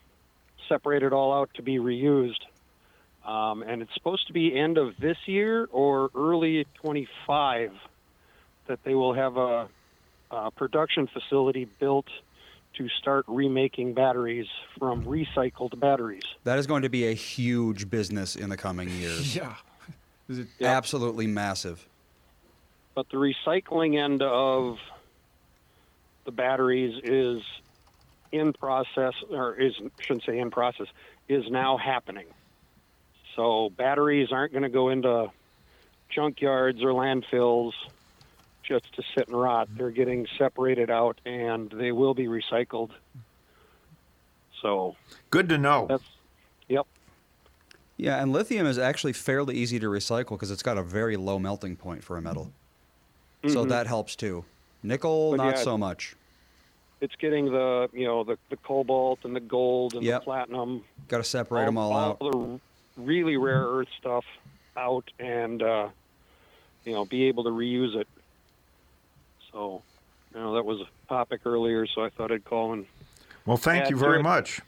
separate 0.68 1.02
it 1.02 1.12
all 1.12 1.32
out 1.32 1.50
to 1.54 1.62
be 1.62 1.78
reused. 1.78 2.40
Um, 3.26 3.62
and 3.62 3.82
it's 3.82 3.92
supposed 3.94 4.26
to 4.28 4.32
be 4.32 4.56
end 4.56 4.78
of 4.78 4.96
this 4.98 5.16
year 5.26 5.68
or 5.70 6.10
early 6.14 6.66
25 6.74 7.72
that 8.66 8.82
they 8.84 8.94
will 8.94 9.12
have 9.12 9.36
a, 9.36 9.68
a 10.30 10.50
production 10.52 11.06
facility 11.06 11.66
built 11.78 12.06
to 12.76 12.88
start 12.88 13.24
remaking 13.26 13.94
batteries 13.94 14.46
from 14.78 15.04
recycled 15.04 15.78
batteries. 15.78 16.22
That 16.44 16.58
is 16.58 16.66
going 16.66 16.82
to 16.82 16.88
be 16.88 17.08
a 17.08 17.12
huge 17.14 17.90
business 17.90 18.36
in 18.36 18.48
the 18.48 18.56
coming 18.56 18.88
years. 18.88 19.36
Yeah. 19.40 19.54
Is 20.28 20.38
it 20.38 20.46
Absolutely 20.62 21.26
massive. 21.26 21.88
But 23.00 23.08
the 23.08 23.16
recycling 23.16 23.98
end 23.98 24.20
of 24.20 24.76
the 26.26 26.30
batteries 26.30 27.00
is 27.02 27.42
in 28.30 28.52
process 28.52 29.14
or 29.30 29.54
is 29.54 29.72
shouldn't 30.00 30.22
say 30.26 30.38
in 30.38 30.50
process 30.50 30.86
is 31.26 31.50
now 31.50 31.78
happening 31.78 32.26
so 33.34 33.70
batteries 33.70 34.32
aren't 34.32 34.52
going 34.52 34.64
to 34.64 34.68
go 34.68 34.90
into 34.90 35.30
junkyards 36.14 36.82
or 36.82 36.92
landfills 36.92 37.72
just 38.62 38.94
to 38.94 39.02
sit 39.14 39.28
and 39.28 39.40
rot 39.40 39.66
they're 39.78 39.90
getting 39.90 40.26
separated 40.36 40.90
out 40.90 41.18
and 41.24 41.70
they 41.70 41.92
will 41.92 42.12
be 42.12 42.26
recycled 42.26 42.90
so 44.60 44.94
Good 45.30 45.48
to 45.48 45.56
know. 45.56 45.86
that's 45.88 46.04
yep 46.68 46.86
Yeah, 47.96 48.20
and 48.20 48.30
lithium 48.30 48.66
is 48.66 48.76
actually 48.78 49.14
fairly 49.14 49.56
easy 49.56 49.80
to 49.80 49.86
recycle 49.86 50.32
because 50.32 50.50
it's 50.50 50.62
got 50.62 50.76
a 50.76 50.82
very 50.82 51.16
low 51.16 51.38
melting 51.38 51.76
point 51.76 52.04
for 52.04 52.18
a 52.18 52.20
metal. 52.20 52.52
So 53.48 53.64
Mhm. 53.64 53.68
that 53.70 53.86
helps 53.86 54.16
too. 54.16 54.44
Nickel, 54.82 55.30
But 55.32 55.36
not 55.38 55.56
yeah, 55.56 55.62
so 55.62 55.78
much. 55.78 56.14
it's 57.00 57.14
getting 57.16 57.46
the 57.46 57.88
you 57.92 58.04
know 58.06 58.24
the, 58.24 58.38
the 58.50 58.56
cobalt 58.58 59.20
and 59.24 59.34
the 59.34 59.40
gold 59.40 59.94
and 59.94 60.02
Yep. 60.04 60.20
the 60.20 60.24
platinum 60.24 60.84
Got 61.08 61.18
to 61.18 61.24
separate 61.24 61.64
them 61.64 61.78
all 61.78 61.94
out. 61.94 62.18
the 62.18 62.60
really 62.96 63.36
rare 63.38 63.64
earth 63.66 63.88
stuff 63.98 64.24
out 64.76 65.10
and 65.18 65.62
uh, 65.62 65.88
you 66.84 66.92
know 66.92 67.04
be 67.06 67.24
able 67.24 67.44
to 67.44 67.50
reuse 67.50 67.94
it. 67.96 68.06
So, 69.52 69.82
you 70.34 70.40
know 70.40 70.54
that 70.54 70.64
was 70.64 70.80
a 70.80 71.08
topic 71.08 71.40
earlier, 71.46 71.86
so 71.86 72.04
I 72.04 72.10
thought 72.10 72.30
I'd 72.30 72.44
call 72.44 72.72
and. 72.74 72.86
Well, 73.46 73.56
thank 73.56 73.88
you 73.90 73.96
very 73.96 74.20
it. 74.20 74.22
much. 74.22 74.60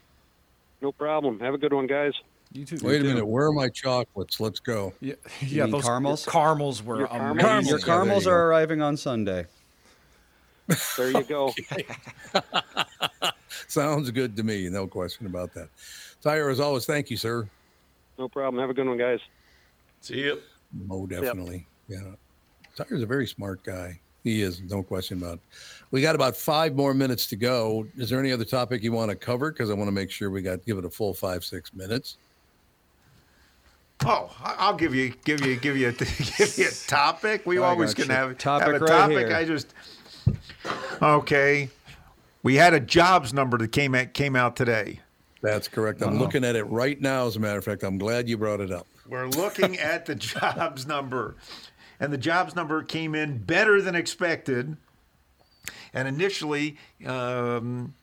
No 0.81 0.91
problem. 0.91 1.39
Have 1.39 1.53
a 1.53 1.57
good 1.57 1.71
one, 1.71 1.87
guys. 1.87 2.13
You 2.53 2.65
too. 2.65 2.77
Wait 2.85 3.01
a 3.01 3.03
minute. 3.03 3.25
Where 3.25 3.47
are 3.47 3.51
my 3.51 3.67
chocolates? 3.69 4.39
Let's 4.39 4.59
go. 4.59 4.93
Yeah, 5.01 5.15
yeah 5.41 5.65
those 5.65 5.83
caramels? 5.83 6.25
caramels 6.25 6.83
were 6.83 6.99
Your 6.99 7.07
amazing. 7.07 7.39
caramels? 7.39 7.69
Your 7.69 7.79
Yeah, 7.79 7.85
caramels 7.85 8.25
you 8.25 8.31
are 8.31 8.35
go. 8.43 8.45
arriving 8.45 8.81
on 8.81 8.95
Sunday. 8.95 9.45
There 10.97 11.11
you 11.11 11.23
go. 11.23 11.51
Sounds 13.67 14.11
good 14.11 14.35
to 14.37 14.43
me. 14.43 14.69
No 14.69 14.87
question 14.87 15.25
about 15.25 15.53
that. 15.55 15.69
Tyre, 16.21 16.49
as 16.49 16.59
always, 16.59 16.85
thank 16.85 17.09
you, 17.09 17.17
sir. 17.17 17.49
no 18.19 18.29
problem. 18.29 18.61
Have 18.61 18.69
a 18.69 18.73
good 18.73 18.87
one, 18.87 18.97
guys. 18.97 19.19
See 20.01 20.19
you. 20.19 20.39
Oh, 20.89 21.07
definitely. 21.07 21.65
Yeah. 21.87 22.13
Tyre's 22.75 23.01
a 23.01 23.05
very 23.07 23.27
smart 23.27 23.63
guy. 23.63 23.99
He 24.23 24.41
is, 24.41 24.61
no 24.61 24.83
question 24.83 25.17
about 25.17 25.33
it. 25.33 25.39
We 25.91 26.01
got 26.01 26.15
about 26.15 26.37
five 26.37 26.75
more 26.75 26.93
minutes 26.93 27.27
to 27.27 27.35
go. 27.35 27.85
Is 27.97 28.09
there 28.09 28.19
any 28.19 28.31
other 28.31 28.45
topic 28.45 28.81
you 28.81 28.91
want 28.93 29.09
to 29.09 29.15
cover? 29.17 29.51
Because 29.51 29.69
I 29.69 29.73
want 29.73 29.87
to 29.89 29.91
make 29.91 30.09
sure 30.09 30.29
we 30.29 30.41
got 30.41 30.63
give 30.65 30.77
it 30.77 30.85
a 30.85 30.89
full 30.89 31.13
five, 31.13 31.43
six 31.43 31.73
minutes. 31.73 32.17
Oh, 34.05 34.29
I- 34.43 34.55
I'll 34.59 34.75
give 34.75 34.93
you 34.93 35.13
give 35.25 35.45
you 35.45 35.55
give 35.55 35.77
you 35.77 35.89
a, 35.89 35.91
give 35.93 36.53
you 36.57 36.67
a 36.67 36.71
topic. 36.87 37.45
We 37.45 37.57
I 37.59 37.61
always 37.69 37.93
can 37.93 38.07
you. 38.07 38.11
have 38.13 38.37
Topic 38.37 38.67
have 38.67 38.75
a 38.75 38.79
right 38.79 38.87
topic. 38.89 39.27
here. 39.27 39.35
I 39.35 39.45
just 39.45 39.73
okay. 41.01 41.69
We 42.41 42.55
had 42.55 42.73
a 42.73 42.79
jobs 42.79 43.33
number 43.33 43.57
that 43.59 43.71
came 43.71 43.95
at, 43.95 44.13
came 44.13 44.35
out 44.35 44.55
today. 44.55 44.99
That's 45.41 45.67
correct. 45.67 46.01
I'm 46.01 46.19
looking 46.19 46.43
at 46.43 46.55
it 46.55 46.63
right 46.65 46.99
now. 46.99 47.27
As 47.27 47.35
a 47.35 47.39
matter 47.39 47.57
of 47.57 47.65
fact, 47.65 47.83
I'm 47.83 47.97
glad 47.97 48.27
you 48.29 48.37
brought 48.37 48.59
it 48.61 48.71
up. 48.71 48.87
We're 49.07 49.27
looking 49.27 49.77
at 49.77 50.05
the 50.05 50.15
jobs 50.15 50.85
number, 50.85 51.35
and 51.99 52.11
the 52.11 52.17
jobs 52.17 52.55
number 52.55 52.81
came 52.83 53.15
in 53.15 53.37
better 53.39 53.81
than 53.81 53.95
expected. 53.95 54.75
And 55.93 56.07
initially, 56.07 56.77
um, 57.05 57.93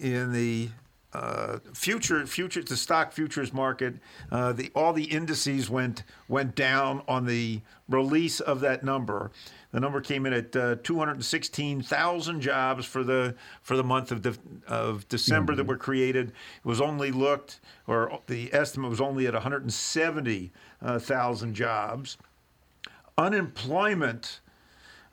in 0.00 0.32
the 0.32 0.70
uh, 1.16 1.58
future 1.72 2.26
future 2.26 2.62
the 2.62 2.76
stock 2.76 3.10
futures 3.10 3.50
market, 3.50 3.94
uh, 4.30 4.52
the 4.52 4.70
all 4.74 4.92
the 4.92 5.04
indices 5.04 5.70
went 5.70 6.02
went 6.28 6.54
down 6.54 7.00
on 7.08 7.24
the 7.24 7.62
release 7.88 8.38
of 8.40 8.60
that 8.60 8.84
number. 8.84 9.30
The 9.72 9.80
number 9.80 10.02
came 10.02 10.26
in 10.26 10.34
at 10.34 10.54
uh, 10.54 10.76
216,000 10.82 12.40
jobs 12.42 12.84
for 12.84 13.02
the 13.02 13.34
for 13.62 13.78
the 13.78 13.82
month 13.82 14.12
of 14.12 14.20
de- 14.20 14.36
of 14.68 15.08
December 15.08 15.54
that 15.54 15.66
were 15.66 15.78
created. 15.78 16.28
It 16.28 16.34
was 16.64 16.82
only 16.82 17.10
looked, 17.10 17.60
or 17.86 18.20
the 18.26 18.52
estimate 18.52 18.90
was 18.90 19.00
only 19.00 19.26
at 19.26 19.32
170,000 19.32 21.54
jobs. 21.54 22.18
Unemployment 23.16 24.40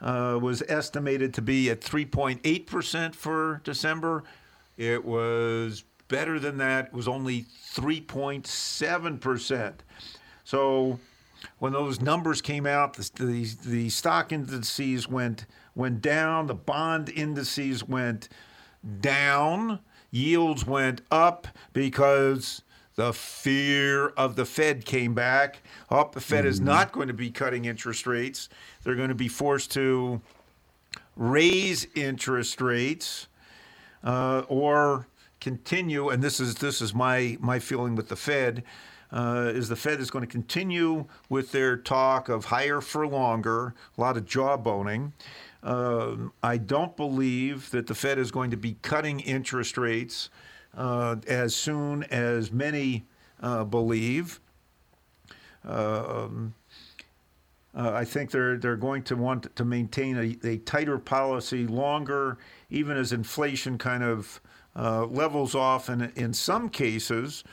uh, 0.02 0.38
was 0.42 0.62
estimated 0.68 1.34
to 1.36 1.42
be 1.42 1.70
at 1.70 1.80
3.8% 1.80 3.16
for 3.16 3.62
December. 3.64 4.26
It 4.76 5.06
was 5.06 5.86
better 6.14 6.40
than 6.40 6.58
that. 6.60 6.94
Was 6.94 7.08
only 7.08 7.48
3.7%. 7.74 9.74
So 10.44 11.00
when 11.58 11.74
those 11.74 12.02
numbers 12.02 12.40
came 12.40 12.68
out, 12.68 12.94
the, 12.94 13.10
the, 13.16 13.50
the 13.66 13.90
stock 13.90 14.32
indices 14.32 15.10
went 15.10 15.48
went 15.74 16.04
down, 16.04 16.46
the 16.46 16.54
bond 16.54 17.10
indices 17.10 17.84
went 17.84 18.30
down, 19.02 19.80
yields 20.12 20.68
went 20.68 21.02
up 21.10 21.48
because 21.74 22.62
the 22.94 23.12
fear 23.12 24.10
of 24.10 24.36
the 24.36 24.46
Fed 24.46 24.86
came 24.86 25.16
back. 25.16 25.64
Oh, 25.90 26.12
the 26.14 26.22
Fed 26.22 26.46
is 26.46 26.62
not 26.62 26.92
going 26.92 27.08
to 27.08 27.16
be 27.16 27.32
cutting 27.32 27.66
interest 27.66 28.06
rates. 28.06 28.50
They're 28.84 28.94
going 28.94 29.10
to 29.10 29.16
be 29.16 29.30
forced 29.30 29.72
to 29.72 30.22
raise 31.16 31.88
interest 31.96 32.62
rates 32.62 33.30
uh, 34.04 34.44
or 34.48 35.08
continue. 35.44 36.10
And 36.10 36.24
this 36.24 36.40
is 36.40 36.56
this 36.56 36.82
is 36.82 36.94
my 36.94 37.38
my 37.40 37.60
feeling 37.60 37.96
with 37.96 38.08
the 38.08 38.16
Fed. 38.16 38.64
Uh, 39.12 39.52
is 39.54 39.70
the 39.70 39.76
Fed 39.76 40.00
is 40.00 40.10
going 40.10 40.26
to 40.26 40.32
continue 40.32 41.06
with 41.30 41.52
their 41.52 41.78
talk 41.78 42.30
of 42.30 42.46
higher 42.46 42.82
for 42.82 43.06
longer, 43.06 43.76
a 43.96 44.02
lot 44.02 44.18
of 44.18 44.26
jawboning. 44.26 45.12
Um, 45.62 46.34
I 46.42 46.58
don't 46.58 46.98
believe 46.98 47.70
that 47.70 47.86
the 47.86 47.94
Fed 47.94 48.18
is 48.18 48.32
going 48.32 48.50
to 48.50 48.58
be 48.58 48.78
cutting 48.82 49.20
interest 49.20 49.78
rates 49.78 50.32
uh, 50.76 51.18
as 51.28 51.54
soon 51.54 52.04
as 52.06 52.52
many 52.52 53.06
uh, 53.40 53.64
believe. 53.66 54.40
Um, 55.64 56.56
uh, 57.76 57.92
I 57.92 58.06
think 58.06 58.32
they're 58.32 58.58
they're 58.58 58.76
going 58.76 59.04
to 59.04 59.16
want 59.16 59.56
to 59.56 59.64
maintain 59.66 60.18
a, 60.18 60.48
a 60.48 60.58
tighter 60.58 60.98
policy 60.98 61.68
longer, 61.68 62.40
even 62.72 62.98
as 62.98 63.14
inflation 63.14 63.78
kind 63.78 64.04
of 64.04 64.42
uh, 64.76 65.06
levels 65.06 65.56
off. 65.56 65.90
And 65.90 66.12
in 66.16 66.34
some 66.34 66.70
cases, 66.70 67.44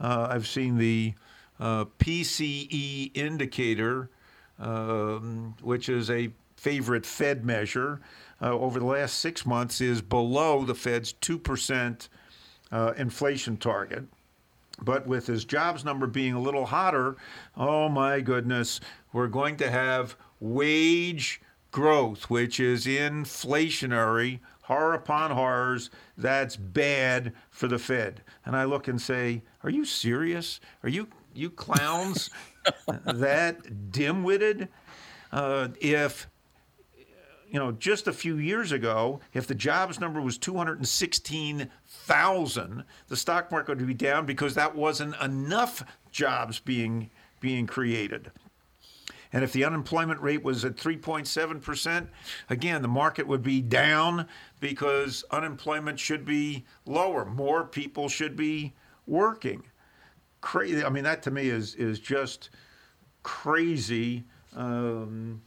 uh, 0.00 0.28
I've 0.30 0.46
seen 0.46 0.78
the 0.78 1.14
uh, 1.58 1.86
PCE 1.98 3.16
indicator, 3.16 4.10
um, 4.58 5.54
which 5.62 5.88
is 5.88 6.10
a 6.10 6.30
favorite 6.56 7.06
Fed 7.06 7.44
measure, 7.44 8.00
uh, 8.40 8.52
over 8.52 8.78
the 8.78 8.86
last 8.86 9.20
six 9.20 9.46
months 9.46 9.80
is 9.80 10.02
below 10.02 10.64
the 10.64 10.74
Fed's 10.74 11.12
two 11.12 11.38
percent 11.38 12.08
uh, 12.70 12.92
inflation 12.96 13.56
target. 13.56 14.04
But 14.82 15.06
with 15.06 15.26
his 15.26 15.44
jobs 15.44 15.84
number 15.84 16.06
being 16.06 16.34
a 16.34 16.40
little 16.40 16.66
hotter, 16.66 17.16
oh 17.56 17.88
my 17.88 18.20
goodness, 18.20 18.80
we're 19.12 19.28
going 19.28 19.56
to 19.58 19.70
have 19.70 20.16
wage 20.38 21.40
growth, 21.70 22.28
which 22.28 22.60
is 22.60 22.84
inflationary, 22.86 24.40
horror 24.66 24.94
upon 24.94 25.30
horrors. 25.30 25.90
That's 26.18 26.56
bad 26.56 27.32
for 27.50 27.68
the 27.68 27.78
Fed. 27.78 28.22
And 28.44 28.56
I 28.56 28.64
look 28.64 28.88
and 28.88 29.00
say, 29.00 29.44
Are 29.62 29.70
you 29.70 29.84
serious? 29.84 30.58
Are 30.82 30.88
you 30.88 31.06
you 31.34 31.50
clowns 31.50 32.30
that 33.04 33.92
dim-witted? 33.92 34.66
Uh, 35.32 35.68
if 35.80 36.28
you 37.48 37.60
know, 37.60 37.70
just 37.72 38.08
a 38.08 38.12
few 38.12 38.38
years 38.38 38.72
ago, 38.72 39.20
if 39.32 39.46
the 39.46 39.54
jobs 39.54 40.00
number 40.00 40.20
was 40.20 40.36
216,000, 40.36 42.84
the 43.08 43.16
stock 43.16 43.52
market 43.52 43.78
would 43.78 43.86
be 43.86 43.94
down 43.94 44.26
because 44.26 44.54
that 44.54 44.74
wasn't 44.74 45.14
enough 45.22 45.84
jobs 46.10 46.58
being 46.58 47.08
being 47.40 47.66
created. 47.66 48.30
And 49.32 49.44
if 49.44 49.52
the 49.52 49.64
unemployment 49.64 50.20
rate 50.20 50.42
was 50.42 50.64
at 50.64 50.76
3.7%, 50.76 52.08
again, 52.48 52.82
the 52.82 52.88
market 52.88 53.26
would 53.26 53.42
be 53.42 53.60
down 53.60 54.26
because 54.60 55.24
unemployment 55.30 55.98
should 55.98 56.24
be 56.24 56.64
lower. 56.84 57.24
More 57.24 57.64
people 57.64 58.08
should 58.08 58.36
be 58.36 58.74
working. 59.06 59.62
Crazy. 60.40 60.84
I 60.84 60.88
mean, 60.88 61.04
that 61.04 61.22
to 61.24 61.30
me 61.30 61.48
is 61.48 61.74
is 61.74 61.98
just 61.98 62.50
crazy. 63.22 64.24
Um, 64.54 65.42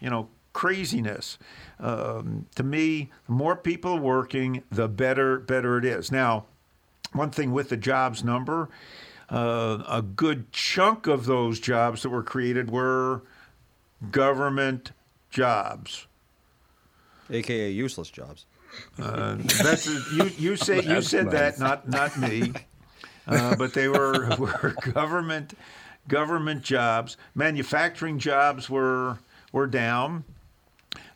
you 0.00 0.10
know, 0.10 0.28
craziness. 0.52 1.38
Um, 1.78 2.46
to 2.54 2.62
me, 2.62 3.10
the 3.26 3.32
more 3.32 3.56
people 3.56 3.98
working, 3.98 4.62
the 4.70 4.88
better 4.88 5.38
better 5.38 5.78
it 5.78 5.84
is. 5.84 6.10
Now, 6.10 6.46
one 7.12 7.30
thing 7.30 7.52
with 7.52 7.68
the 7.68 7.76
jobs 7.76 8.24
number, 8.24 8.70
uh, 9.30 9.82
a 9.88 10.02
good 10.02 10.52
chunk 10.52 11.06
of 11.06 11.26
those 11.26 11.60
jobs 11.60 12.02
that 12.02 12.10
were 12.10 12.22
created 12.22 12.70
were 12.70 13.22
government 14.10 14.92
jobs, 15.30 16.06
aka 17.30 17.70
useless 17.70 18.10
jobs. 18.10 18.46
Uh, 18.98 19.36
that's 19.62 19.86
you. 19.86 20.30
You 20.36 20.56
say 20.68 20.82
you 20.82 21.02
said 21.02 21.30
that, 21.30 21.58
not 21.58 21.88
not 21.88 22.18
me. 22.18 22.52
Uh, 23.26 23.56
but 23.56 23.72
they 23.72 23.88
were 23.88 24.36
were 24.38 24.74
government 24.92 25.56
government 26.08 26.62
jobs. 26.62 27.16
Manufacturing 27.34 28.18
jobs 28.18 28.68
were 28.68 29.18
were 29.50 29.66
down. 29.66 30.24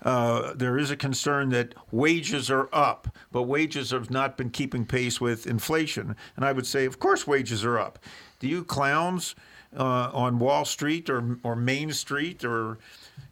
Uh, 0.03 0.55
there 0.55 0.79
is 0.79 0.91
a 0.91 0.97
concern 0.97 1.49
that 1.51 1.75
wages 1.91 2.51
are 2.51 2.69
up, 2.73 3.17
but 3.33 3.43
wages 3.43 3.91
have 3.91 4.11
not 4.11 4.37
been 4.37 4.51
keeping 4.51 4.87
pace 4.87 5.21
with 5.21 5.47
inflation. 5.47 6.15
And 6.37 6.45
I 6.45 6.53
would 6.53 6.67
say, 6.67 6.85
of 6.85 6.99
course, 7.01 7.27
wages 7.27 7.65
are 7.65 7.79
up. 7.79 7.99
Do 8.39 8.47
you 8.47 8.65
clowns 8.65 9.35
uh, 9.77 10.11
on 10.13 10.39
Wall 10.39 10.65
Street 10.65 11.11
or 11.11 11.39
or 11.43 11.55
Main 11.57 11.93
Street 11.93 12.45
or 12.45 12.79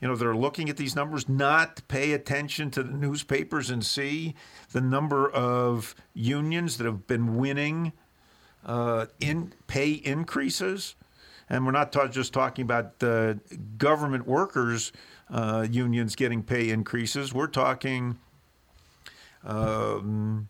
you 0.00 0.08
know 0.08 0.16
that 0.16 0.26
are 0.26 0.36
looking 0.36 0.68
at 0.68 0.76
these 0.76 0.96
numbers 0.96 1.28
not 1.28 1.80
pay 1.88 2.12
attention 2.12 2.70
to 2.72 2.82
the 2.82 2.92
newspapers 2.92 3.70
and 3.70 3.84
see 3.84 4.34
the 4.72 4.80
number 4.80 5.30
of 5.30 5.94
unions 6.14 6.76
that 6.76 6.84
have 6.84 7.06
been 7.06 7.36
winning 7.36 7.92
uh, 8.64 9.06
in 9.20 9.52
pay 9.66 9.92
increases? 9.92 10.96
And 11.48 11.64
we're 11.64 11.72
not 11.72 11.92
just 12.10 12.32
talking 12.32 12.64
about 12.64 12.98
the 12.98 13.38
government 13.78 14.26
workers 14.26 14.90
uh, 15.30 15.66
unions 15.70 16.14
getting 16.14 16.42
pay 16.42 16.70
increases. 16.70 17.32
We're 17.32 17.46
talking, 17.46 18.18
um, 19.44 20.48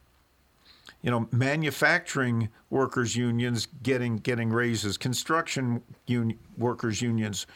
you 1.03 1.11
know, 1.11 1.29
manufacturing 1.31 2.49
workers 2.71 3.17
unions 3.17 3.67
getting 3.83 4.17
getting 4.19 4.51
raises, 4.51 4.97
construction 4.97 5.83
un- 6.09 6.39
workers 6.59 7.01
unions 7.03 7.47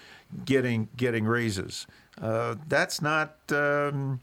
getting 0.44 0.88
getting 0.96 1.24
raises. 1.24 1.86
Uh, 2.20 2.56
that's 2.68 3.02
not 3.02 3.36
um, 3.50 4.20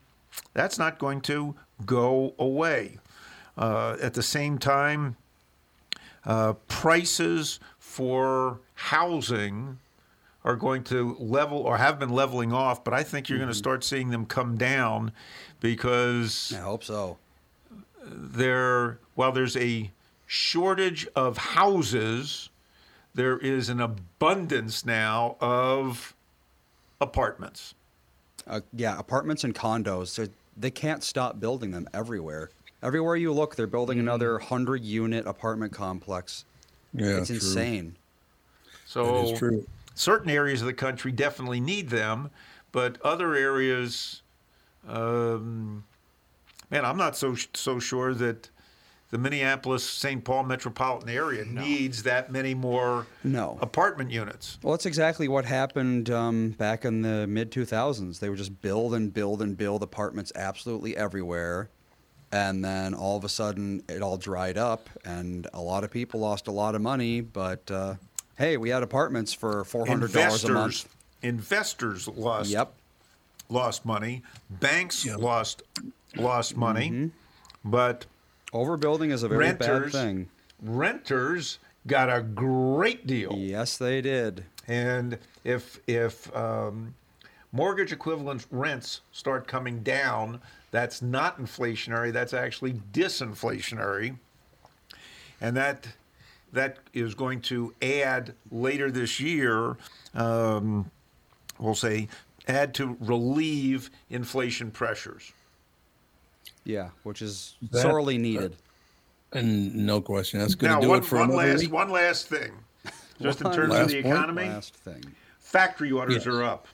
that's 0.54 0.80
not 0.80 0.98
going 1.00 1.22
to 1.22 1.56
go 1.86 2.34
away. 2.40 3.00
Uh, 3.58 3.98
at 4.02 4.14
the 4.14 4.22
same 4.22 4.60
time, 4.60 5.18
uh, 6.26 6.54
prices 6.68 7.60
for 7.80 8.60
housing 8.76 9.80
are 10.48 10.56
going 10.56 10.82
to 10.82 11.18
level 11.20 11.58
or 11.58 11.76
have 11.76 12.00
been 12.00 12.10
leveling 12.10 12.54
off, 12.54 12.82
but 12.82 12.94
I 12.94 13.04
think 13.04 13.28
you're 13.28 13.38
going 13.38 13.50
to 13.50 13.54
start 13.56 13.84
seeing 13.84 14.12
them 14.12 14.26
come 14.26 14.56
down 14.56 15.12
because 15.60 16.54
I 16.56 16.62
hope 16.62 16.86
so. 16.86 17.18
There, 18.02 18.98
while 19.16 19.34
there's 19.34 19.58
a 19.58 19.92
shortage 20.26 21.06
of 21.18 21.38
houses, 21.38 22.50
there 23.14 23.38
is 23.38 23.68
an 23.68 23.82
abundance 23.82 24.86
now 24.86 25.36
of 25.42 26.16
apartments. 27.02 27.76
Uh, 28.48 28.62
yeah, 28.72 28.98
apartments 28.98 29.44
and 29.44 29.54
condos. 29.54 30.16
They're, 30.16 30.30
they 30.56 30.72
can't 30.72 31.04
stop 31.04 31.42
building 31.42 31.72
them 31.72 31.90
everywhere. 31.94 32.52
Everywhere 32.82 33.18
you 33.18 33.34
look, 33.34 33.58
they're 33.58 33.68
building 33.68 34.00
another 34.00 34.40
hundred 34.40 34.86
unit 34.86 35.28
apartment 35.28 35.74
complex. 35.74 36.46
Yeah, 36.94 37.18
it's 37.18 37.28
true. 37.28 37.36
insane. 37.36 37.98
So 38.86 39.04
That 39.04 39.34
is 39.34 39.40
true. 39.40 39.68
Certain 39.98 40.30
areas 40.30 40.62
of 40.62 40.68
the 40.68 40.74
country 40.74 41.12
definitely 41.12 41.60
need 41.60 41.90
them, 41.90 42.30
but 42.72 43.02
other 43.02 43.34
areas, 43.36 44.22
um, 44.88 45.84
man, 46.70 46.86
I'm 46.86 46.98
not 46.98 47.18
so 47.18 47.36
so 47.54 47.80
sure 47.80 48.14
that 48.14 48.50
the 49.10 49.18
Minneapolis 49.18 49.90
St. 49.90 50.24
Paul 50.24 50.44
metropolitan 50.44 51.10
area 51.10 51.46
needs 51.46 52.04
that 52.04 52.30
many 52.30 52.54
more 52.54 53.08
No. 53.24 53.58
apartment 53.62 54.12
units. 54.12 54.60
Well, 54.62 54.74
that's 54.74 54.86
exactly 54.86 55.30
what 55.30 55.46
happened 55.46 56.10
um, 56.10 56.50
back 56.52 56.84
in 56.84 57.02
the 57.04 57.26
mid 57.26 57.50
2000s. 57.52 58.20
They 58.20 58.28
would 58.30 58.38
just 58.38 58.62
build 58.62 58.94
and 58.94 59.14
build 59.14 59.42
and 59.42 59.56
build 59.58 59.82
apartments 59.82 60.32
absolutely 60.36 60.96
everywhere. 60.98 61.70
And 62.34 62.64
then 62.66 62.94
all 62.94 63.16
of 63.16 63.24
a 63.24 63.30
sudden, 63.30 63.82
it 63.88 64.02
all 64.02 64.18
dried 64.18 64.58
up, 64.58 64.90
and 65.06 65.48
a 65.54 65.62
lot 65.62 65.86
of 65.86 65.92
people 65.92 66.20
lost 66.20 66.48
a 66.50 66.52
lot 66.52 66.76
of 66.76 66.82
money. 66.82 67.22
But 67.22 67.72
uh, 67.72 67.96
hey, 68.38 68.58
we 68.58 68.70
had 68.70 68.84
apartments 68.84 69.34
for 69.34 69.64
$400 69.64 69.88
a 69.88 69.92
Investors, 70.06 70.54
month. 70.54 70.88
investors 71.22 72.08
lost 72.08 72.50
Yep. 72.50 72.74
lost 73.50 73.86
money. 73.86 74.24
Banks 74.50 75.06
lost 75.06 75.64
lost 76.16 76.56
money, 76.56 76.90
Mm-hmm. 76.90 77.70
but 77.70 78.06
Overbuilding 78.54 79.12
is 79.12 79.24
a 79.24 79.28
very 79.28 79.46
renters 79.46 79.92
bad 79.92 80.02
thing. 80.02 80.30
renters 80.62 81.60
got 81.86 82.10
a 82.10 82.22
great 82.22 83.06
deal. 83.06 83.34
Yes, 83.36 83.78
they 83.78 84.02
did. 84.02 84.46
And 84.68 85.18
if 85.44 85.80
if 85.88 86.34
um, 86.36 86.96
mortgage 87.52 87.92
equivalent 87.92 88.46
rents 88.52 89.02
start 89.12 89.48
coming 89.48 89.82
down, 89.84 90.42
that's 90.72 91.02
not 91.02 91.40
inflationary. 91.42 92.12
That's 92.14 92.34
actually 92.34 92.74
disinflationary, 92.94 94.18
and 95.42 95.56
that 95.58 95.88
that 96.54 96.78
is 96.94 97.14
going 97.14 97.42
to 97.42 97.74
add 97.82 98.34
later 98.52 98.90
this 98.92 99.20
year. 99.20 99.78
Um, 100.14 100.90
we'll 101.60 101.76
say 101.76 102.08
add 102.48 102.74
to 102.76 102.96
relieve 103.02 103.90
inflation 104.10 104.72
pressures. 104.72 105.32
Yeah, 106.64 106.90
which 107.04 107.22
is 107.22 107.56
That- 107.72 107.82
sorely 107.82 108.18
needed. 108.18 108.56
And 109.34 109.76
no 109.86 110.00
question, 110.00 110.40
that's 110.40 110.56
going 110.56 110.74
to 110.76 110.82
do 110.82 110.90
one, 110.90 111.00
it 111.00 111.06
for 111.06 111.18
one 111.20 111.30
last 111.36 111.60
week. 111.60 111.72
one 111.74 111.90
last 111.90 112.28
thing, 112.30 112.52
just 113.22 113.42
in 113.42 113.48
One 113.48 113.56
terms 113.56 113.74
of 113.74 113.80
last 113.82 113.90
the 113.92 114.02
point, 114.02 114.14
economy. 114.16 114.46
Last 114.46 114.74
thing. 114.74 115.04
Factory 115.40 115.92
orders 115.92 116.26
Yes. 116.26 116.28
are 116.28 116.44
up. 116.44 116.68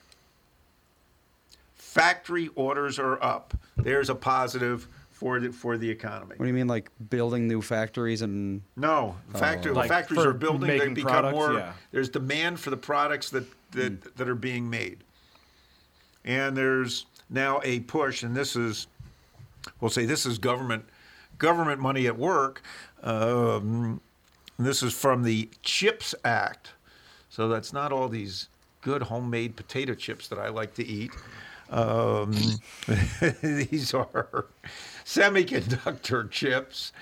Factory 1.74 2.48
orders 2.54 2.98
are 3.00 3.22
up. 3.22 3.54
There's 3.76 4.08
a 4.08 4.14
positive 4.14 4.86
for 5.24 5.40
the 5.40 5.50
for 5.50 5.78
the 5.78 5.88
economy. 5.88 6.34
What 6.36 6.44
do 6.44 6.48
you 6.48 6.52
mean, 6.52 6.66
like 6.66 6.90
building 7.08 7.48
new 7.48 7.62
factories 7.62 8.20
and? 8.20 8.60
No, 8.76 9.16
factory 9.34 9.72
Oh. 9.72 9.76
Like 9.76 9.88
factories 9.88 10.22
are 10.22 10.34
building. 10.34 10.68
They 10.68 10.86
become 10.90 11.10
products, 11.10 11.34
more. 11.34 11.54
yeah. 11.54 11.72
There's 11.92 12.10
demand 12.10 12.60
for 12.60 12.68
the 12.68 12.76
products 12.76 13.30
that 13.30 13.46
that, 13.70 13.92
Hmm. 13.92 14.08
that 14.16 14.28
are 14.28 14.34
being 14.34 14.68
made, 14.68 14.98
and 16.26 16.54
there's 16.54 17.06
now 17.30 17.62
a 17.64 17.80
push. 17.80 18.22
And 18.22 18.36
this 18.36 18.54
is, 18.54 18.86
we'll 19.80 19.88
say, 19.90 20.04
this 20.04 20.26
is 20.26 20.36
government 20.36 20.84
government 21.38 21.80
money 21.80 22.06
at 22.06 22.18
work. 22.18 22.60
Um, 23.02 24.02
this 24.58 24.82
is 24.82 24.92
from 24.92 25.22
the 25.22 25.48
Chips 25.62 26.14
Act, 26.22 26.72
so 27.30 27.48
that's 27.48 27.72
not 27.72 27.92
all 27.92 28.10
these 28.10 28.48
good 28.82 29.04
homemade 29.04 29.56
potato 29.56 29.94
chips 29.94 30.28
that 30.28 30.38
I 30.38 30.50
like 30.50 30.74
to 30.74 30.84
eat. 30.86 31.12
Um, 31.70 32.34
these 33.40 33.94
are 33.94 34.44
semiconductor 35.04 36.30
chips, 36.30 36.92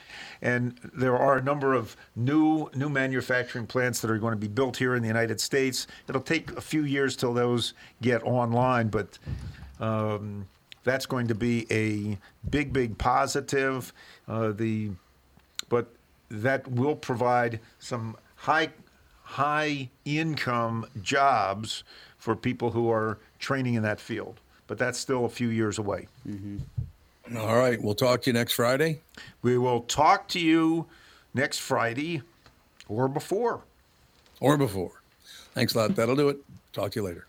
and 0.40 0.78
there 0.94 1.16
are 1.16 1.38
a 1.38 1.42
number 1.42 1.74
of 1.74 1.96
new 2.16 2.68
new 2.74 2.88
manufacturing 2.88 3.66
plants 3.66 4.00
that 4.00 4.10
are 4.10 4.18
going 4.18 4.32
to 4.32 4.40
be 4.40 4.48
built 4.48 4.76
here 4.76 4.94
in 4.94 5.02
the 5.02 5.08
United 5.08 5.40
States. 5.40 5.86
It'll 6.08 6.20
take 6.20 6.50
a 6.52 6.60
few 6.60 6.84
years 6.84 7.16
till 7.16 7.32
those 7.32 7.74
get 8.00 8.22
online, 8.24 8.88
but 8.88 9.18
um, 9.80 10.46
that's 10.84 11.06
going 11.06 11.28
to 11.28 11.34
be 11.34 11.66
a 11.70 12.18
big, 12.48 12.72
big 12.72 12.98
positive. 12.98 13.92
Uh, 14.28 14.52
the 14.52 14.90
but 15.68 15.88
that 16.30 16.68
will 16.68 16.96
provide 16.96 17.60
some 17.78 18.16
high 18.36 18.70
high 19.22 19.88
income 20.04 20.86
jobs 21.00 21.84
for 22.18 22.36
people 22.36 22.70
who 22.70 22.90
are 22.90 23.18
training 23.38 23.74
in 23.74 23.82
that 23.82 24.00
field. 24.00 24.40
But 24.66 24.78
that's 24.78 24.98
still 24.98 25.24
a 25.24 25.28
few 25.28 25.48
years 25.48 25.78
away. 25.78 26.08
All 27.36 27.56
right, 27.56 27.80
we'll 27.82 27.94
talk 27.94 28.22
to 28.22 28.30
you 28.30 28.34
next 28.34 28.52
Friday. 28.52 29.00
We 29.42 29.56
will 29.58 29.82
talk 29.82 30.28
to 30.28 30.40
you 30.40 30.86
next 31.34 31.58
Friday 31.58 32.22
or 32.88 33.08
before. 33.08 33.62
or 34.40 34.56
before. 34.56 35.02
Thanks 35.54 35.74
a 35.74 35.78
lot. 35.78 35.96
That'll 35.96 36.16
do 36.16 36.28
it. 36.28 36.38
Talk 36.72 36.92
to 36.92 37.00
you 37.00 37.06
later. 37.06 37.26